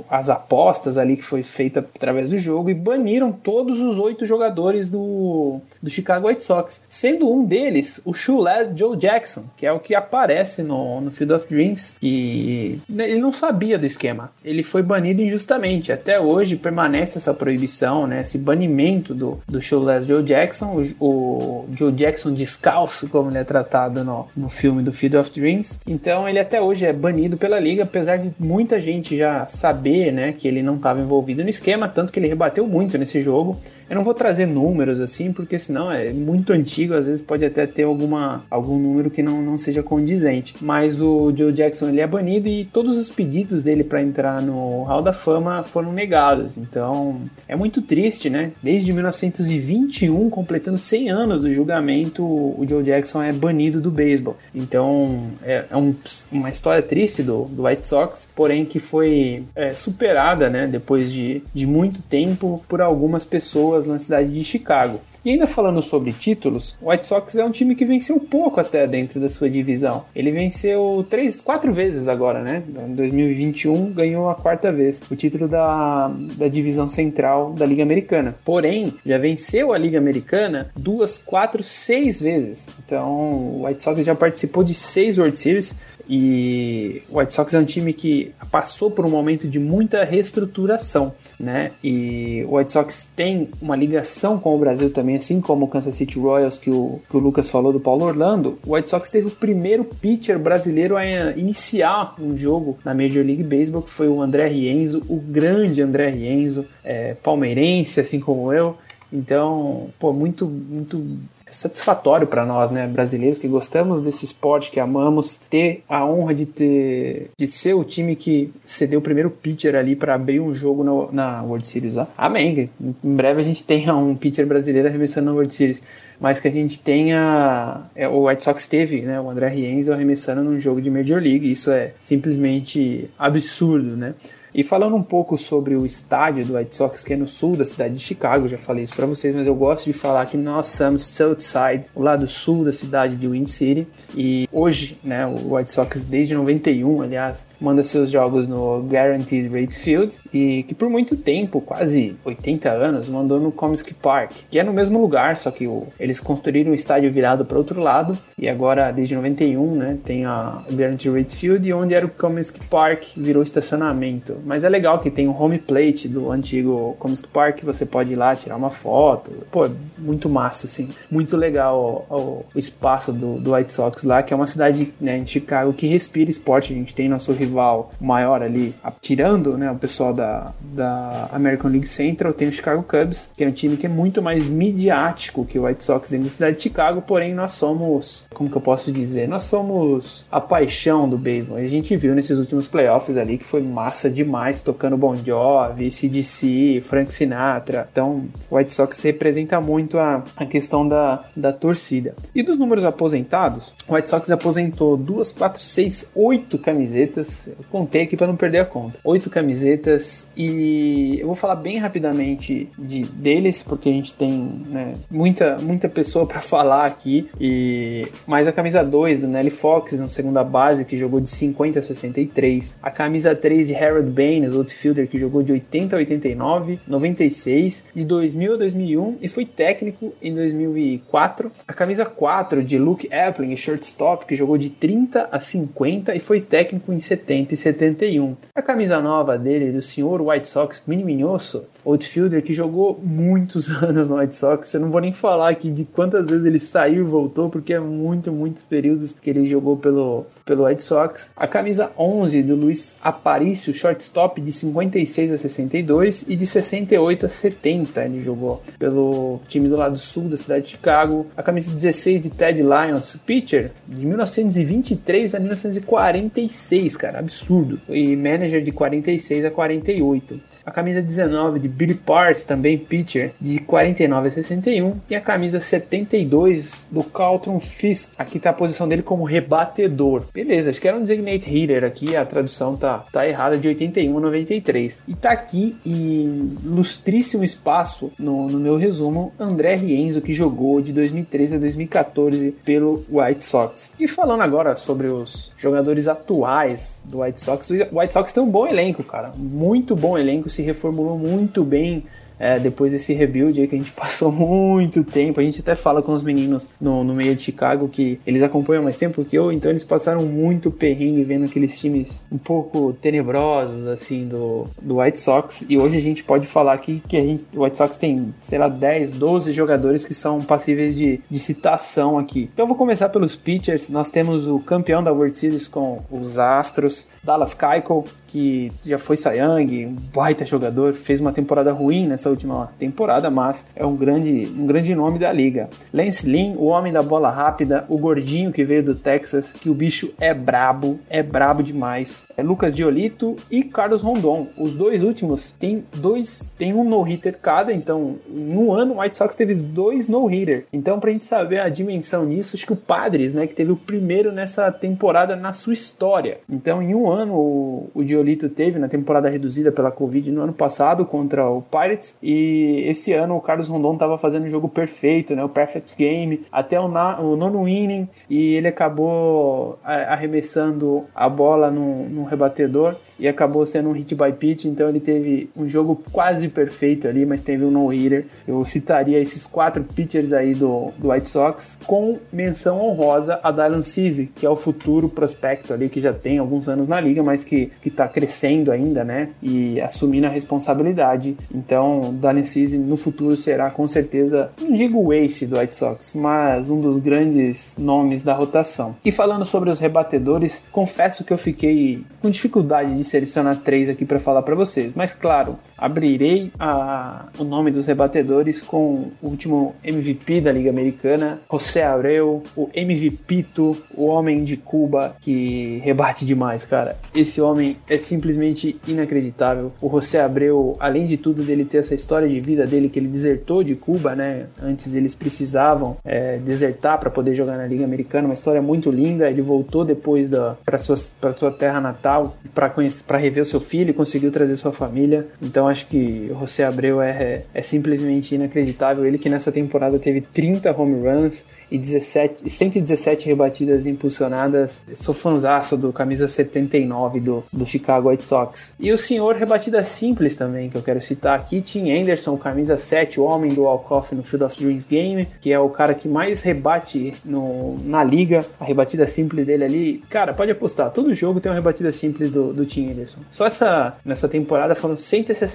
as 0.09 0.29
apostas 0.29 0.99
ali 0.99 1.17
que 1.17 1.25
foi 1.25 1.43
feita 1.43 1.81
através 1.81 2.31
do 2.31 2.39
jogo 2.39 2.71
e 2.71 2.75
baniram 2.75 3.33
todos 3.33 3.81
os 3.81 3.99
oito 3.99 4.25
jogadores 4.25 4.78
do, 4.87 5.61
do 5.83 5.91
Chicago 5.91 6.29
White 6.29 6.45
Sox, 6.45 6.85
sendo 6.89 7.31
um 7.31 7.45
deles 7.45 8.01
o 8.05 8.13
Shoeless 8.13 8.71
Joe 8.77 8.97
Jackson, 8.97 9.45
que 9.57 9.67
é 9.67 9.73
o 9.73 9.81
que 9.81 9.95
aparece 9.95 10.63
no, 10.63 11.01
no 11.01 11.11
Field 11.11 11.33
of 11.33 11.47
Dreams, 11.49 11.95
e 12.03 12.79
ele 12.91 13.19
não 13.19 13.33
sabia 13.33 13.79
do 13.79 13.87
esquema. 13.87 14.31
Ele 14.45 14.63
foi 14.63 14.83
banido 14.83 15.23
injustamente. 15.23 15.91
Até 15.91 16.21
hoje 16.21 16.57
permanece 16.57 17.19
essa 17.19 17.33
proibição, 17.33 18.07
né, 18.07 18.21
esse 18.21 18.39
banimento 18.39 19.15
do, 19.15 19.41
do 19.47 19.61
Shoeless 19.61 20.07
Joe 20.07 20.23
Jackson, 20.23 20.85
o, 21.01 21.05
o 21.05 21.69
Joe 21.75 21.93
Jackson 21.93 22.33
descalço, 22.33 23.09
como 23.09 23.31
ele 23.31 23.39
é 23.39 23.45
tratado 23.45 24.05
no, 24.05 24.27
no 24.37 24.49
filme 24.49 24.83
do 24.83 24.93
Field 24.93 25.17
of 25.17 25.31
Dreams. 25.31 25.81
Então 25.87 26.29
ele 26.29 26.39
até 26.39 26.61
hoje 26.61 26.85
é 26.85 26.93
banido 26.93 27.37
pela 27.37 27.59
liga, 27.59 27.85
apesar 27.85 28.17
de 28.19 28.33
muita 28.39 28.81
gente 28.81 29.17
já 29.17 29.47
saber, 29.47 30.13
né, 30.13 30.35
que 30.37 30.47
ele 30.47 30.63
não 30.63 30.77
estava 30.77 31.01
envolvido 31.01 31.43
no 31.43 31.49
esquema, 31.49 31.89
tanto 31.89 32.13
que 32.13 32.19
ele 32.19 32.29
rebateu 32.29 32.67
muito 32.67 32.99
nesse 32.99 33.23
jogo. 33.23 33.59
Eu 33.89 33.97
não 33.97 34.05
vou 34.05 34.15
trazer 34.15 34.47
números 34.47 35.01
assim, 35.01 35.33
porque 35.33 35.59
senão 35.59 35.91
é 35.91 36.13
muito 36.13 36.53
antigo, 36.53 36.95
às 36.95 37.07
vezes 37.07 37.23
pode 37.23 37.45
até 37.45 37.67
ter 37.67 37.85
alguma, 37.85 38.45
algum 38.51 38.79
número 38.79 39.11
que 39.11 39.23
não, 39.23 39.41
não 39.41 39.57
seja 39.57 39.83
condizente. 39.83 40.55
Mas 40.61 41.01
o 41.01 41.33
Joe 41.35 41.53
Jackson 41.53 41.89
ele 41.89 42.01
é 42.01 42.07
banido 42.07 42.49
e 42.49 42.65
todos 42.67 42.97
os 42.99 43.09
pedidos 43.09 43.63
dele 43.63 43.83
para 43.83 44.03
entrar 44.03 44.43
no 44.43 44.83
Hall 44.85 45.03
da 45.03 45.13
Fama 45.13 45.63
foram 45.63 45.93
negados. 45.93 46.59
Então 46.59 47.23
é 47.47 47.57
muito 47.57 47.81
triste, 47.81 48.29
né? 48.29 48.53
Desde 48.63 48.93
1921, 48.93 50.29
completando 50.29 50.79
100 50.79 51.11
anos 51.11 51.43
do 51.43 51.53
julgamento, 51.53 52.23
o 52.25 52.65
Joe 52.69 52.83
Jackson 52.83 53.23
é 53.23 53.33
banido 53.33 53.81
do 53.81 53.91
beisebol. 53.91 54.37
Então 54.55 55.29
é, 55.43 55.65
é 55.71 55.77
um, 55.77 55.95
uma 56.31 56.51
história 56.51 56.83
triste 56.83 57.23
do, 57.23 57.45
do 57.45 57.65
White 57.65 57.87
Sox, 57.87 58.31
porém 58.35 58.65
que 58.65 58.79
foi 58.79 59.45
é, 59.55 59.75
superada, 59.75 60.51
né? 60.51 60.67
Depois 60.67 61.11
de, 61.11 61.43
de 61.55 61.67
muito 61.67 62.03
tempo 62.03 62.63
por 62.69 62.81
algumas 62.81 63.25
pessoas 63.25 63.78
na 63.87 63.99
cidade 63.99 64.33
de 64.33 64.45
Chicago. 64.45 65.01
E 65.25 65.31
ainda 65.31 65.47
falando 65.47 65.83
sobre 65.83 66.13
títulos, 66.13 66.77
o 66.81 66.91
White 66.91 67.05
Sox 67.05 67.37
é 67.37 67.45
um 67.45 67.51
time 67.51 67.75
que 67.75 67.85
venceu 67.85 68.19
pouco 68.21 68.61
até 68.61 68.87
dentro 68.87 69.21
da 69.21 69.29
sua 69.29 69.51
divisão. 69.51 70.05
Ele 70.15 70.31
venceu 70.31 71.05
três, 71.11 71.41
quatro 71.41 71.75
vezes 71.75 72.09
agora, 72.09 72.41
né? 72.43 72.63
Em 72.67 72.95
2021 72.95 73.93
ganhou 73.93 74.31
a 74.31 74.35
quarta 74.35 74.73
vez 74.73 75.03
o 75.11 75.17
título 75.17 75.49
da, 75.49 76.11
da 76.37 76.49
divisão 76.49 76.89
central 76.89 77.53
da 77.53 77.67
Liga 77.67 77.83
Americana. 77.83 78.37
Porém, 78.45 78.95
já 79.05 79.19
venceu 79.19 79.73
a 79.73 79.79
Liga 79.79 79.99
Americana 79.99 80.71
duas, 80.77 81.19
quatro, 81.19 81.63
seis 81.63 82.21
vezes. 82.21 82.69
Então, 82.85 83.11
o 83.11 83.67
White 83.67 83.83
Sox 83.83 84.05
já 84.05 84.15
participou 84.15 84.63
de 84.63 84.73
seis 84.73 85.19
World 85.19 85.37
Series, 85.37 85.77
e 86.09 87.03
o 87.11 87.19
White 87.19 87.35
Sox 87.35 87.53
é 87.53 87.59
um 87.59 87.65
time 87.65 87.93
que 87.93 88.33
passou 88.51 88.91
por 88.91 89.05
um 89.05 89.11
momento 89.11 89.47
de 89.47 89.59
muita 89.59 90.05
reestruturação, 90.05 91.13
né? 91.39 91.73
E 91.85 92.45
o 92.49 92.57
White 92.57 92.73
Sox 92.73 93.11
tem 93.15 93.51
uma 93.61 93.77
ligação 93.77 94.39
com 94.39 94.55
o 94.57 94.59
Brasil 94.59 94.91
também, 94.91 95.17
assim 95.17 95.41
como 95.41 95.67
o 95.67 95.69
Kansas 95.69 95.95
City 95.95 96.19
Royals 96.19 96.59
que 96.59 96.71
o, 96.71 97.01
que 97.11 97.17
o 97.17 97.21
Lucas 97.21 97.51
falou 97.51 97.73
do 97.73 97.81
Paulo 97.81 98.07
Orlando. 98.07 98.59
O 98.67 98.75
White 98.75 98.89
Sox 98.89 99.11
teve 99.11 99.29
o 99.29 99.31
primeiro 99.31 99.85
pitcher 99.85 100.39
brasileiro 100.39 100.97
a 100.97 101.05
iniciar 101.37 102.15
um 102.19 102.35
jogo 102.37 102.79
na 102.83 102.95
Major 102.95 103.25
League 103.25 103.43
Baseball, 103.43 103.83
que 103.83 103.91
foi 103.91 104.09
o 104.09 104.23
André 104.23 104.49
Rienzo, 104.49 105.05
o 105.09 105.17
grande 105.17 105.83
André 105.83 106.09
Rienzo, 106.09 106.65
é, 106.83 107.15
palmeirense, 107.23 108.01
assim 108.01 108.19
como 108.19 108.51
eu. 108.51 108.77
Então, 109.13 109.89
pô, 109.99 110.13
muito, 110.13 110.47
muito 110.47 111.19
satisfatório 111.51 112.27
para 112.27 112.45
nós, 112.45 112.71
né, 112.71 112.87
brasileiros 112.87 113.39
que 113.39 113.49
gostamos 113.49 114.01
desse 114.01 114.25
esporte, 114.25 114.71
que 114.71 114.81
amamos, 114.81 115.39
ter 115.49 115.83
a 115.89 116.05
honra 116.05 116.35
de 116.35 116.47
ter 116.47 117.31
de 117.39 117.47
ser 117.47 117.75
o 117.75 117.85
time 117.85 118.17
que 118.17 118.53
cedeu 118.65 118.99
o 118.99 119.03
primeiro 119.03 119.31
pitcher 119.31 119.75
ali 119.75 119.97
para 119.97 120.15
abrir 120.15 120.41
um 120.41 120.55
jogo 120.55 120.85
no, 120.85 121.11
na 121.13 121.43
World 121.43 121.67
Series. 121.67 121.97
Ó. 121.97 122.07
Amém. 122.17 122.71
Em 122.81 123.15
breve 123.15 123.41
a 123.41 123.45
gente 123.45 123.65
tenha 123.65 123.95
um 123.95 124.15
pitcher 124.15 124.47
brasileiro 124.47 124.89
arremessando 124.89 125.27
na 125.27 125.33
World 125.33 125.53
Series 125.53 125.83
mas 126.21 126.41
que 126.41 126.49
a 126.49 126.51
gente 126.51 126.81
tenha. 126.81 127.83
É, 127.95 128.09
o 128.09 128.27
White 128.27 128.43
Sox 128.43 128.67
teve, 128.67 129.03
né? 129.03 129.21
O 129.21 129.31
André 129.31 129.49
Rienzo 129.49 129.93
arremessando 129.93 130.43
num 130.43 130.59
jogo 130.59 130.81
de 130.81 130.91
Major 130.91 131.23
League. 131.23 131.51
Isso 131.51 131.71
é 131.71 131.93
simplesmente 132.01 133.09
absurdo, 133.19 133.97
né? 133.97 134.15
E 134.55 134.63
falando 134.63 134.97
um 134.97 135.03
pouco 135.03 135.37
sobre 135.37 135.75
o 135.75 135.85
estádio 135.85 136.45
do 136.45 136.57
White 136.57 136.75
Sox, 136.75 137.05
que 137.05 137.13
é 137.13 137.17
no 137.17 137.29
sul 137.29 137.57
da 137.57 137.65
cidade 137.65 137.95
de 137.95 138.01
Chicago, 138.01 138.49
já 138.49 138.59
falei 138.59 138.85
isso 138.85 138.95
para 138.95 139.07
vocês, 139.07 139.35
mas 139.35 139.47
eu 139.47 139.55
gosto 139.55 139.85
de 139.85 139.93
falar 139.93 140.27
que 140.27 140.37
nós 140.37 140.69
somos 140.69 141.03
Southside, 141.03 141.85
o 141.95 142.03
lado 142.03 142.27
sul 142.27 142.65
da 142.65 142.73
cidade 142.73 143.17
de 143.17 143.29
Wind 143.29 143.49
City. 143.49 143.87
E 144.17 144.49
hoje, 144.53 144.99
né, 145.05 145.27
o 145.27 145.55
White 145.55 145.73
Sox 145.73 146.05
desde 146.05 146.35
91, 146.35 147.03
aliás, 147.03 147.49
manda 147.61 147.83
seus 147.83 148.11
jogos 148.11 148.49
no 148.49 148.81
Guaranteed 148.89 149.49
Rate 149.49 149.77
Field 149.77 150.17
e 150.33 150.63
que 150.65 150.75
por 150.75 150.89
muito 150.89 151.17
tempo, 151.17 151.61
quase 151.61 152.17
80 152.25 152.71
anos, 152.71 153.09
mandou 153.09 153.39
no 153.39 153.53
Comiskey 153.53 153.95
Park, 153.95 154.33
que 154.51 154.59
é 154.59 154.65
no 154.65 154.73
mesmo 154.73 155.01
lugar, 155.01 155.37
só 155.37 155.51
que 155.51 155.67
o, 155.67 155.87
eles 155.99 156.21
construíram 156.21 156.73
o 156.73 156.75
estádio 156.75 157.13
virado 157.13 157.45
para 157.45 157.59
outro 157.59 157.81
lado 157.81 158.17
e 158.37 158.49
agora 158.49 158.91
desde 158.91 159.15
91, 159.15 159.75
né, 159.75 159.99
tem 160.05 160.25
a 160.25 160.63
Guaranteed 160.71 161.15
Rate 161.15 161.37
Field 161.37 161.73
onde 161.73 161.95
era 161.95 162.07
o 162.07 162.11
Comiskey 162.11 162.61
Park 162.69 163.05
virou 163.17 163.43
estacionamento. 163.43 164.38
Mas 164.45 164.65
é 164.65 164.69
legal 164.69 164.99
que 165.01 165.11
tem 165.11 165.29
o 165.29 165.39
home 165.39 165.59
plate 165.59 166.09
do 166.09 166.31
antigo 166.31 166.97
Comiskey 166.99 167.31
Park, 167.31 167.63
você 167.63 167.85
pode 167.85 168.13
ir 168.13 168.17
lá 168.17 168.35
tirar 168.35 168.57
uma 168.57 168.71
foto. 168.71 169.33
Pô, 169.51 169.67
é 169.67 169.71
muito 169.97 170.29
massa 170.29 170.67
assim, 170.67 170.89
muito 171.11 171.37
legal 171.37 172.07
o 172.11 172.45
espaço 172.55 173.13
do, 173.13 173.39
do 173.39 173.55
White 173.55 173.73
Sox 173.73 174.03
lá, 174.03 174.23
que 174.23 174.33
é 174.33 174.37
uma 174.37 174.47
cidade 174.47 174.93
né, 175.01 175.19
em 175.19 175.27
Chicago 175.27 175.73
que 175.73 175.87
respira 175.87 176.31
esporte. 176.31 176.73
A 176.73 176.77
gente 176.77 176.95
tem 176.95 177.09
nosso 177.09 177.33
rival 177.33 177.93
maior 178.01 178.43
ali, 178.43 178.75
tirando 179.01 179.57
né, 179.57 179.71
o 179.71 179.77
pessoal 179.77 180.13
da, 180.13 180.53
da 180.61 181.29
American 181.33 181.71
League 181.71 181.87
Central, 181.87 182.33
tem 182.33 182.49
o 182.49 182.53
Chicago 182.53 182.83
Cubs, 182.83 183.31
que 183.37 183.45
é 183.45 183.49
um 183.49 183.53
time 183.53 183.77
que 183.77 183.87
é 183.87 183.89
muito 183.89 184.23
mais 184.23 184.47
midiático 184.49 185.45
que 185.45 185.59
o 185.59 185.65
White 185.65 185.85
Sox 185.85 186.11
dentro 186.11 186.27
da 186.27 186.33
cidade 186.33 186.57
de 186.57 186.63
Chicago, 186.63 187.03
porém 187.03 187.35
nós 187.35 187.53
somos, 187.53 188.27
como 188.35 188.51
que 188.51 188.57
eu 188.57 188.61
posso 188.61 188.93
dizer, 188.93 189.29
nós 189.29 189.45
somos 189.45 190.27
a 190.31 190.41
paixão 190.41 191.09
do 191.09 191.19
beisebol. 191.19 191.57
A 191.57 191.69
gente 191.69 191.97
viu 191.97 192.15
nesses 192.15 192.39
últimos 192.39 192.69
playoffs 192.69 193.17
ali 193.17 193.39
que 193.39 193.45
foi 193.45 193.63
massa 193.63 194.11
demais, 194.11 194.28
tocando 194.65 194.97
Bon 194.97 195.17
Jovi, 195.17 195.91
CDC, 195.91 196.81
Frank 196.83 197.13
Sinatra. 197.13 197.89
Então, 197.91 198.25
o 198.51 198.57
White 198.57 198.75
Sox 198.75 199.03
representa 199.03 199.61
muito 199.61 199.99
a, 199.99 200.25
a 200.37 200.47
questão 200.47 200.87
da, 200.87 201.25
da 201.37 201.53
torcida. 201.53 202.15
E 202.35 202.43
dos 202.43 202.59
números 202.59 202.85
aposentados, 202.85 203.73
o 203.87 203.95
White 203.95 204.11
Sox 204.11 204.31
aposentou 204.31 204.97
duas, 204.97 205.33
quatro, 205.33 205.61
seis, 205.61 206.09
oito 206.15 206.59
camisetas. 206.59 207.49
Eu 207.49 207.65
contei 207.71 208.03
aqui 208.03 208.17
para 208.17 208.27
não 208.27 208.37
perder 208.37 208.59
a 208.59 208.65
conta. 208.65 208.99
Oito 209.05 209.31
camisetas 209.31 210.31
e 210.37 211.19
eu 211.21 211.27
vou 211.27 211.37
falar 211.37 211.57
bem 211.57 211.79
rapidamente 211.79 212.69
de 212.79 213.05
deles 213.05 213.63
porque 213.63 213.89
a 213.89 213.93
gente 213.93 214.15
tem 214.15 214.33
né, 214.67 214.95
muita 215.11 215.59
muita 215.59 215.89
pessoa 215.89 216.27
para 216.27 216.41
falar 216.41 216.87
aqui 216.87 217.29
e 217.41 218.07
mais 218.27 218.47
a 218.47 218.53
camisa 218.53 218.83
2 218.83 219.21
do 219.21 219.27
Nelly 219.27 219.51
Fox 219.51 219.93
na 219.99 220.09
segunda 220.09 220.43
base 220.43 220.85
que 220.85 220.97
jogou 220.97 221.21
de 221.21 221.29
50 221.29 221.79
a 221.79 221.83
63, 221.83 222.79
a 222.83 222.91
camisa 222.91 223.35
3 223.35 223.69
de 223.69 223.75
Harold 223.75 224.11
Baines, 224.19 224.53
outfielder 224.53 225.07
que 225.07 225.17
jogou 225.17 225.45
de 225.45 225.53
80 225.53 225.95
a 225.95 225.99
89, 226.01 226.81
96, 226.89 227.87
de 227.95 228.05
2000 228.05 228.55
a 228.55 228.57
2001 228.57 229.19
e 229.23 229.29
foi 229.29 229.45
técnico 229.45 230.13
em 230.21 230.35
2004, 230.35 231.53
a 231.69 231.73
camisa 231.73 232.05
4 232.05 232.65
de 232.65 232.77
Luke 232.77 233.09
Appling, 233.15 233.57
shortstop 233.57 234.27
que 234.27 234.35
jogou 234.35 234.59
de 234.59 234.71
30 234.71 235.29
a 235.31 235.39
50 235.39 236.17
e 236.17 236.21
foi 236.21 236.41
técnico 236.41 236.93
em 236.93 236.99
70 236.99 237.55
e 237.55 237.57
71. 237.57 238.37
A 238.57 238.61
camisa 238.61 239.01
nova 239.01 239.39
dele, 239.39 239.71
do 239.71 239.81
senhor 239.81 240.21
White 240.21 240.49
Sox, 240.49 240.83
Mini 240.85 241.05
Minhoso, 241.05 241.67
outfielder 241.91 242.43
que 242.43 242.53
jogou 242.53 243.01
muitos 243.03 243.71
anos 243.83 244.09
no 244.09 244.17
White 244.17 244.35
Sox. 244.35 244.73
Eu 244.75 244.81
não 244.81 244.91
vou 244.91 245.01
nem 245.01 245.13
falar 245.13 245.51
aqui 245.51 245.71
de 245.71 245.85
quantas 245.85 246.29
vezes 246.29 246.45
ele 246.45 246.59
saiu 246.59 247.01
e 247.01 247.09
voltou, 247.09 247.49
porque 247.49 247.75
é 247.75 247.81
muito, 247.81 248.31
muitos 248.33 248.63
períodos 248.63 249.13
que 249.13 249.31
ele 249.31 249.49
jogou 249.49 249.77
pelo, 249.77 250.27
pelo 250.45 250.65
White 250.65 250.83
Sox. 250.83 251.31
A 251.37 251.47
camisa 251.47 251.91
11 251.99 252.43
do 252.43 252.55
Luiz 252.55 252.97
Aparício, 253.03 253.73
shortstop 253.73 254.41
de 254.41 254.53
56 254.53 255.33
a 255.33 255.39
62 255.39 256.29
e 256.29 256.37
de 256.37 256.47
68 256.47 257.27
a 257.27 257.29
70 257.29 258.05
ele 258.05 258.25
jogou 258.25 258.63
pelo 258.79 259.41
time 259.49 259.69
do 259.69 259.77
lado 259.77 259.99
sul 259.99 260.25
da 260.25 260.37
cidade 260.37 260.67
de 260.67 260.71
Chicago. 260.73 261.27
A 261.37 261.43
camisa 261.43 261.71
16 261.71 262.21
de 262.21 262.31
Ted 262.31 262.63
Lyons, 262.63 263.19
pitcher 263.25 263.73
de 263.87 264.05
1923 264.05 265.35
a 265.35 265.41
1946, 265.41 266.97
cara, 266.97 267.19
absurdo. 267.19 267.81
E 267.89 268.17
manager 268.17 268.63
de 268.63 268.73
46 268.73 269.45
a 269.45 269.51
48 269.51 270.58
a 270.69 270.71
camisa 270.71 271.01
19 271.01 271.59
de 271.61 271.67
Billy 271.67 271.95
Parts, 271.95 272.45
também 272.45 272.77
pitcher, 272.77 273.33
de 273.41 273.59
49 273.61 274.29
a 274.29 274.31
61, 274.31 274.97
e 275.09 275.17
a 275.17 275.21
camisa 275.21 275.61
72 275.61 276.87
do 276.91 277.03
Caltron 277.03 277.59
Fisk. 277.59 278.11
Aqui 278.19 278.39
tá 278.39 278.51
a 278.51 278.53
posição 278.53 278.87
dele 278.87 279.03
como 279.03 279.25
rebatedor. 279.25 280.25
Beleza, 280.33 280.69
acho 280.69 280.79
que 280.79 280.87
era 280.87 280.99
um 280.99 281.01
designate 281.01 281.49
hitter 281.49 281.85
aqui, 281.85 282.15
a 282.15 282.25
tradução 282.27 282.77
tá, 282.77 283.03
tá 283.11 283.27
errada, 283.27 283.57
de 283.57 283.67
81 283.67 284.19
a 284.19 284.21
93. 284.21 285.01
E 285.09 285.15
tá 285.15 285.31
aqui 285.31 285.75
em 285.87 286.59
ilustríssimo 286.63 287.43
espaço 287.43 288.13
no, 288.19 288.51
no 288.51 288.61
meu 288.61 288.77
resumo, 288.77 289.33
André 289.41 289.75
Rienzo, 289.75 290.21
que 290.21 290.35
jogou 290.35 290.83
de 290.83 290.93
2013 290.93 291.57
a 291.57 291.59
2014 291.59 292.51
pelo 292.63 293.07
White 293.11 293.43
Sox. 293.47 293.95
E 293.99 294.07
falando 294.07 294.43
agora 294.43 294.77
sobre 294.77 295.07
os 295.07 295.51
jogadores 295.57 296.09
atuais 296.09 297.03
do 297.07 297.23
White 297.23 297.41
Sox, 297.41 297.71
o 297.71 297.99
White 297.99 298.13
Sox 298.13 298.33
tem 298.35 298.43
um 298.43 298.51
bom 298.51 298.67
elenco, 298.67 299.03
cara, 299.03 299.33
muito 299.35 299.97
bom 299.97 300.19
elenco 300.19 300.51
se 300.59 300.63
reformulou 300.63 301.17
muito 301.17 301.63
bem 301.63 302.05
é, 302.39 302.59
depois 302.59 302.93
desse 302.93 303.13
rebuild 303.13 303.61
aí 303.61 303.67
que 303.67 303.75
a 303.75 303.79
gente 303.79 303.93
passou 303.99 304.31
muito 304.31 305.05
tempo. 305.05 305.41
A 305.41 305.43
gente 305.43 305.61
até 305.61 305.75
fala 305.75 306.03
com 306.03 306.13
os 306.13 306.23
meninos 306.23 306.71
no, 306.81 307.05
no 307.05 307.15
meio 307.15 307.35
de 307.35 307.43
Chicago 307.43 307.89
que 307.89 308.21
eles 308.27 308.43
acompanham 308.43 308.85
mais 308.85 308.97
tempo 308.97 309.25
que 309.25 309.37
eu, 309.37 309.53
então 309.53 309.71
eles 309.71 309.85
passaram 309.85 310.23
muito 310.23 310.71
perrengue 310.71 311.23
vendo 311.25 311.45
aqueles 311.47 311.79
times 311.79 312.25
um 312.31 312.39
pouco 312.39 312.93
tenebrosos 312.93 313.87
assim 313.87 314.27
do, 314.27 314.67
do 314.81 315.01
White 315.01 315.21
Sox. 315.21 315.65
E 315.69 315.79
hoje 315.79 315.97
a 315.97 316.01
gente 316.01 316.23
pode 316.25 316.47
falar 316.47 316.75
aqui 316.75 317.03
que 317.09 317.17
a 317.17 317.23
gente, 317.23 317.45
o 317.55 317.65
White 317.65 317.77
Sox 317.77 317.97
tem, 317.97 318.35
sei 318.41 318.59
lá, 318.59 318.69
10, 318.69 319.13
12 319.13 319.53
jogadores 319.53 320.05
que 320.05 320.15
são 320.15 320.41
passíveis 320.41 320.97
de, 320.97 321.21
de 321.29 321.39
citação 321.39 322.19
aqui. 322.19 322.51
Então 322.53 322.65
eu 322.65 322.69
vou 322.69 322.77
começar 322.77 323.09
pelos 323.09 323.35
pitchers. 323.37 323.91
Nós 323.91 324.11
temos 324.11 324.47
o 324.47 324.59
campeão 324.59 325.03
da 325.03 325.13
World 325.13 325.37
Series 325.37 325.67
com 325.67 326.03
os 326.11 326.39
Astros, 326.39 327.07
Dallas 327.23 327.55
Keuchel, 327.55 328.05
que 328.27 328.71
já 328.85 328.99
foi 328.99 329.17
Sayang, 329.17 329.87
um 329.87 329.97
baita 330.15 330.45
jogador, 330.45 330.95
fez 330.95 331.21
uma 331.21 331.33
temporada 331.33 331.73
ruim 331.73 332.07
nessa 332.07 332.28
última 332.29 332.73
temporada, 332.79 333.31
mas 333.31 333.67
é 333.75 333.85
um 333.85 333.97
grande, 333.97 334.51
um 334.57 334.67
grande 334.67 334.95
nome 334.95 335.19
da 335.19 335.33
liga. 335.33 335.69
Lance 335.93 336.29
Lynn, 336.29 336.55
o 336.57 336.67
homem 336.67 336.93
da 336.93 337.03
bola 337.03 337.31
rápida, 337.31 337.85
o 337.89 337.99
gordinho 337.99 338.53
que 338.53 338.65
veio 338.65 338.83
do 338.83 338.95
Texas, 338.95 339.53
que 339.53 339.71
o 339.71 339.75
bicho 339.75 340.13
é 340.21 340.35
brabo, 340.35 340.99
é 341.09 341.23
brabo 341.23 341.63
demais. 341.63 342.27
É 342.37 342.43
Lucas 342.43 342.75
Diolito 342.75 343.37
e 343.51 343.63
Carlos 343.63 344.03
Rondon. 344.03 344.47
Os 344.57 344.77
dois 344.77 345.03
últimos 345.03 345.51
tem 345.51 345.85
dois, 345.95 346.53
tem 346.57 346.75
um 346.75 346.85
no-hitter 346.85 347.39
cada, 347.41 347.73
então 347.73 348.17
no 348.29 348.73
ano 348.73 348.95
o 348.95 349.01
White 349.01 349.17
Sox 349.17 349.35
teve 349.35 349.55
dois 349.55 350.09
no-hitter. 350.09 350.67
Então 350.73 351.01
pra 351.01 351.11
gente 351.11 351.25
saber 351.25 351.61
a 351.61 351.69
dimensão 351.69 352.25
nisso, 352.25 352.57
acho 352.57 352.67
que 352.67 352.73
o 352.73 352.77
Padres, 352.77 353.35
né, 353.35 353.47
que 353.47 353.55
teve 353.55 353.73
o 353.73 353.77
primeiro 353.77 354.33
nessa 354.33 354.71
temporada 354.71 355.37
na 355.37 355.53
sua 355.53 355.73
história. 355.73 356.39
Então 356.49 356.83
em 356.83 356.95
um 356.95 357.11
ano 357.11 357.89
o 357.95 358.05
Diolito 358.05 358.49
teve 358.49 358.79
na 358.79 358.89
temporada 358.89 359.29
reduzida 359.29 359.71
pela 359.71 359.91
Covid 359.91 360.31
no 360.31 360.43
ano 360.43 360.53
passado 360.53 361.05
contra 361.05 361.49
o 361.49 361.63
Pirates 361.63 362.18
e 362.23 362.85
esse 362.87 363.13
ano 363.13 363.37
o 363.37 363.41
Carlos 363.41 363.69
Rondon 363.69 363.95
estava 363.95 364.19
fazendo 364.19 364.45
o 364.45 364.49
jogo 364.49 364.69
perfeito, 364.69 365.35
né, 365.35 365.45
o 365.45 365.49
perfect 365.49 365.95
game 365.97 366.47
até 366.51 366.79
o, 366.79 366.89
na, 366.89 367.21
o 367.21 367.37
nono 367.37 367.69
inning 367.69 368.09
e 368.29 368.55
ele 368.55 368.69
acabou 368.69 369.79
arremessando 369.83 371.05
a 371.15 371.29
bola 371.29 371.71
no, 371.71 372.09
no 372.09 372.25
rebatedor 372.25 372.97
e 373.19 373.27
acabou 373.27 373.67
sendo 373.67 373.89
um 373.89 373.93
hit 373.93 374.15
by 374.15 374.33
pitch, 374.33 374.67
então 374.67 374.89
ele 374.89 375.01
teve 375.01 375.51
um 375.57 375.67
jogo 375.67 376.01
quase 376.13 376.49
perfeito 376.49 377.09
ali, 377.09 377.27
mas 377.27 377.41
teve 377.41 377.65
um 377.65 377.71
no-hitter. 377.71 378.27
Eu 378.47 378.65
citaria 378.65 379.19
esses 379.19 379.45
quatro 379.45 379.83
pitchers 379.83 380.33
aí 380.33 380.55
do, 380.55 380.93
do 380.97 381.11
White 381.11 381.29
Sox 381.29 381.79
com 381.87 382.19
menção 382.33 382.81
honrosa 382.81 383.41
a 383.43 383.51
Dylan 383.51 383.83
Cease, 383.83 384.31
que 384.35 384.47
é 384.47 384.51
o 384.51 384.57
futuro 384.57 385.09
prospecto 385.09 385.75
ali 385.75 385.89
que 385.89 386.01
já 386.01 386.13
tem 386.13 386.39
alguns 386.39 386.69
anos 386.69 386.87
na 386.87 387.01
liga, 387.01 387.23
mas 387.23 387.43
que, 387.43 387.73
que 387.83 387.91
tá 387.91 388.07
crescendo 388.07 388.71
ainda, 388.71 389.03
né? 389.03 389.31
E 389.43 389.81
assumindo 389.81 390.27
a 390.27 390.31
responsabilidade. 390.31 391.37
Então, 391.53 392.08
Dylan 392.13 392.45
Cease 392.45 392.79
no 392.79 392.97
futuro 392.97 393.37
será 393.37 393.71
com 393.71 393.87
certeza, 393.87 394.51
não 394.61 394.73
digo 394.73 394.99
o 394.99 395.13
ace 395.13 395.47
do 395.47 395.59
White 395.59 395.75
Sox, 395.75 396.15
mas 396.15 396.71
um 396.71 396.81
dos 396.81 396.99
grandes 396.99 397.75
nomes 397.79 398.23
da 398.23 398.35
rotação. 398.35 398.97
E 399.05 399.11
falando 399.11 399.45
sobre 399.45 399.71
os 399.71 399.81
rebatedores, 399.81 400.63
confesso 400.73 401.25
que 401.25 401.33
eu 401.33 401.39
fiquei 401.39 402.05
com 402.21 402.31
dificuldade 402.31 402.97
de 402.97 403.05
selecionar 403.05 403.57
três 403.57 403.89
aqui 403.89 404.05
para 404.05 404.21
falar 404.21 404.43
para 404.43 404.55
vocês, 404.55 404.93
mas 404.95 405.15
claro, 405.15 405.59
abrirei 405.79 406.51
a, 406.59 407.27
o 407.39 407.45
nome 407.45 407.71
dos 407.71 407.87
rebatedores 407.87 408.61
com 408.61 409.11
o 409.23 409.29
último 409.29 409.75
MVP 409.85 410.41
da 410.41 410.53
Liga 410.53 410.71
Americana, 410.71 411.41
José 411.51 411.85
Abreu, 411.85 412.43
o 412.57 412.69
MVP, 412.75 413.47
o 413.95 414.07
homem 414.07 414.43
de 414.43 414.57
Cuba 414.57 415.17
que 415.21 415.79
rebate 415.85 416.27
demais, 416.27 416.65
cara. 416.65 416.97
Esse 417.15 417.41
homem 417.41 417.77
é 417.89 417.99
simplesmente 417.99 418.77
inacreditável. 418.87 419.73
O 419.81 419.89
José 419.89 420.21
Abreu, 420.21 420.77
além 420.81 421.07
de 421.07 421.17
tudo, 421.17 421.43
dele 421.43 421.65
ter 421.65 421.79
essa 421.79 421.95
história 421.95 422.29
de 422.29 422.41
vida 422.41 422.67
dele 422.67 422.89
que 422.89 422.99
ele 422.99 423.09
desertou 423.09 423.63
de 423.63 423.75
Cuba, 423.75 424.15
né? 424.15 424.47
Antes 424.61 424.95
eles 424.95 425.15
precisavam 425.15 425.97
é, 426.05 426.39
desertar 426.39 426.99
para 426.99 427.11
poder 427.11 427.35
jogar 427.35 427.57
na 427.57 427.67
Liga 427.67 427.85
Americana, 427.85 428.27
uma 428.27 428.35
história 428.35 428.61
muito 428.61 428.91
linda. 428.91 429.31
Ele 429.31 429.43
voltou 429.43 429.85
depois 429.85 430.31
para 430.65 430.79
sua 430.79 430.97
sua 430.97 431.51
terra 431.51 431.81
natal 431.81 432.37
para 432.55 432.73
para 433.07 433.19
rever 433.19 433.43
o 433.43 433.47
seu 433.47 433.61
filho, 433.61 433.91
e 433.91 433.93
conseguiu 433.93 434.31
trazer 434.31 434.57
sua 434.57 434.73
família. 434.73 435.27
Então 435.41 435.68
acho 435.69 435.87
que 435.87 436.31
o 436.31 436.39
José 436.41 436.65
Abreu 436.65 437.01
é, 437.01 437.43
é 437.53 437.63
simplesmente 437.63 438.35
inacreditável. 438.35 439.05
Ele 439.05 439.19
que 439.19 439.29
nessa 439.29 439.53
temporada 439.53 439.99
teve 439.99 440.21
30 440.21 440.73
home 440.73 441.07
runs 441.07 441.45
e 441.71 441.79
17, 441.79 442.49
117 442.49 443.27
rebatidas 443.27 443.87
impulsionadas. 443.87 444.83
Sou 444.95 445.15
fanzaço 445.15 445.77
do 445.77 445.93
camisa 445.93 446.27
79 446.27 447.21
do, 447.21 447.45
do 447.53 447.67
Chicago 447.67 448.09
White 448.09 448.25
Sox. 448.25 448.73
E 448.79 448.91
o 448.93 448.99
senhor 448.99 449.37
rebatida 449.37 449.85
simples 449.85 450.37
também, 450.37 450.71
que 450.71 450.77
eu 450.77 450.83
quero 450.83 451.01
citar 451.01 451.39
aqui, 451.39 451.61
Tim 451.61 451.91
Anderson, 451.91 452.37
camisa 452.37 452.79
7, 452.79 453.21
o 453.21 453.25
homem 453.25 453.53
do 453.53 453.63
walk-off 453.63 454.15
no 454.15 454.23
Field 454.23 454.45
of 454.45 454.59
Dreams 454.59 454.87
Game, 454.87 455.29
que 455.41 455.53
é 455.53 455.59
o 455.59 455.69
cara 455.69 455.95
que 455.95 456.09
mais 456.09 456.43
rebate 456.43 457.15
no, 457.25 457.79
na 457.85 458.03
liga. 458.03 458.45
A 458.59 458.65
rebatida 458.65 459.07
simples 459.07 459.47
dele 459.47 459.65
ali, 459.65 460.05
cara, 460.09 460.33
pode 460.33 460.51
apostar, 460.51 460.91
todo 460.91 461.13
jogo 461.15 461.41
tem 461.41 461.51
uma 461.51 461.57
rebatida 461.57 461.93
simples 461.93 462.31
do, 462.31 462.53
do 462.53 462.65
Tim 462.65 462.91
Anderson. 462.91 463.21
Só 463.31 463.47
essa, 463.47 463.97
nessa 464.05 464.29
temporada 464.29 464.75
foram 464.75 464.97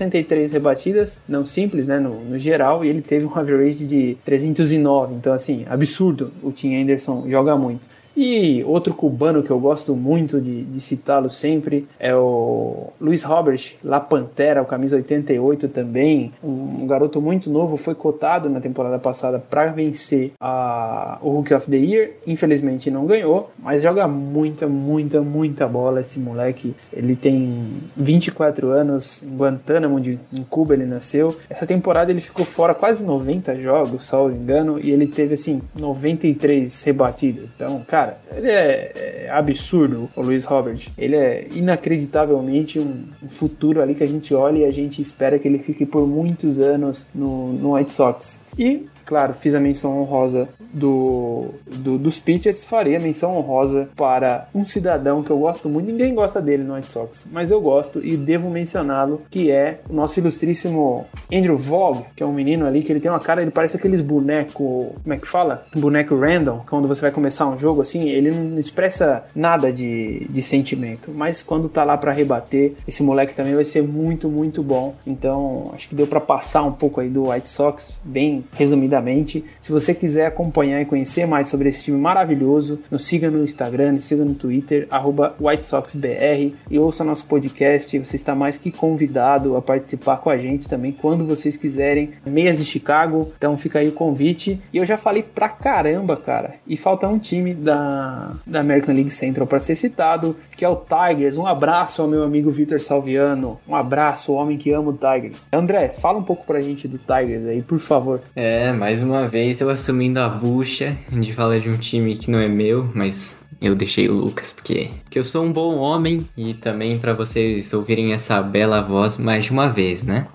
163 0.04 0.51
rebatidas, 0.51 1.22
não 1.28 1.45
simples, 1.45 1.88
né, 1.88 1.99
no, 1.99 2.24
no 2.24 2.39
geral, 2.39 2.84
e 2.84 2.89
ele 2.89 3.01
teve 3.01 3.26
um 3.26 3.34
average 3.38 3.86
de 3.86 4.18
309, 4.26 5.16
então 5.16 5.34
assim, 5.34 5.66
absurdo. 5.70 6.32
O 6.41 6.51
Tim 6.51 6.82
Anderson 6.82 7.26
joga 7.30 7.56
muito. 7.56 7.93
E 8.16 8.64
outro 8.66 8.93
cubano 8.93 9.41
que 9.41 9.49
eu 9.49 9.59
gosto 9.59 9.95
muito 9.95 10.39
de, 10.39 10.64
de 10.64 10.82
citá-lo 10.82 11.30
sempre 11.30 11.88
é 11.99 12.16
o 12.16 12.91
Luiz 13.01 13.24
Robert, 13.24 13.76
La 13.84 13.99
Pantera, 13.99 14.61
o 14.61 14.66
camisa 14.66 14.95
88 14.95 15.68
também. 15.70 16.32
Um, 16.43 16.84
um 16.84 16.88
garoto 16.88 17.20
muito 17.20 17.49
novo, 17.49 17.76
foi 17.76 17.95
cotado 17.95 18.49
na 18.49 18.59
temporada 18.59 18.99
passada 18.99 19.39
para 19.39 19.66
vencer 19.68 20.34
a, 20.39 21.18
o 21.22 21.32
Rookie 21.32 21.53
of 21.53 21.70
the 21.70 21.78
Year. 21.78 22.11
Infelizmente 22.28 22.91
não 22.91 23.05
ganhou, 23.05 23.49
mas 23.57 23.82
joga 23.82 24.07
muita, 24.07 24.68
muita, 24.68 25.22
muita 25.22 25.68
bola 25.68 26.01
esse 26.01 26.20
moleque. 26.20 26.76
Ele 26.91 27.16
tem 27.16 27.68
24 27.97 28.70
anos, 28.70 29.24
em 29.24 29.36
Guantánamo, 29.36 29.99
de, 29.99 30.20
em 30.32 30.43
Cuba 30.43 30.76
ele 30.76 30.86
nasceu. 30.86 31.36
Essa 31.49 31.66
temporada 31.66 32.11
ele 32.11 32.22
ficou 32.22 32.45
fora 32.45 32.76
quase 32.76 33.03
90 33.03 33.59
jogos, 33.59 34.05
salvo 34.05 34.36
engano, 34.36 34.80
e 34.80 34.91
ele 34.91 35.07
teve 35.07 35.34
assim 35.34 35.61
93 35.76 36.84
rebatidas. 36.84 37.49
Então, 37.55 37.82
cara 37.88 38.03
cara, 38.04 38.18
ele 38.36 38.49
é, 38.49 38.91
é, 38.95 39.30
absurdo, 39.32 40.10
o 40.16 40.22
Luiz 40.22 40.45
Robert. 40.45 40.88
Ele 40.97 41.16
é 41.16 41.47
inacreditavelmente 41.54 42.80
um, 42.80 43.06
um, 43.24 43.30
futuro 43.30 43.82
ali 43.82 43.95
que 43.95 44.04
a 44.04 44.08
gente 44.08 44.34
olha 44.34 44.60
e 44.60 44.66
a 44.66 44.72
gente 44.72 45.01
espera 45.01 45.39
que 45.39 45.47
ele 45.47 45.60
fique 45.60 45.86
por 45.86 46.08
muitos 46.08 46.60
anos 46.60 47.08
no, 47.14 47.54
no 47.54 47.76
White 47.76 47.91
Sox. 47.91 48.41
E 48.58 48.88
Claro, 49.06 49.34
fiz 49.34 49.54
a 49.54 49.60
menção 49.60 49.99
honrosa 49.99 50.47
do, 50.74 51.50
do, 51.68 51.98
dos 51.98 52.20
pitchers, 52.20 52.64
farei 52.64 52.96
a 52.96 53.00
menção 53.00 53.38
honrosa 53.38 53.90
para 53.96 54.48
um 54.54 54.64
cidadão 54.64 55.22
que 55.22 55.30
eu 55.30 55.38
gosto 55.38 55.68
muito. 55.70 55.86
Ninguém 55.86 56.16
gosta 56.16 56.42
dele 56.42 56.64
no 56.64 56.76
White 56.76 56.92
Sox, 56.92 57.28
mas 57.32 57.52
eu 57.52 57.62
gosto 57.62 58.04
e 58.04 58.16
devo 58.16 58.50
mencioná-lo, 58.50 59.22
que 59.30 59.52
é 59.52 59.82
o 59.90 59.94
nosso 59.94 60.20
ilustríssimo 60.20 61.06
Andrew 61.32 61.58
Vogue, 61.58 62.06
que 62.16 62.24
é 62.24 62.26
um 62.26 62.34
menino 62.34 62.66
ali 62.66 62.82
que 62.82 62.92
ele 62.92 63.00
tem 63.00 63.12
uma 63.12 63.20
cara, 63.20 63.42
ele 63.42 63.52
parece 63.52 63.76
aqueles 63.78 64.02
bonecos, 64.02 64.54
como 64.56 65.14
é 65.14 65.18
que 65.18 65.28
fala? 65.28 65.66
Boneco 65.76 66.16
random, 66.16 66.62
quando 66.68 66.88
você 66.88 67.02
vai 67.02 67.12
começar 67.12 67.48
um 67.48 67.58
jogo 67.58 67.82
assim, 67.82 68.10
ele 68.10 68.32
não 68.32 68.60
expressa 68.60 69.26
nada 69.36 69.72
de, 69.72 70.28
de 70.30 70.42
sentimento, 70.42 71.12
mas 71.14 71.44
quando 71.44 71.68
tá 71.68 71.84
lá 71.84 71.98
para 71.98 72.12
rebater, 72.12 72.74
esse 72.88 73.04
moleque 73.04 73.36
também 73.36 73.56
vai 73.56 73.66
ser 73.66 73.84
muito, 73.84 74.30
muito 74.30 74.64
bom. 74.64 74.96
Então, 75.06 75.72
acho 75.74 75.90
que 75.90 75.96
deu 75.96 76.08
para 76.08 76.20
passar 76.20 76.64
um 76.64 76.72
pouco 76.72 77.02
aí 77.02 77.10
do 77.10 77.30
White 77.30 77.50
Sox, 77.50 78.00
bem 78.04 78.44
resumido 78.54 78.94
rapidamente. 78.94 79.44
Se 79.60 79.72
você 79.72 79.94
quiser 79.94 80.28
acompanhar 80.28 80.62
e 80.72 80.86
conhecer 80.86 81.26
mais 81.26 81.47
sobre 81.47 81.70
esse 81.70 81.84
time 81.84 81.97
maravilhoso, 81.97 82.80
nos 82.89 83.05
siga 83.05 83.30
no 83.30 83.43
Instagram, 83.43 83.93
nos 83.93 84.03
siga 84.03 84.24
no 84.24 84.34
Twitter, 84.34 84.88
arroba 84.89 85.36
WhiteSoxBR 85.39 86.53
e 86.70 86.80
ouça 86.80 87.03
nosso 87.03 87.26
podcast. 87.26 87.97
Você 87.99 88.16
está 88.16 88.36
mais 88.36 88.57
que 88.57 88.72
convidado 88.72 89.55
a 89.55 89.61
participar 89.61 90.18
com 90.18 90.30
a 90.30 90.38
gente 90.38 90.68
também 90.68 90.91
quando 90.91 91.26
vocês 91.26 91.57
quiserem. 91.57 92.11
Meias 92.26 92.57
de 92.57 92.66
Chicago, 92.66 93.32
então 93.38 93.57
fica 93.57 93.80
aí 93.80 93.88
o 93.88 93.93
convite. 93.93 94.59
E 94.72 94.78
eu 94.78 94.86
já 94.86 94.97
falei 94.97 95.24
pra 95.24 95.49
caramba, 95.49 96.16
cara. 96.16 96.55
E 96.68 96.78
falta 96.78 97.07
um 97.07 97.20
time 97.20 97.53
da, 97.53 98.32
da 98.45 98.59
American 98.59 98.93
League 98.93 99.11
Central 99.11 99.47
para 99.47 99.59
ser 99.59 99.76
citado, 99.76 100.36
que 100.55 100.66
é 100.66 100.70
o 100.70 100.76
Tigers. 100.76 101.38
Um 101.38 101.47
abraço 101.47 102.01
ao 102.01 102.07
meu 102.07 102.24
amigo 102.24 102.51
Vitor 102.51 102.80
Salviano. 102.80 103.59
Um 103.68 103.76
abraço, 103.76 104.34
homem 104.34 104.57
que 104.57 104.72
ama 104.72 104.91
o 104.91 104.93
Tigers. 104.93 105.45
André, 105.51 105.89
fala 105.89 106.20
um 106.20 106.24
pouco 106.24 106.45
pra 106.45 106.61
gente 106.61 106.88
do 106.88 106.97
Tigers 106.97 107.45
aí, 107.45 107.61
por 107.61 107.80
favor. 107.80 108.22
É, 108.36 108.72
mais 108.72 109.01
uma 109.01 109.28
vez 109.28 109.61
eu 109.61 109.70
assumindo 109.70 110.20
a 110.20 110.28
bucha 110.54 110.95
de 111.10 111.34
falar 111.34 111.60
de 111.60 111.68
um 111.68 111.78
time 111.78 112.16
que 112.16 112.30
não 112.30 112.38
é 112.38 112.47
meu, 112.47 112.88
mas 112.93 113.39
eu 113.60 113.74
deixei 113.74 114.08
o 114.08 114.14
Lucas 114.14 114.51
porque, 114.51 114.91
porque 115.04 115.18
eu 115.18 115.24
sou 115.24 115.43
um 115.43 115.51
bom 115.51 115.78
homem. 115.78 116.28
E 116.38 116.54
também 116.54 116.99
para 116.99 117.14
vocês 117.14 117.74
ouvirem 117.74 118.14
essa 118.14 118.39
bela 118.41 118.80
voz 118.80 119.18
mais 119.18 119.45
de 119.45 119.51
uma 119.51 119.68
vez, 119.68 120.04
né? 120.04 120.28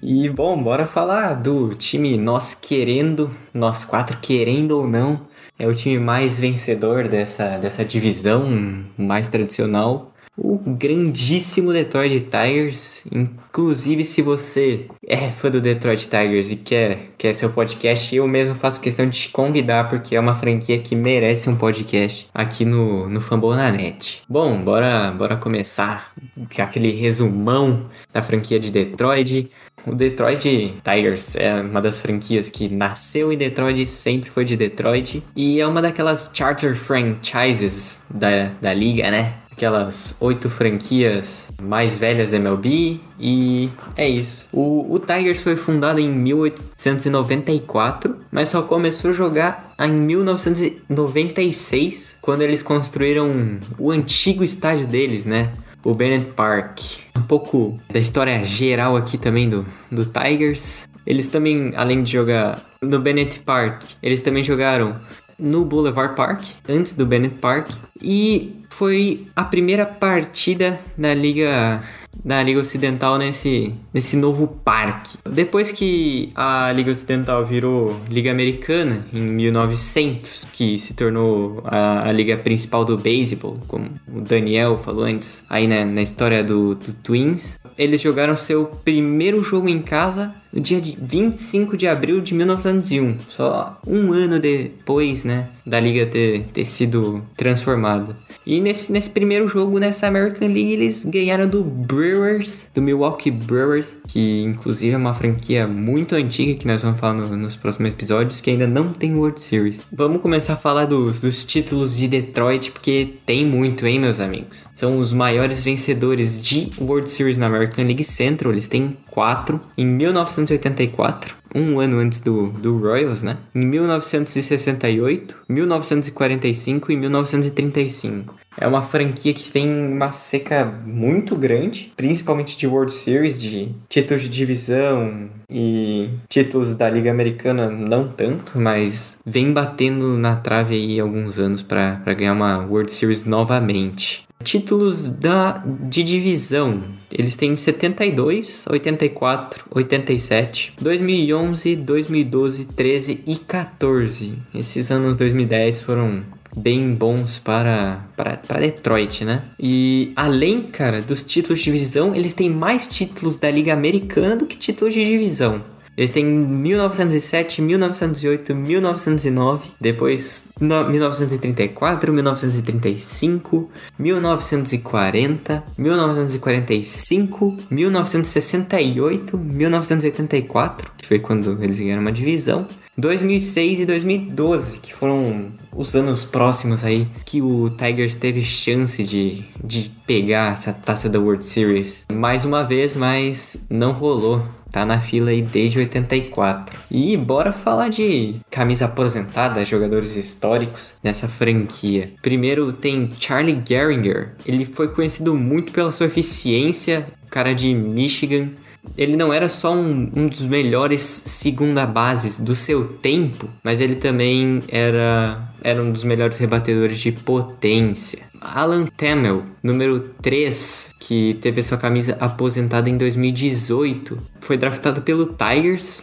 E 0.00 0.28
bom, 0.28 0.62
bora 0.62 0.86
falar 0.86 1.34
do 1.34 1.74
time 1.74 2.16
nós 2.16 2.54
querendo, 2.54 3.30
nós 3.52 3.84
quatro 3.84 4.16
querendo 4.18 4.78
ou 4.78 4.86
não, 4.86 5.22
é 5.58 5.66
o 5.66 5.74
time 5.74 5.98
mais 5.98 6.38
vencedor 6.38 7.08
dessa, 7.08 7.58
dessa 7.58 7.84
divisão 7.84 8.84
mais 8.96 9.26
tradicional 9.26 10.13
o 10.36 10.58
grandíssimo 10.58 11.72
Detroit 11.72 12.20
Tigers. 12.20 13.04
Inclusive, 13.12 14.04
se 14.04 14.20
você 14.20 14.86
é 15.06 15.16
fã 15.30 15.50
do 15.50 15.60
Detroit 15.60 16.08
Tigers 16.08 16.50
e 16.50 16.56
quer, 16.56 17.10
quer 17.16 17.34
seu 17.34 17.50
podcast, 17.50 18.14
eu 18.14 18.26
mesmo 18.26 18.54
faço 18.54 18.80
questão 18.80 19.08
de 19.08 19.18
te 19.18 19.28
convidar, 19.28 19.88
porque 19.88 20.16
é 20.16 20.20
uma 20.20 20.34
franquia 20.34 20.78
que 20.78 20.96
merece 20.96 21.48
um 21.48 21.56
podcast 21.56 22.28
aqui 22.34 22.64
no, 22.64 23.08
no 23.08 23.20
Fambonanet. 23.20 24.22
Bom, 24.28 24.62
bora, 24.62 25.12
bora 25.12 25.36
começar 25.36 26.12
com 26.34 26.62
aquele 26.62 26.90
resumão 26.92 27.86
da 28.12 28.22
franquia 28.22 28.58
de 28.58 28.70
Detroit. 28.70 29.50
O 29.86 29.94
Detroit 29.94 30.74
Tigers 30.82 31.36
é 31.36 31.60
uma 31.60 31.80
das 31.80 31.98
franquias 31.98 32.48
que 32.48 32.68
nasceu 32.68 33.30
em 33.30 33.36
Detroit 33.36 33.84
sempre 33.86 34.30
foi 34.30 34.44
de 34.44 34.56
Detroit. 34.56 35.22
E 35.36 35.60
é 35.60 35.66
uma 35.66 35.82
daquelas 35.82 36.30
charter 36.32 36.74
franchises 36.74 38.02
da, 38.08 38.50
da 38.62 38.72
liga, 38.72 39.10
né? 39.10 39.34
Aquelas 39.56 40.14
oito 40.20 40.50
franquias 40.50 41.48
mais 41.62 41.96
velhas 41.96 42.28
da 42.28 42.36
MLB 42.36 43.00
e 43.18 43.70
é 43.96 44.06
isso. 44.08 44.44
O, 44.52 44.92
o 44.92 44.98
Tigers 44.98 45.40
foi 45.40 45.56
fundado 45.56 45.98
em 46.00 46.08
1894, 46.08 48.18
mas 48.30 48.48
só 48.48 48.60
começou 48.62 49.12
a 49.12 49.14
jogar 49.14 49.72
em 49.78 49.92
1996, 49.92 52.16
quando 52.20 52.42
eles 52.42 52.62
construíram 52.62 53.58
o 53.78 53.90
antigo 53.90 54.44
estádio 54.44 54.86
deles, 54.86 55.24
né? 55.24 55.50
O 55.84 55.94
Bennett 55.94 56.26
Park. 56.30 56.80
Um 57.16 57.22
pouco 57.22 57.80
da 57.92 58.00
história 58.00 58.44
geral 58.44 58.96
aqui 58.96 59.16
também 59.16 59.48
do, 59.48 59.64
do 59.90 60.04
Tigers. 60.04 60.86
Eles 61.06 61.26
também, 61.26 61.72
além 61.76 62.02
de 62.02 62.12
jogar 62.12 62.62
no 62.80 62.98
Bennett 62.98 63.40
Park, 63.40 63.82
eles 64.02 64.22
também 64.22 64.42
jogaram 64.42 64.96
no 65.38 65.64
Boulevard 65.64 66.14
Park, 66.14 66.42
antes 66.68 66.94
do 66.94 67.06
Bennett 67.06 67.36
Park, 67.36 67.70
e 68.00 68.56
foi 68.70 69.26
a 69.36 69.44
primeira 69.44 69.86
partida 69.86 70.80
da 70.96 71.14
Liga 71.14 71.82
da 72.24 72.42
Liga 72.42 72.60
Ocidental 72.60 73.18
nesse, 73.18 73.74
nesse 73.92 74.16
novo 74.16 74.46
parque. 74.46 75.18
Depois 75.28 75.72
que 75.72 76.30
a 76.34 76.72
Liga 76.72 76.90
Ocidental 76.90 77.44
virou 77.44 78.00
Liga 78.08 78.30
Americana 78.30 79.06
em 79.12 79.20
1900, 79.20 80.46
que 80.52 80.78
se 80.78 80.94
tornou 80.94 81.62
a, 81.64 82.08
a 82.08 82.12
liga 82.12 82.36
principal 82.36 82.84
do 82.84 82.96
beisebol, 82.96 83.58
como 83.66 83.90
o 84.08 84.20
Daniel 84.20 84.78
falou 84.78 85.04
antes, 85.04 85.42
aí 85.48 85.66
na, 85.66 85.84
na 85.84 86.02
história 86.02 86.42
do, 86.42 86.74
do 86.74 86.92
Twins, 86.94 87.58
eles 87.78 88.00
jogaram 88.00 88.36
seu 88.36 88.66
primeiro 88.84 89.42
jogo 89.42 89.68
em 89.68 89.80
casa 89.80 90.34
no 90.52 90.60
dia 90.60 90.80
de 90.80 90.96
25 91.00 91.76
de 91.76 91.88
abril 91.88 92.20
de 92.20 92.32
1901, 92.34 93.16
só 93.28 93.80
um 93.86 94.12
ano 94.12 94.38
depois, 94.38 95.24
né, 95.24 95.48
da 95.66 95.80
liga 95.80 96.06
ter, 96.06 96.44
ter 96.52 96.64
sido 96.64 97.24
transformada. 97.36 98.16
E 98.46 98.60
nesse, 98.60 98.92
nesse 98.92 99.08
primeiro 99.08 99.48
jogo, 99.48 99.78
nessa 99.78 100.06
American 100.06 100.48
League, 100.48 100.72
eles 100.72 101.04
ganharam 101.04 101.48
do 101.48 101.62
Brewers, 101.62 102.68
do 102.74 102.82
Milwaukee 102.82 103.30
Brewers, 103.30 103.96
que 104.06 104.42
inclusive 104.42 104.92
é 104.92 104.96
uma 104.96 105.14
franquia 105.14 105.66
muito 105.66 106.14
antiga 106.14 106.54
que 106.54 106.66
nós 106.66 106.82
vamos 106.82 107.00
falar 107.00 107.14
no, 107.14 107.36
nos 107.36 107.56
próximos 107.56 107.90
episódios, 107.90 108.40
que 108.40 108.50
ainda 108.50 108.66
não 108.66 108.92
tem 108.92 109.14
World 109.14 109.40
Series. 109.40 109.86
Vamos 109.90 110.20
começar 110.20 110.54
a 110.54 110.56
falar 110.56 110.84
dos, 110.86 111.20
dos 111.20 111.44
títulos 111.44 111.96
de 111.96 112.06
Detroit, 112.06 112.70
porque 112.70 113.14
tem 113.24 113.46
muito, 113.46 113.86
hein, 113.86 113.98
meus 113.98 114.20
amigos? 114.20 114.58
São 114.74 114.98
os 114.98 115.12
maiores 115.12 115.62
vencedores 115.62 116.42
de 116.42 116.70
World 116.78 117.08
Series 117.08 117.38
na 117.38 117.46
American 117.46 117.84
League 117.84 118.04
Central, 118.04 118.52
eles 118.52 118.68
têm 118.68 118.96
quatro. 119.10 119.60
Em 119.78 119.86
1984, 119.86 121.36
um 121.54 121.78
ano 121.78 121.98
antes 121.98 122.20
do, 122.20 122.48
do 122.48 122.78
Royals, 122.78 123.22
né? 123.22 123.36
Em 123.54 123.64
1968, 123.64 125.36
1945 125.48 126.92
e 126.92 126.96
1935. 126.96 128.34
É 128.56 128.66
uma 128.66 128.82
franquia 128.82 129.34
que 129.34 129.50
tem 129.50 129.68
uma 129.68 130.12
seca 130.12 130.64
muito 130.64 131.34
grande, 131.34 131.92
principalmente 131.96 132.56
de 132.56 132.66
World 132.66 132.92
Series, 132.92 133.40
de 133.40 133.74
títulos 133.88 134.22
de 134.22 134.28
divisão 134.28 135.28
e 135.50 136.10
títulos 136.28 136.76
da 136.76 136.88
Liga 136.88 137.10
Americana 137.10 137.68
não 137.68 138.08
tanto, 138.08 138.58
mas 138.58 139.18
vem 139.26 139.52
batendo 139.52 140.16
na 140.16 140.36
trave 140.36 140.74
aí 140.74 141.00
alguns 141.00 141.38
anos 141.38 141.62
para 141.62 141.94
ganhar 142.14 142.32
uma 142.32 142.64
World 142.64 142.92
Series 142.92 143.24
novamente. 143.24 144.24
Títulos 144.44 145.08
da, 145.08 145.64
de 145.66 146.02
divisão. 146.02 146.82
Eles 147.10 147.34
têm 147.34 147.56
72, 147.56 148.66
84, 148.68 149.66
87, 149.70 150.74
2011, 150.80 151.76
2012, 151.76 152.64
13 152.66 153.24
e 153.26 153.36
14. 153.36 154.34
Esses 154.54 154.90
anos 154.90 155.16
2010 155.16 155.80
foram 155.80 156.22
bem 156.56 156.94
bons 156.94 157.38
para, 157.38 158.06
para, 158.16 158.36
para 158.36 158.60
Detroit, 158.60 159.24
né? 159.24 159.42
E 159.58 160.12
além, 160.14 160.62
cara, 160.62 161.02
dos 161.02 161.24
títulos 161.24 161.58
de 161.58 161.64
divisão, 161.64 162.14
eles 162.14 162.34
têm 162.34 162.48
mais 162.48 162.86
títulos 162.86 163.38
da 163.38 163.50
Liga 163.50 163.72
Americana 163.72 164.36
do 164.36 164.46
que 164.46 164.56
títulos 164.56 164.94
de 164.94 165.04
divisão. 165.04 165.62
Eles 165.96 166.10
têm 166.10 166.24
1907, 166.24 167.62
1908, 167.62 168.54
1909, 168.54 169.70
depois 169.80 170.48
no, 170.60 170.88
1934, 170.88 172.12
1935, 172.12 173.70
1940, 173.98 175.64
1945, 175.78 177.56
1968, 177.70 179.38
1984, 179.38 180.90
que 180.98 181.06
foi 181.06 181.20
quando 181.20 181.62
eles 181.62 181.78
ganharam 181.78 182.02
uma 182.02 182.12
divisão, 182.12 182.66
2006 182.96 183.80
e 183.80 183.86
2012, 183.86 184.78
que 184.78 184.94
foram 184.94 185.52
os 185.74 185.94
anos 185.94 186.24
próximos 186.24 186.84
aí 186.84 187.06
que 187.24 187.42
o 187.42 187.68
Tigers 187.70 188.14
teve 188.14 188.42
chance 188.42 189.02
de, 189.02 189.44
de 189.62 189.90
pegar 190.06 190.52
essa 190.52 190.72
taça 190.72 191.08
da 191.08 191.18
World 191.18 191.44
Series. 191.44 192.06
Mais 192.12 192.44
uma 192.44 192.62
vez, 192.62 192.94
mas 192.94 193.56
não 193.68 193.92
rolou. 193.92 194.42
Tá 194.70 194.84
na 194.84 194.98
fila 194.98 195.30
aí 195.30 195.40
desde 195.40 195.78
84. 195.78 196.76
E 196.90 197.16
bora 197.16 197.52
falar 197.52 197.88
de 197.88 198.34
camisa 198.50 198.86
aposentada, 198.86 199.64
jogadores 199.64 200.16
históricos 200.16 200.94
nessa 201.02 201.28
franquia. 201.28 202.12
Primeiro 202.20 202.72
tem 202.72 203.08
Charlie 203.20 203.62
Gehringer. 203.64 204.34
Ele 204.44 204.64
foi 204.64 204.88
conhecido 204.88 205.32
muito 205.32 205.72
pela 205.72 205.92
sua 205.92 206.06
eficiência, 206.06 207.06
cara 207.30 207.54
de 207.54 207.72
Michigan, 207.72 208.48
ele 208.96 209.16
não 209.16 209.32
era 209.32 209.48
só 209.48 209.74
um, 209.74 210.10
um 210.14 210.26
dos 210.26 210.42
melhores 210.42 211.00
segunda 211.00 211.86
bases 211.86 212.38
do 212.38 212.54
seu 212.54 212.84
tempo, 212.84 213.48
mas 213.62 213.80
ele 213.80 213.96
também 213.96 214.62
era, 214.68 215.48
era 215.62 215.82
um 215.82 215.90
dos 215.90 216.04
melhores 216.04 216.38
rebatedores 216.38 216.98
de 217.00 217.12
potência. 217.12 218.20
Alan 218.40 218.86
Tamel, 218.96 219.42
número 219.62 220.00
3, 220.20 220.90
que 221.00 221.38
teve 221.40 221.62
sua 221.62 221.78
camisa 221.78 222.16
aposentada 222.20 222.90
em 222.90 222.96
2018, 222.96 224.18
foi 224.40 224.56
draftado 224.56 225.00
pelo 225.00 225.26
Tigers. 225.26 226.02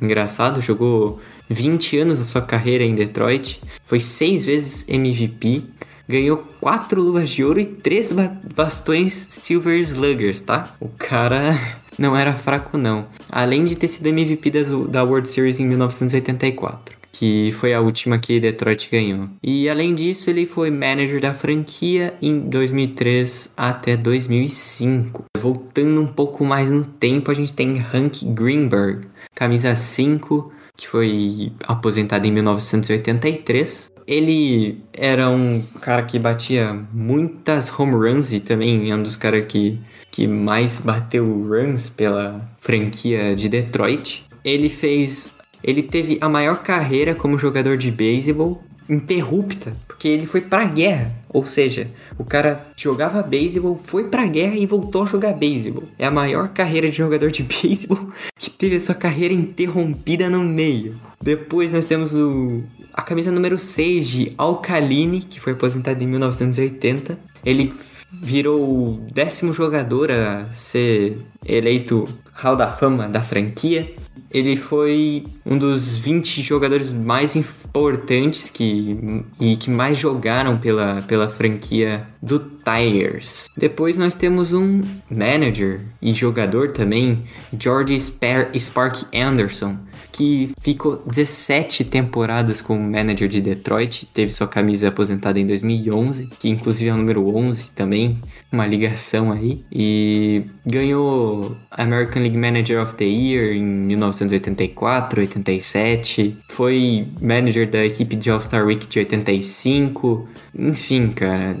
Engraçado, 0.00 0.60
jogou 0.60 1.20
20 1.48 1.98
anos 1.98 2.18
da 2.18 2.24
sua 2.24 2.40
carreira 2.40 2.84
em 2.84 2.94
Detroit, 2.94 3.60
foi 3.84 3.98
seis 3.98 4.46
vezes 4.46 4.84
MVP, 4.86 5.64
ganhou 6.10 6.44
quatro 6.60 7.00
luvas 7.00 7.30
de 7.30 7.42
ouro 7.44 7.60
e 7.60 7.66
três 7.66 8.12
bastões 8.54 9.28
Silver 9.30 9.78
Sluggers, 9.80 10.40
tá? 10.40 10.74
O 10.80 10.88
cara 10.88 11.58
não 11.98 12.16
era 12.16 12.34
fraco 12.34 12.76
não. 12.76 13.06
Além 13.30 13.64
de 13.64 13.76
ter 13.76 13.88
sido 13.88 14.08
MVP 14.08 14.50
da 14.88 15.04
World 15.04 15.28
Series 15.28 15.58
em 15.58 15.66
1984 15.66 17.00
que 17.20 17.52
foi 17.52 17.74
a 17.74 17.82
última 17.82 18.18
que 18.18 18.40
Detroit 18.40 18.88
ganhou. 18.90 19.28
E 19.42 19.68
além 19.68 19.94
disso, 19.94 20.30
ele 20.30 20.46
foi 20.46 20.70
manager 20.70 21.20
da 21.20 21.34
franquia 21.34 22.14
em 22.22 22.40
2003 22.40 23.52
até 23.54 23.94
2005. 23.94 25.24
Voltando 25.36 26.00
um 26.00 26.06
pouco 26.06 26.46
mais 26.46 26.70
no 26.70 26.82
tempo, 26.82 27.30
a 27.30 27.34
gente 27.34 27.52
tem 27.52 27.78
Hank 27.78 28.24
Greenberg, 28.24 29.06
camisa 29.34 29.74
5, 29.74 30.50
que 30.80 30.88
foi 30.88 31.52
aposentado 31.64 32.26
em 32.26 32.32
1983. 32.32 33.92
Ele 34.06 34.82
era 34.92 35.28
um 35.28 35.62
cara 35.80 36.02
que 36.02 36.18
batia 36.18 36.74
muitas 36.90 37.70
home 37.78 37.92
runs 37.92 38.32
e 38.32 38.40
também 38.40 38.90
é 38.90 38.96
um 38.96 39.02
dos 39.02 39.14
caras 39.14 39.44
que 39.46 39.78
que 40.10 40.26
mais 40.26 40.80
bateu 40.80 41.24
runs 41.24 41.88
pela 41.88 42.50
franquia 42.58 43.36
de 43.36 43.48
Detroit. 43.48 44.24
Ele 44.42 44.68
fez. 44.68 45.32
Ele 45.62 45.82
teve 45.82 46.18
a 46.20 46.28
maior 46.28 46.62
carreira 46.62 47.14
como 47.14 47.38
jogador 47.38 47.76
de 47.76 47.90
beisebol 47.90 48.64
interrupta, 48.88 49.72
porque 49.86 50.08
ele 50.08 50.26
foi 50.26 50.40
pra 50.40 50.64
guerra. 50.64 51.14
Ou 51.32 51.46
seja, 51.46 51.88
o 52.18 52.24
cara 52.24 52.66
jogava 52.76 53.22
beisebol, 53.22 53.80
foi 53.82 54.04
pra 54.04 54.26
guerra 54.26 54.56
e 54.56 54.66
voltou 54.66 55.04
a 55.04 55.06
jogar 55.06 55.32
beisebol. 55.32 55.84
É 55.98 56.06
a 56.06 56.10
maior 56.10 56.48
carreira 56.48 56.90
de 56.90 56.96
jogador 56.96 57.30
de 57.30 57.42
beisebol 57.46 58.10
que 58.36 58.50
teve 58.50 58.76
a 58.76 58.80
sua 58.80 58.94
carreira 58.94 59.32
interrompida 59.32 60.28
no 60.28 60.40
meio. 60.40 60.96
Depois 61.22 61.72
nós 61.72 61.86
temos 61.86 62.14
o, 62.14 62.62
a 62.92 63.02
camisa 63.02 63.30
número 63.30 63.58
6 63.58 64.08
de 64.08 64.32
Alkaline, 64.36 65.20
que 65.20 65.40
foi 65.40 65.52
aposentado 65.52 66.02
em 66.02 66.06
1980. 66.06 67.18
Ele 67.44 67.72
virou 68.12 68.60
o 68.60 69.06
décimo 69.12 69.52
jogador 69.52 70.10
a 70.10 70.46
ser 70.52 71.18
eleito 71.46 72.08
Hall 72.32 72.56
da 72.56 72.72
Fama 72.72 73.08
da 73.08 73.20
franquia. 73.20 73.94
Ele 74.30 74.56
foi 74.56 75.24
um 75.44 75.56
dos 75.56 75.94
20 75.94 76.42
jogadores 76.42 76.92
mais 76.92 77.36
importantes 77.70 78.50
que, 78.50 79.24
e 79.40 79.56
que 79.56 79.70
mais 79.70 79.96
jogaram 79.96 80.58
pela, 80.58 81.02
pela 81.02 81.28
franquia 81.28 82.06
do 82.20 82.38
Tigers. 82.38 83.48
Depois 83.56 83.96
nós 83.96 84.14
temos 84.14 84.52
um 84.52 84.82
manager 85.10 85.80
e 86.02 86.12
jogador 86.12 86.72
também, 86.72 87.24
George 87.58 87.98
Spark 87.98 89.06
Anderson 89.14 89.76
que 90.12 90.50
ficou 90.60 91.02
17 91.06 91.84
temporadas 91.84 92.60
como 92.60 92.80
manager 92.80 93.28
de 93.28 93.40
Detroit, 93.40 94.06
teve 94.12 94.32
sua 94.32 94.48
camisa 94.48 94.88
aposentada 94.88 95.38
em 95.38 95.46
2011, 95.46 96.28
que 96.38 96.48
inclusive 96.48 96.90
é 96.90 96.92
o 96.92 96.96
número 96.96 97.34
11 97.34 97.70
também, 97.70 98.18
uma 98.50 98.66
ligação 98.66 99.32
aí, 99.32 99.64
e 99.72 100.44
ganhou 100.66 101.56
American 101.70 102.22
League 102.22 102.36
Manager 102.36 102.82
of 102.82 102.94
the 102.94 103.04
Year 103.04 103.54
em 103.54 103.64
1984, 103.64 105.20
87, 105.20 106.36
foi 106.48 107.08
manager 107.20 107.59
da 107.66 107.84
equipe 107.84 108.16
de 108.16 108.30
All-Star 108.30 108.64
Week 108.64 108.86
de 108.86 108.98
85, 109.00 110.28
enfim, 110.58 111.08
cara, 111.08 111.56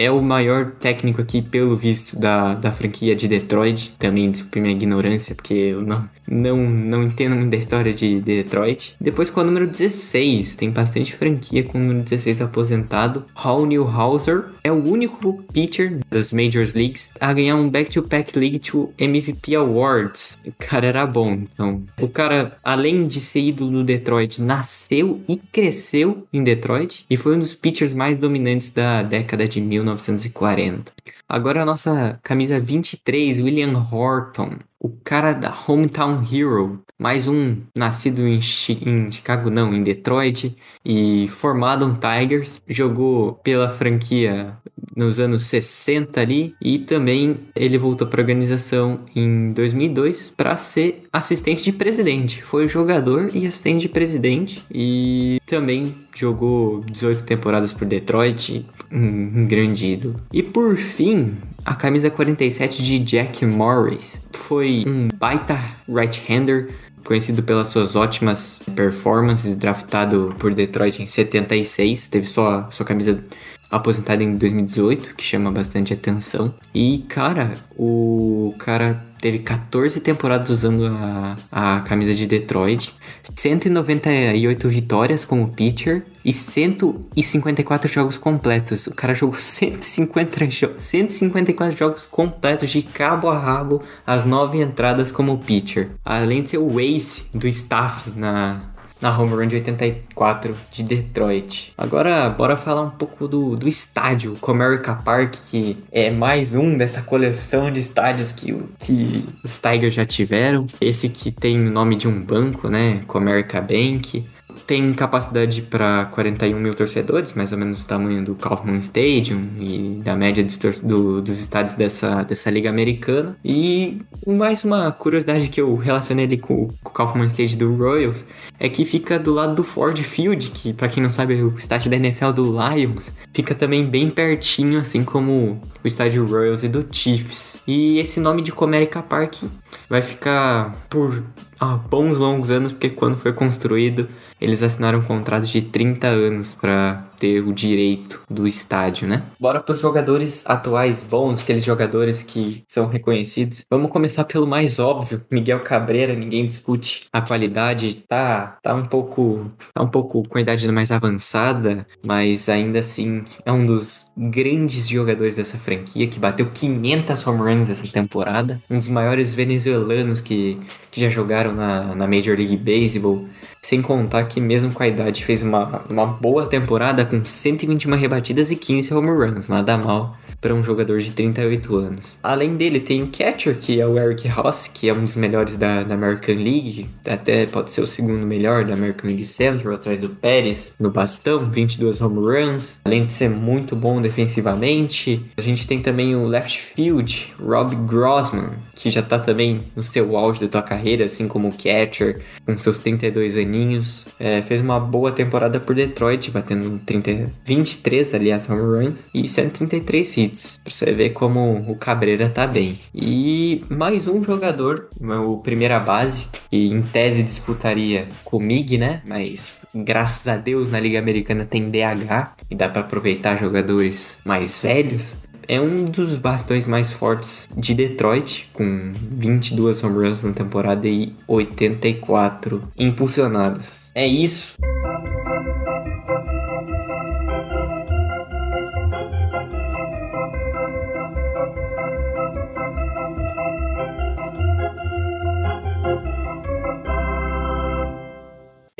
é 0.00 0.10
o 0.10 0.22
maior 0.22 0.72
técnico 0.72 1.20
aqui, 1.20 1.42
pelo 1.42 1.76
visto, 1.76 2.18
da, 2.18 2.54
da 2.54 2.72
franquia 2.72 3.14
de 3.14 3.28
Detroit. 3.28 3.92
Também 3.98 4.30
desculpe 4.30 4.58
minha 4.58 4.72
ignorância, 4.72 5.34
porque 5.34 5.52
eu 5.52 5.82
não, 5.82 6.08
não, 6.26 6.56
não 6.56 7.02
entendo 7.02 7.36
muito 7.36 7.50
da 7.50 7.58
história 7.58 7.92
de 7.92 8.18
Detroit. 8.18 8.94
Depois 8.98 9.28
com 9.28 9.40
o 9.40 9.44
número 9.44 9.66
16, 9.66 10.54
tem 10.54 10.70
bastante 10.70 11.14
franquia 11.14 11.62
com 11.62 11.76
o 11.76 11.80
número 11.80 12.02
16 12.02 12.40
aposentado. 12.40 13.26
Hall 13.34 13.66
Newhouser 13.66 14.46
é 14.64 14.72
o 14.72 14.82
único 14.82 15.42
pitcher 15.52 15.98
das 16.08 16.32
Majors 16.32 16.72
Leagues 16.72 17.10
a 17.20 17.30
ganhar 17.34 17.56
um 17.56 17.68
Back-to-Back 17.68 18.38
League 18.38 18.58
to 18.60 18.94
MVP 18.96 19.54
Awards. 19.54 20.38
O 20.46 20.52
cara 20.58 20.86
era 20.86 21.06
bom, 21.06 21.32
então. 21.32 21.82
O 22.00 22.08
cara, 22.08 22.56
além 22.64 23.04
de 23.04 23.20
ser 23.20 23.40
ídolo 23.40 23.70
do 23.70 23.84
Detroit, 23.84 24.40
nasceu 24.40 25.20
e 25.28 25.36
cresceu 25.36 26.26
em 26.32 26.42
Detroit 26.42 27.04
e 27.10 27.18
foi 27.18 27.36
um 27.36 27.38
dos 27.38 27.52
pitchers 27.52 27.92
mais 27.92 28.16
dominantes 28.16 28.72
da 28.72 29.02
década 29.02 29.46
de 29.46 29.60
1940. 29.94 30.92
Agora 31.28 31.62
a 31.62 31.64
nossa 31.64 32.18
camisa 32.22 32.58
23, 32.58 33.38
William 33.38 33.78
Horton, 33.78 34.58
o 34.78 34.88
cara 34.88 35.32
da 35.32 35.54
Hometown 35.66 36.22
Hero, 36.24 36.82
mais 36.98 37.28
um 37.28 37.62
nascido 37.76 38.26
em, 38.26 38.38
em, 38.38 39.10
Chicago, 39.10 39.50
não, 39.50 39.74
em 39.74 39.82
Detroit 39.82 40.56
e 40.84 41.28
formado 41.28 41.86
em 41.86 41.94
Tigers, 41.94 42.62
jogou 42.66 43.34
pela 43.34 43.68
franquia 43.68 44.56
nos 44.94 45.18
anos 45.18 45.44
60 45.44 46.20
ali 46.20 46.54
e 46.60 46.78
também 46.78 47.38
ele 47.54 47.78
voltou 47.78 48.06
para 48.06 48.20
a 48.20 48.22
organização 48.22 49.00
em 49.14 49.52
2002 49.52 50.32
para 50.36 50.56
ser 50.56 51.04
assistente 51.12 51.62
de 51.62 51.72
presidente. 51.72 52.42
Foi 52.42 52.66
jogador 52.66 53.30
e 53.32 53.46
assistente 53.46 53.82
de 53.82 53.88
presidente 53.88 54.62
e 54.70 55.40
também 55.46 55.94
jogou 56.14 56.84
18 56.90 57.22
temporadas 57.22 57.72
por 57.72 57.86
Detroit, 57.86 58.66
um, 58.90 59.42
um 59.42 59.46
grande 59.46 59.86
ídolo. 59.86 60.16
E 60.32 60.42
por 60.42 60.76
fim, 60.76 61.34
a 61.64 61.74
camisa 61.74 62.10
47 62.10 62.82
de 62.82 62.98
Jack 62.98 63.44
Morris 63.44 64.20
foi 64.32 64.84
um 64.86 65.08
baita 65.16 65.58
right-hander, 65.88 66.70
conhecido 67.04 67.42
pelas 67.42 67.68
suas 67.68 67.96
ótimas 67.96 68.60
performances, 68.74 69.54
draftado 69.54 70.34
por 70.38 70.54
Detroit 70.54 71.00
em 71.00 71.06
76, 71.06 72.08
teve 72.08 72.26
sua, 72.26 72.68
sua 72.70 72.84
camisa 72.84 73.22
aposentado 73.70 74.22
em 74.22 74.34
2018, 74.36 75.14
que 75.14 75.22
chama 75.22 75.50
bastante 75.50 75.92
atenção. 75.92 76.54
E, 76.74 77.04
cara, 77.08 77.52
o 77.76 78.54
cara 78.58 79.02
teve 79.20 79.38
14 79.38 80.00
temporadas 80.00 80.50
usando 80.50 80.86
a, 80.86 81.36
a 81.52 81.80
camisa 81.80 82.14
de 82.14 82.26
Detroit, 82.26 82.92
198 83.36 84.68
vitórias 84.68 85.24
como 85.24 85.48
pitcher 85.48 86.02
e 86.24 86.32
154 86.32 87.90
jogos 87.90 88.16
completos. 88.16 88.86
O 88.86 88.94
cara 88.94 89.14
jogou 89.14 89.38
150 89.38 90.46
jo 90.48 90.70
154 90.76 91.76
jogos 91.76 92.06
completos 92.06 92.70
de 92.70 92.82
cabo 92.82 93.28
a 93.28 93.38
rabo, 93.38 93.82
as 94.06 94.24
9 94.24 94.58
entradas 94.58 95.12
como 95.12 95.38
pitcher. 95.38 95.90
Além 96.04 96.42
de 96.42 96.50
ser 96.50 96.58
o 96.58 96.80
ace 96.80 97.24
do 97.34 97.46
staff 97.48 98.10
na, 98.16 98.60
na 99.00 99.16
home 99.16 99.34
run 99.34 99.46
de 99.46 99.56
84 99.56 100.56
de 100.70 100.82
Detroit. 100.82 101.72
Agora, 101.76 102.28
bora 102.28 102.56
falar 102.56 102.82
um 102.82 102.90
pouco 102.90 103.26
do, 103.26 103.54
do 103.54 103.68
estádio, 103.68 104.36
Comerica 104.40 104.94
Park, 104.94 105.34
que 105.50 105.78
é 105.90 106.10
mais 106.10 106.54
um 106.54 106.76
dessa 106.76 107.02
coleção 107.02 107.70
de 107.70 107.80
estádios 107.80 108.32
que, 108.32 108.54
que 108.78 109.24
os 109.44 109.60
Tigers 109.60 109.94
já 109.94 110.04
tiveram. 110.04 110.66
Esse 110.80 111.08
que 111.08 111.30
tem 111.30 111.66
o 111.66 111.70
nome 111.70 111.96
de 111.96 112.06
um 112.06 112.20
banco, 112.20 112.68
né? 112.68 113.02
Comerica 113.06 113.60
Bank 113.60 114.24
tem 114.70 114.94
capacidade 114.94 115.62
para 115.62 116.04
41 116.12 116.56
mil 116.56 116.76
torcedores, 116.76 117.32
mais 117.32 117.50
ou 117.50 117.58
menos 117.58 117.82
o 117.82 117.84
tamanho 117.84 118.24
do 118.24 118.36
Kaufman 118.36 118.78
Stadium 118.78 119.42
e 119.58 120.00
da 120.04 120.14
média 120.14 120.44
dos, 120.44 120.78
do, 120.78 121.20
dos 121.20 121.40
estádios 121.40 121.74
dessa, 121.74 122.22
dessa 122.22 122.48
liga 122.48 122.70
americana. 122.70 123.36
E 123.44 124.00
mais 124.24 124.62
uma 124.62 124.92
curiosidade 124.92 125.48
que 125.48 125.60
eu 125.60 125.74
relacionei 125.74 126.24
ali 126.24 126.38
com, 126.38 126.68
com 126.84 126.88
o 126.88 126.92
Kaufman 126.92 127.26
Stadium 127.26 127.58
do 127.58 127.74
Royals 127.74 128.24
é 128.60 128.68
que 128.68 128.84
fica 128.84 129.18
do 129.18 129.34
lado 129.34 129.56
do 129.56 129.64
Ford 129.64 130.00
Field, 130.00 130.52
que 130.52 130.72
para 130.72 130.86
quem 130.86 131.02
não 131.02 131.10
sabe 131.10 131.36
é 131.36 131.42
o 131.42 131.52
estádio 131.56 131.90
da 131.90 131.96
NFL 131.96 132.30
do 132.30 132.44
Lions, 132.44 133.12
fica 133.34 133.56
também 133.56 133.84
bem 133.84 134.08
pertinho, 134.08 134.78
assim 134.78 135.02
como 135.02 135.60
o 135.82 135.88
estádio 135.88 136.24
Royals 136.24 136.62
e 136.62 136.68
do 136.68 136.86
Chiefs. 136.92 137.60
E 137.66 137.98
esse 137.98 138.20
nome 138.20 138.40
de 138.40 138.52
Comerica 138.52 139.02
Park 139.02 139.42
vai 139.88 140.00
ficar 140.00 140.76
por 140.88 141.24
há 141.60 141.76
bons 141.76 142.16
longos 142.18 142.50
anos, 142.50 142.72
porque 142.72 142.88
quando 142.88 143.18
foi 143.18 143.32
construído, 143.32 144.08
eles 144.40 144.62
assinaram 144.62 145.00
um 145.00 145.04
contrato 145.04 145.46
de 145.46 145.60
30 145.60 146.06
anos 146.06 146.54
para 146.54 147.09
ter 147.20 147.46
o 147.46 147.52
direito 147.52 148.22
do 148.28 148.48
estádio, 148.48 149.06
né? 149.06 149.22
Bora 149.38 149.60
para 149.60 149.74
os 149.74 149.80
jogadores 149.80 150.42
atuais 150.46 151.02
bons, 151.02 151.42
aqueles 151.42 151.62
jogadores 151.62 152.22
que 152.22 152.64
são 152.66 152.88
reconhecidos. 152.88 153.64
Vamos 153.70 153.90
começar 153.90 154.24
pelo 154.24 154.46
mais 154.46 154.78
óbvio, 154.78 155.22
Miguel 155.30 155.60
Cabreira, 155.60 156.14
ninguém 156.14 156.46
discute 156.46 157.06
a 157.12 157.20
qualidade, 157.20 158.02
tá, 158.08 158.58
tá 158.62 158.74
um 158.74 158.86
pouco, 158.86 159.50
tá 159.74 159.82
um 159.82 159.88
pouco 159.88 160.26
com 160.26 160.38
a 160.38 160.40
idade 160.40 160.66
mais 160.72 160.90
avançada, 160.90 161.86
mas 162.02 162.48
ainda 162.48 162.78
assim 162.78 163.22
é 163.44 163.52
um 163.52 163.66
dos 163.66 164.10
grandes 164.16 164.88
jogadores 164.88 165.36
dessa 165.36 165.58
franquia 165.58 166.06
que 166.06 166.18
bateu 166.18 166.50
500 166.50 167.26
home 167.26 167.40
runs 167.40 167.68
essa 167.68 167.86
temporada, 167.86 168.62
um 168.70 168.78
dos 168.78 168.88
maiores 168.88 169.34
venezuelanos 169.34 170.22
que, 170.22 170.58
que 170.90 171.02
já 171.02 171.10
jogaram 171.10 171.52
na, 171.52 171.94
na 171.94 172.06
Major 172.06 172.36
League 172.36 172.56
Baseball. 172.56 173.26
Sem 173.70 173.80
contar 173.80 174.24
que, 174.24 174.40
mesmo 174.40 174.72
com 174.72 174.82
a 174.82 174.88
idade, 174.88 175.24
fez 175.24 175.44
uma, 175.44 175.84
uma 175.88 176.04
boa 176.04 176.44
temporada 176.44 177.04
com 177.04 177.24
121 177.24 177.94
rebatidas 177.94 178.50
e 178.50 178.56
15 178.56 178.92
home 178.92 179.10
runs, 179.10 179.48
nada 179.48 179.78
mal 179.78 180.16
para 180.40 180.54
um 180.54 180.62
jogador 180.62 180.98
de 181.00 181.10
38 181.10 181.76
anos. 181.76 182.18
Além 182.22 182.56
dele, 182.56 182.80
tem 182.80 183.02
o 183.02 183.08
catcher, 183.08 183.56
que 183.58 183.80
é 183.80 183.86
o 183.86 183.98
Eric 183.98 184.26
Ross, 184.28 184.68
que 184.68 184.88
é 184.88 184.94
um 184.94 185.04
dos 185.04 185.16
melhores 185.16 185.56
da, 185.56 185.82
da 185.82 185.94
American 185.94 186.36
League, 186.36 186.88
até 187.04 187.46
pode 187.46 187.70
ser 187.70 187.82
o 187.82 187.86
segundo 187.86 188.26
melhor 188.26 188.64
da 188.64 188.74
American 188.74 189.08
League 189.08 189.24
Central, 189.24 189.74
atrás 189.74 190.00
do 190.00 190.08
Pérez 190.08 190.74
no 190.78 190.90
bastão, 190.90 191.50
22 191.50 192.00
home 192.00 192.18
runs. 192.18 192.80
Além 192.84 193.04
de 193.04 193.12
ser 193.12 193.28
muito 193.28 193.76
bom 193.76 194.00
defensivamente, 194.00 195.22
a 195.36 195.42
gente 195.42 195.66
tem 195.66 195.80
também 195.80 196.14
o 196.16 196.26
left 196.26 196.58
field, 196.74 197.34
Rob 197.38 197.74
Grossman, 197.86 198.50
que 198.74 198.90
já 198.90 199.02
tá 199.02 199.18
também 199.18 199.62
no 199.76 199.82
seu 199.82 200.16
auge 200.16 200.40
da 200.40 200.50
sua 200.50 200.62
carreira, 200.62 201.04
assim 201.04 201.28
como 201.28 201.48
o 201.48 201.52
catcher, 201.52 202.20
com 202.46 202.56
seus 202.56 202.78
32 202.78 203.36
aninhos. 203.36 204.06
É, 204.18 204.40
fez 204.40 204.60
uma 204.60 204.80
boa 204.80 205.12
temporada 205.12 205.60
por 205.60 205.74
Detroit, 205.74 206.30
batendo 206.30 206.80
30, 206.86 207.30
23, 207.44 208.14
aliás, 208.14 208.48
home 208.48 208.60
runs 208.60 209.08
e 209.12 209.28
133 209.28 210.16
hits. 210.16 210.29
Pra 210.62 210.72
você 210.72 210.92
ver 210.92 211.10
como 211.10 211.58
o 211.70 211.76
Cabreira 211.76 212.28
tá 212.28 212.46
bem. 212.46 212.78
E 212.94 213.64
mais 213.68 214.06
um 214.06 214.22
jogador, 214.22 214.88
o 215.00 215.38
primeira 215.38 215.78
base, 215.80 216.26
que 216.50 216.68
em 216.68 216.82
tese 216.82 217.22
disputaria 217.22 218.08
comigo, 218.24 218.76
né? 218.78 219.02
Mas 219.06 219.60
graças 219.74 220.26
a 220.28 220.36
Deus 220.36 220.70
na 220.70 220.80
Liga 220.80 220.98
Americana 220.98 221.44
tem 221.44 221.70
DH 221.70 222.34
e 222.50 222.54
dá 222.54 222.68
para 222.68 222.82
aproveitar 222.82 223.38
jogadores 223.38 224.18
mais 224.24 224.60
velhos 224.60 225.16
é 225.50 225.60
um 225.60 225.84
dos 225.86 226.16
bastões 226.16 226.64
mais 226.68 226.92
fortes 226.92 227.48
de 227.56 227.74
Detroit, 227.74 228.48
com 228.52 228.92
22 228.94 229.82
home 229.82 230.06
runs 230.06 230.22
na 230.22 230.32
temporada 230.32 230.86
e 230.86 231.12
84 231.26 232.62
impulsionadas. 232.78 233.90
É 233.92 234.06
isso. 234.06 234.56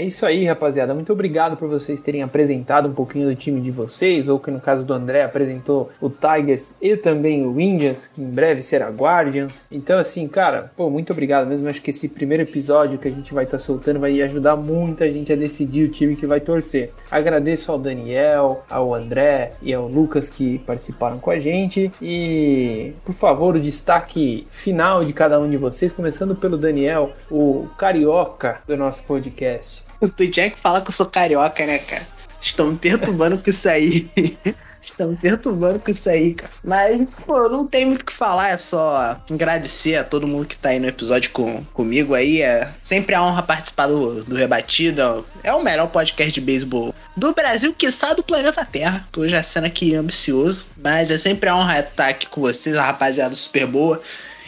É 0.00 0.04
isso 0.04 0.24
aí, 0.24 0.46
rapaziada. 0.46 0.94
Muito 0.94 1.12
obrigado 1.12 1.58
por 1.58 1.68
vocês 1.68 2.00
terem 2.00 2.22
apresentado 2.22 2.88
um 2.88 2.94
pouquinho 2.94 3.28
do 3.28 3.36
time 3.36 3.60
de 3.60 3.70
vocês, 3.70 4.30
ou 4.30 4.38
que 4.38 4.50
no 4.50 4.58
caso 4.58 4.86
do 4.86 4.94
André 4.94 5.24
apresentou 5.24 5.90
o 6.00 6.08
Tigers 6.08 6.74
e 6.80 6.96
também 6.96 7.46
o 7.46 7.60
Indians, 7.60 8.08
que 8.08 8.22
em 8.22 8.30
breve 8.30 8.62
será 8.62 8.88
Guardians. 8.88 9.66
Então, 9.70 9.98
assim, 9.98 10.26
cara, 10.26 10.72
pô, 10.74 10.88
muito 10.88 11.12
obrigado 11.12 11.46
mesmo. 11.46 11.68
Acho 11.68 11.82
que 11.82 11.90
esse 11.90 12.08
primeiro 12.08 12.44
episódio 12.44 12.98
que 12.98 13.08
a 13.08 13.10
gente 13.10 13.34
vai 13.34 13.44
estar 13.44 13.58
tá 13.58 13.62
soltando 13.62 14.00
vai 14.00 14.18
ajudar 14.22 14.56
muita 14.56 15.04
gente 15.12 15.34
a 15.34 15.36
decidir 15.36 15.86
o 15.86 15.92
time 15.92 16.16
que 16.16 16.26
vai 16.26 16.40
torcer. 16.40 16.90
Agradeço 17.10 17.70
ao 17.70 17.78
Daniel, 17.78 18.64
ao 18.70 18.94
André 18.94 19.52
e 19.60 19.74
ao 19.74 19.86
Lucas 19.86 20.30
que 20.30 20.60
participaram 20.60 21.18
com 21.18 21.30
a 21.30 21.38
gente. 21.38 21.92
E, 22.00 22.94
por 23.04 23.12
favor, 23.12 23.54
o 23.54 23.60
destaque 23.60 24.46
final 24.50 25.04
de 25.04 25.12
cada 25.12 25.38
um 25.38 25.50
de 25.50 25.58
vocês, 25.58 25.92
começando 25.92 26.34
pelo 26.34 26.56
Daniel, 26.56 27.12
o 27.30 27.68
carioca 27.76 28.60
do 28.66 28.78
nosso 28.78 29.02
podcast. 29.02 29.89
Tu 30.16 30.30
tinha 30.30 30.50
que 30.50 30.60
falar 30.60 30.80
que 30.80 30.88
eu 30.88 30.92
sou 30.92 31.06
carioca, 31.06 31.64
né, 31.66 31.78
cara? 31.78 32.06
Estão 32.40 32.68
me 32.68 32.76
perturbando 32.76 33.38
com 33.38 33.50
isso 33.50 33.68
aí. 33.68 34.10
Estão 34.82 35.10
me 35.10 35.16
perturbando 35.16 35.78
com 35.78 35.90
isso 35.90 36.08
aí, 36.08 36.34
cara. 36.34 36.50
Mas, 36.64 37.08
pô, 37.26 37.48
não 37.48 37.66
tem 37.66 37.84
muito 37.84 38.02
o 38.02 38.04
que 38.04 38.12
falar, 38.12 38.50
é 38.50 38.56
só 38.56 39.16
agradecer 39.30 39.96
a 39.96 40.04
todo 40.04 40.26
mundo 40.26 40.46
que 40.46 40.56
tá 40.56 40.70
aí 40.70 40.80
no 40.80 40.88
episódio 40.88 41.30
com, 41.30 41.62
comigo 41.66 42.14
aí. 42.14 42.40
É 42.40 42.70
sempre 42.82 43.14
a 43.14 43.22
honra 43.22 43.42
participar 43.42 43.86
do, 43.86 44.24
do 44.24 44.34
Rebatido. 44.34 45.26
É 45.42 45.52
o 45.52 45.62
melhor 45.62 45.88
podcast 45.88 46.32
de 46.32 46.40
beisebol 46.40 46.94
do 47.16 47.34
Brasil, 47.34 47.74
quiçá 47.74 48.14
do 48.14 48.22
planeta 48.22 48.64
Terra. 48.64 49.06
Tô 49.12 49.28
já 49.28 49.42
sendo 49.42 49.66
aqui 49.66 49.94
ambicioso, 49.94 50.66
mas 50.82 51.10
é 51.10 51.18
sempre 51.18 51.50
a 51.50 51.56
honra 51.56 51.80
estar 51.80 52.08
aqui 52.08 52.26
com 52.26 52.40
vocês, 52.40 52.76
a 52.76 52.82
rapaziada 52.82 53.34
super 53.34 53.66
boa. 53.66 54.00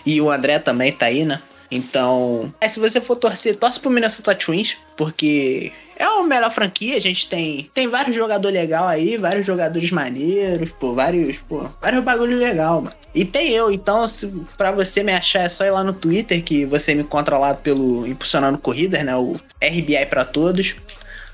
E 0.05 0.21
o 0.21 0.31
André 0.31 0.59
também 0.59 0.91
tá 0.91 1.07
aí, 1.07 1.25
né? 1.25 1.41
Então, 1.73 2.53
é, 2.61 2.69
se 2.69 2.79
você 2.79 3.01
for 3.01 3.17
torcer, 3.17 3.57
torce 3.57 3.81
pro 3.81 3.91
Minnesota 3.91 4.35
Twins, 4.35 4.77
porque 4.95 5.73
é 5.97 6.05
a 6.05 6.23
melhor 6.23 6.51
franquia. 6.51 6.99
A 6.99 7.01
gente 7.01 7.27
tem, 7.29 7.71
tem 7.73 7.89
vários 7.89 8.15
jogadores 8.15 8.61
legais 8.61 8.85
aí, 8.85 9.17
vários 9.17 9.47
jogadores 9.47 9.91
maneiros, 9.91 10.71
pô, 10.73 10.93
vários, 10.93 11.39
pô, 11.39 11.67
vários 11.81 12.05
bagulho 12.05 12.37
legal, 12.37 12.83
mano. 12.83 12.95
E 13.15 13.25
tem 13.25 13.51
eu, 13.51 13.71
então, 13.71 14.07
se, 14.07 14.27
pra 14.57 14.71
você 14.71 15.03
me 15.03 15.13
achar, 15.13 15.45
é 15.45 15.49
só 15.49 15.65
ir 15.65 15.71
lá 15.71 15.83
no 15.83 15.93
Twitter, 15.93 16.43
que 16.43 16.67
você 16.67 16.95
me 16.95 17.03
encontra 17.03 17.39
lá 17.39 17.55
pelo 17.55 18.07
Impulsionando 18.07 18.59
Corridas, 18.59 19.03
né? 19.05 19.17
O 19.17 19.39
RBI 19.63 20.07
para 20.07 20.25
todos. 20.25 20.77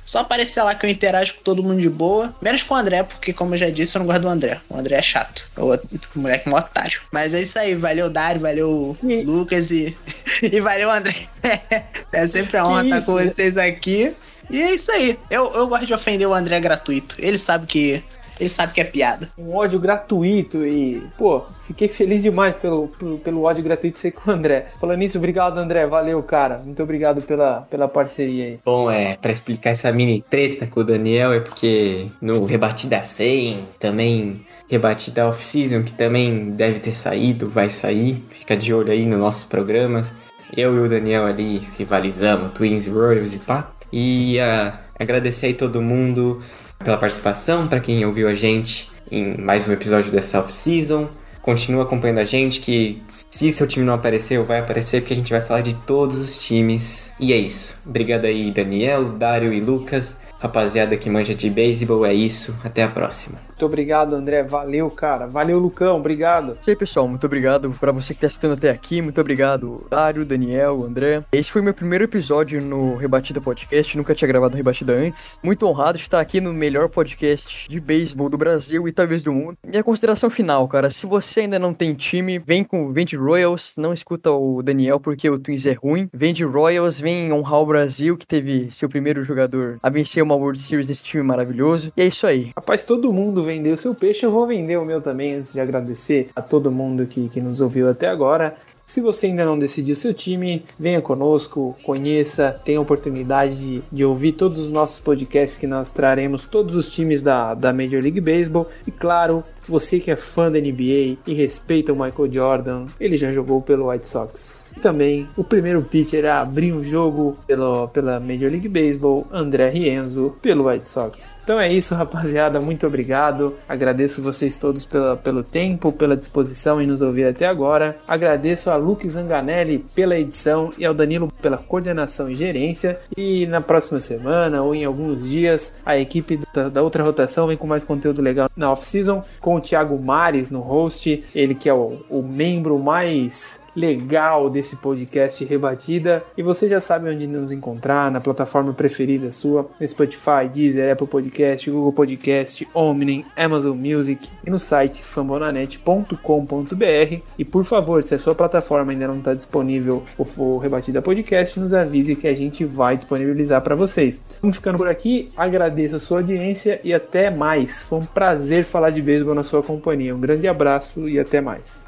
Só 0.09 0.21
aparecer 0.21 0.63
lá 0.63 0.75
que 0.75 0.87
eu 0.87 0.89
interajo 0.89 1.35
com 1.35 1.43
todo 1.43 1.63
mundo 1.63 1.83
de 1.83 1.91
boa. 1.91 2.35
Menos 2.41 2.63
com 2.63 2.73
o 2.73 2.77
André, 2.79 3.03
porque, 3.03 3.31
como 3.31 3.53
eu 3.53 3.59
já 3.59 3.69
disse, 3.69 3.95
eu 3.95 3.99
não 3.99 4.07
gosto 4.07 4.23
do 4.23 4.29
André. 4.29 4.59
O 4.67 4.79
André 4.79 4.97
é 4.97 5.03
chato. 5.03 5.47
O 5.55 5.79
moleque 6.19 6.49
é 6.49 6.51
um 6.51 6.55
otário. 6.55 7.03
Mas 7.13 7.35
é 7.35 7.43
isso 7.43 7.59
aí. 7.59 7.75
Valeu, 7.75 8.09
Dário. 8.09 8.41
Valeu, 8.41 8.97
e... 9.03 9.23
Lucas. 9.23 9.71
E, 9.71 9.95
e 10.43 10.61
valeu, 10.63 10.91
André. 10.91 11.15
é 12.11 12.27
sempre 12.27 12.57
a 12.57 12.67
honra 12.67 12.85
estar 12.85 13.03
com 13.03 13.13
vocês 13.13 13.55
aqui. 13.59 14.15
E 14.51 14.63
é 14.63 14.75
isso 14.75 14.91
aí. 14.91 15.19
Eu, 15.31 15.53
eu 15.53 15.69
gosto 15.69 15.85
de 15.85 15.93
ofender 15.93 16.27
o 16.27 16.33
André 16.33 16.59
gratuito. 16.59 17.17
Ele 17.19 17.37
sabe 17.37 17.67
que 17.67 18.03
ele 18.39 18.49
sabe 18.49 18.73
que 18.73 18.81
é 18.81 18.85
piada. 18.85 19.29
Um 19.39 19.55
ódio 19.57 19.81
gratuito 19.81 20.65
e, 20.65 21.03
pô, 21.17 21.43
fiquei 21.67 21.89
feliz 21.89 22.23
demais 22.23 22.57
pelo, 22.57 22.89
pelo, 22.89 23.19
pelo 23.19 23.43
ódio 23.43 23.65
gratuito 23.65 23.99
ser 23.99 24.13
com 24.13 24.31
o 24.31 24.35
André. 24.35 24.69
Falando 24.81 24.99
nisso, 24.99 25.19
obrigado, 25.19 25.59
André. 25.59 25.87
Valeu, 25.87 26.23
cara. 26.23 26.59
Muito 26.59 26.83
obrigado 26.83 27.23
pela, 27.23 27.63
pela 27.63 27.89
parceria 27.89 28.45
aí. 28.45 28.59
Bom, 28.65 28.91
é, 28.91 29.17
pra 29.17 29.33
explicar 29.33 29.71
essa 29.71 29.91
mini 29.93 30.25
treta 30.29 30.67
com 30.67 30.81
o 30.81 30.85
Daniel, 30.85 31.33
é 31.33 31.41
porque 31.41 32.07
no 32.21 32.45
Rebatida 32.45 33.03
100, 33.03 33.69
também 33.79 34.47
Rebatida 34.69 35.27
Off-Season, 35.29 35.83
que 35.83 35.93
também 35.93 36.51
deve 36.51 36.79
ter 36.79 36.93
saído, 36.93 37.49
vai 37.49 37.71
sair. 37.71 38.23
Fica 38.31 38.57
de 38.57 38.73
olho 38.73 38.93
aí 38.93 39.05
nos 39.05 39.19
nossos 39.19 39.45
programas. 39.45 40.13
Eu 40.57 40.77
e 40.77 40.81
o 40.81 40.89
Daniel 40.89 41.27
ali 41.27 41.67
rivalizamos, 41.77 42.53
Twins 42.53 42.87
Royals 42.87 43.35
e 43.35 43.39
pá. 43.39 43.73
E 43.93 44.39
uh, 44.39 44.73
agradecer 44.99 45.47
aí 45.47 45.55
todo 45.55 45.81
mundo 45.81 46.41
pela 46.79 46.97
participação, 46.97 47.67
para 47.67 47.81
quem 47.81 48.05
ouviu 48.05 48.29
a 48.29 48.35
gente 48.35 48.91
em 49.11 49.37
mais 49.37 49.67
um 49.67 49.73
episódio 49.73 50.11
dessa 50.11 50.39
off-season. 50.39 51.09
Continua 51.41 51.85
acompanhando 51.85 52.19
a 52.19 52.25
gente, 52.25 52.61
que 52.61 53.03
se 53.31 53.51
seu 53.51 53.67
time 53.67 53.85
não 53.85 53.95
apareceu, 53.95 54.45
vai 54.45 54.59
aparecer, 54.59 55.01
porque 55.01 55.15
a 55.15 55.17
gente 55.17 55.31
vai 55.33 55.41
falar 55.41 55.63
de 55.63 55.75
todos 55.75 56.21
os 56.21 56.43
times. 56.43 57.13
E 57.19 57.33
é 57.33 57.37
isso. 57.37 57.75
Obrigado 57.87 58.27
aí, 58.27 58.51
Daniel, 58.51 59.05
Dário 59.05 59.53
e 59.53 59.61
Lucas. 59.61 60.15
Rapaziada 60.39 60.97
que 60.97 61.09
manja 61.09 61.35
de 61.35 61.49
beisebol, 61.49 62.05
é 62.05 62.13
isso. 62.13 62.55
Até 62.63 62.83
a 62.83 62.89
próxima. 62.89 63.48
Muito 63.59 63.67
obrigado, 63.67 64.15
André. 64.15 64.45
Valeu, 64.45 64.89
cara. 64.89 65.27
Valeu, 65.27 65.59
Lucão. 65.59 65.97
Obrigado. 65.97 66.57
E 66.65 66.71
aí, 66.71 66.77
pessoal, 66.77 67.09
muito 67.09 67.27
obrigado 67.27 67.69
para 67.73 67.91
você 67.91 68.15
que 68.15 68.21
tá 68.21 68.29
assistindo 68.29 68.53
até 68.53 68.71
aqui. 68.71 69.03
Muito 69.03 69.21
obrigado, 69.21 69.85
Dário, 69.91 70.25
Daniel, 70.25 70.85
André. 70.85 71.25
Esse 71.33 71.51
foi 71.51 71.61
meu 71.61 71.75
primeiro 71.75 72.05
episódio 72.05 72.63
no 72.63 72.95
Rebatida 72.95 73.41
Podcast. 73.41 73.97
Nunca 73.97 74.15
tinha 74.15 74.29
gravado 74.29 74.57
Rebatida 74.57 74.93
antes. 74.93 75.41
Muito 75.43 75.67
honrado 75.67 75.99
de 75.99 76.05
estar 76.05 76.21
aqui 76.21 76.41
no 76.41 76.55
melhor 76.55 76.89
podcast 76.89 77.69
de 77.69 77.81
beisebol 77.81 78.31
do 78.31 78.39
Brasil 78.39 78.87
e 78.87 78.93
talvez 78.93 79.25
do 79.25 79.33
mundo. 79.33 79.59
Minha 79.67 79.83
consideração 79.83 80.31
final, 80.31 80.69
cara. 80.69 80.89
Se 80.89 81.05
você 81.05 81.41
ainda 81.41 81.59
não 81.59 81.75
tem 81.75 81.95
time, 81.95 82.39
vem 82.39 82.63
com 82.63 82.93
vem 82.93 83.05
de 83.05 83.17
Royals. 83.17 83.75
Não 83.77 83.93
escuta 83.93 84.31
o 84.31 84.63
Daniel 84.63 85.01
porque 85.01 85.29
o 85.29 85.37
Twins 85.37 85.67
é 85.67 85.73
ruim. 85.73 86.09
Vem 86.15 86.33
de 86.33 86.45
Royals, 86.45 87.01
vem 87.01 87.33
honrar 87.33 87.59
o 87.59 87.67
Brasil, 87.67 88.17
que 88.17 88.25
teve 88.25 88.71
seu 88.71 88.89
primeiro 88.89 89.25
jogador 89.25 89.81
a 89.83 89.91
vencer 89.91 90.23
uma 90.23 90.37
World 90.37 90.61
Series 90.61 90.87
nesse 90.87 91.03
time 91.03 91.25
maravilhoso. 91.25 91.93
E 91.97 92.03
é 92.03 92.07
isso 92.07 92.25
aí. 92.25 92.53
Rapaz, 92.57 92.85
todo 92.85 93.13
mundo 93.13 93.48
vendeu 93.49 93.77
seu 93.77 93.95
peixe, 93.95 94.27
eu 94.27 94.31
vou 94.31 94.47
vender 94.47 94.77
o 94.77 94.85
meu 94.85 95.01
também, 95.01 95.35
antes 95.35 95.55
de 95.55 95.61
agradecer 95.61 96.29
a 96.37 96.43
todo 96.43 96.71
mundo 96.71 97.07
que, 97.07 97.29
que 97.31 97.41
nos 97.41 97.61
ouviu 97.61 97.89
até 97.89 98.07
agora. 98.07 98.55
Se 98.85 99.03
você 99.03 99.27
ainda 99.27 99.45
não 99.45 99.59
decidiu 99.59 99.95
seu 99.95 100.15
time, 100.15 100.65
venha 100.79 101.03
conosco, 101.03 101.77
conheça, 101.83 102.59
tenha 102.65 102.79
a 102.79 102.83
oportunidade 102.83 103.55
de, 103.55 103.83
de, 103.93 104.05
ouvir 104.05 104.33
todos 104.33 104.59
os 104.59 104.71
nossos 104.71 104.99
podcasts 104.99 105.59
que 105.59 105.67
nós 105.67 105.91
traremos 105.91 106.47
todos 106.47 106.75
os 106.75 106.91
times 106.91 107.23
da, 107.23 107.53
da 107.53 107.71
Major 107.71 108.03
League 108.03 108.21
Baseball. 108.21 108.67
E 108.87 108.91
claro, 108.91 109.43
você 109.69 110.01
que 110.01 110.11
é 110.11 110.17
fã 110.17 110.51
da 110.51 110.59
NBA 110.59 111.19
e 111.27 111.35
respeita 111.35 111.93
o 111.93 111.97
Michael 111.97 112.29
Jordan, 112.29 112.87
ele 112.99 113.19
já 113.19 113.31
jogou 113.31 113.61
pelo 113.61 113.91
White 113.91 114.09
Sox. 114.09 114.68
Também 114.79 115.29
o 115.37 115.45
primeiro 115.45 115.83
pitcher 115.83 116.25
a 116.27 116.41
abrir 116.41 116.73
um 116.73 116.83
jogo 116.83 117.35
pelo, 117.47 117.89
pela 117.89 118.21
Major 118.21 118.51
League 118.51 118.69
Baseball, 118.69 119.27
André 119.33 119.71
Rienzo, 119.71 120.35
pelo 120.41 120.69
White 120.69 120.89
Sox. 120.89 121.37
Então 121.43 121.59
é 121.59 121.73
isso, 121.73 121.95
rapaziada. 121.97 122.61
Muito 122.61 122.87
obrigado. 122.87 123.55
Agradeço 123.69 124.23
vocês 124.23 124.57
todos 124.57 124.85
pela, 124.85 125.17
pelo 125.17 125.43
tempo, 125.43 125.93
pela 125.93 126.17
disposição 126.17 126.81
em 126.81 126.87
nos 126.87 127.03
ouvir 127.03 127.25
até 127.25 127.47
agora. 127.47 127.99
Agradeço 128.07 128.71
a 128.71 128.77
Luke 128.77 129.09
Zanganelli 129.09 129.85
pela 129.95 130.19
edição 130.19 130.71
e 130.79 130.85
ao 130.85 130.95
Danilo 130.95 131.31
pela 131.41 131.59
coordenação 131.59 132.31
e 132.31 132.35
gerência. 132.35 132.99
E 133.17 133.47
na 133.47 133.61
próxima 133.61 134.01
semana 134.01 134.63
ou 134.63 134.75
em 134.75 134.85
alguns 134.85 135.23
dias, 135.29 135.77
a 135.85 135.99
equipe 135.99 136.41
da, 136.55 136.69
da 136.69 136.83
outra 136.83 137.03
rotação 137.03 137.47
vem 137.47 137.57
com 137.57 137.67
mais 137.67 137.85
conteúdo 137.85 138.23
legal 138.23 138.49
na 138.57 138.71
off-season 138.71 139.23
com 139.41 139.57
o 139.57 139.61
Thiago 139.61 139.99
Mares 140.05 140.51
no 140.51 140.61
host, 140.61 141.25
ele 141.35 141.55
que 141.55 141.69
é 141.69 141.75
o, 141.75 141.99
o 142.09 142.23
membro 142.23 142.79
mais 142.79 143.61
legal 143.79 144.51
desse 144.51 144.77
podcast 144.77 145.45
Rebatida. 145.45 146.25
E 146.37 146.43
você 146.43 146.69
já 146.69 146.81
sabe 146.81 147.09
onde 147.09 147.27
nos 147.27 147.53
encontrar, 147.53 148.11
na 148.11 148.21
plataforma 148.21 148.73
preferida 148.73 149.31
sua, 149.31 149.71
Spotify, 149.87 150.49
Deezer, 150.53 150.93
Apple 150.93 151.07
Podcast, 151.07 151.71
Google 151.71 151.93
Podcast, 151.93 152.69
Omni, 152.75 153.25
Amazon 153.37 153.77
Music 153.77 154.29
e 154.45 154.51
no 154.51 154.59
site 154.59 155.05
fambonanet.com.br. 155.05 157.23
E 157.39 157.45
por 157.45 157.65
favor, 157.65 158.03
se 158.03 158.15
a 158.15 158.19
sua 158.19 158.35
plataforma 158.35 158.91
ainda 158.91 159.07
não 159.07 159.19
está 159.19 159.33
disponível 159.33 160.03
o 160.19 160.59
Rebatida 160.59 161.01
Podcast, 161.01 161.59
nos 161.61 161.73
avise 161.73 162.17
que 162.17 162.27
a 162.27 162.35
gente 162.35 162.65
vai 162.65 162.97
disponibilizar 162.97 163.63
para 163.63 163.77
vocês. 163.77 164.25
Vamos 164.43 164.57
ficando 164.57 164.79
por 164.79 164.89
aqui, 164.89 165.29
agradeço 165.37 165.95
a 165.95 165.99
sua 165.99 166.19
audiência 166.19 166.81
e 166.83 166.93
até 166.93 167.31
mais. 167.31 167.83
Foi 167.83 167.99
um 167.99 168.05
prazer 168.05 168.65
falar 168.65 168.91
de 168.91 169.01
beisebol 169.01 169.35
na 169.35 169.43
sua 169.43 169.63
companhia. 169.63 170.15
Um 170.15 170.21
grande 170.21 170.49
abraço 170.49 171.09
e 171.09 171.19
até 171.19 171.41
mais. 171.41 171.88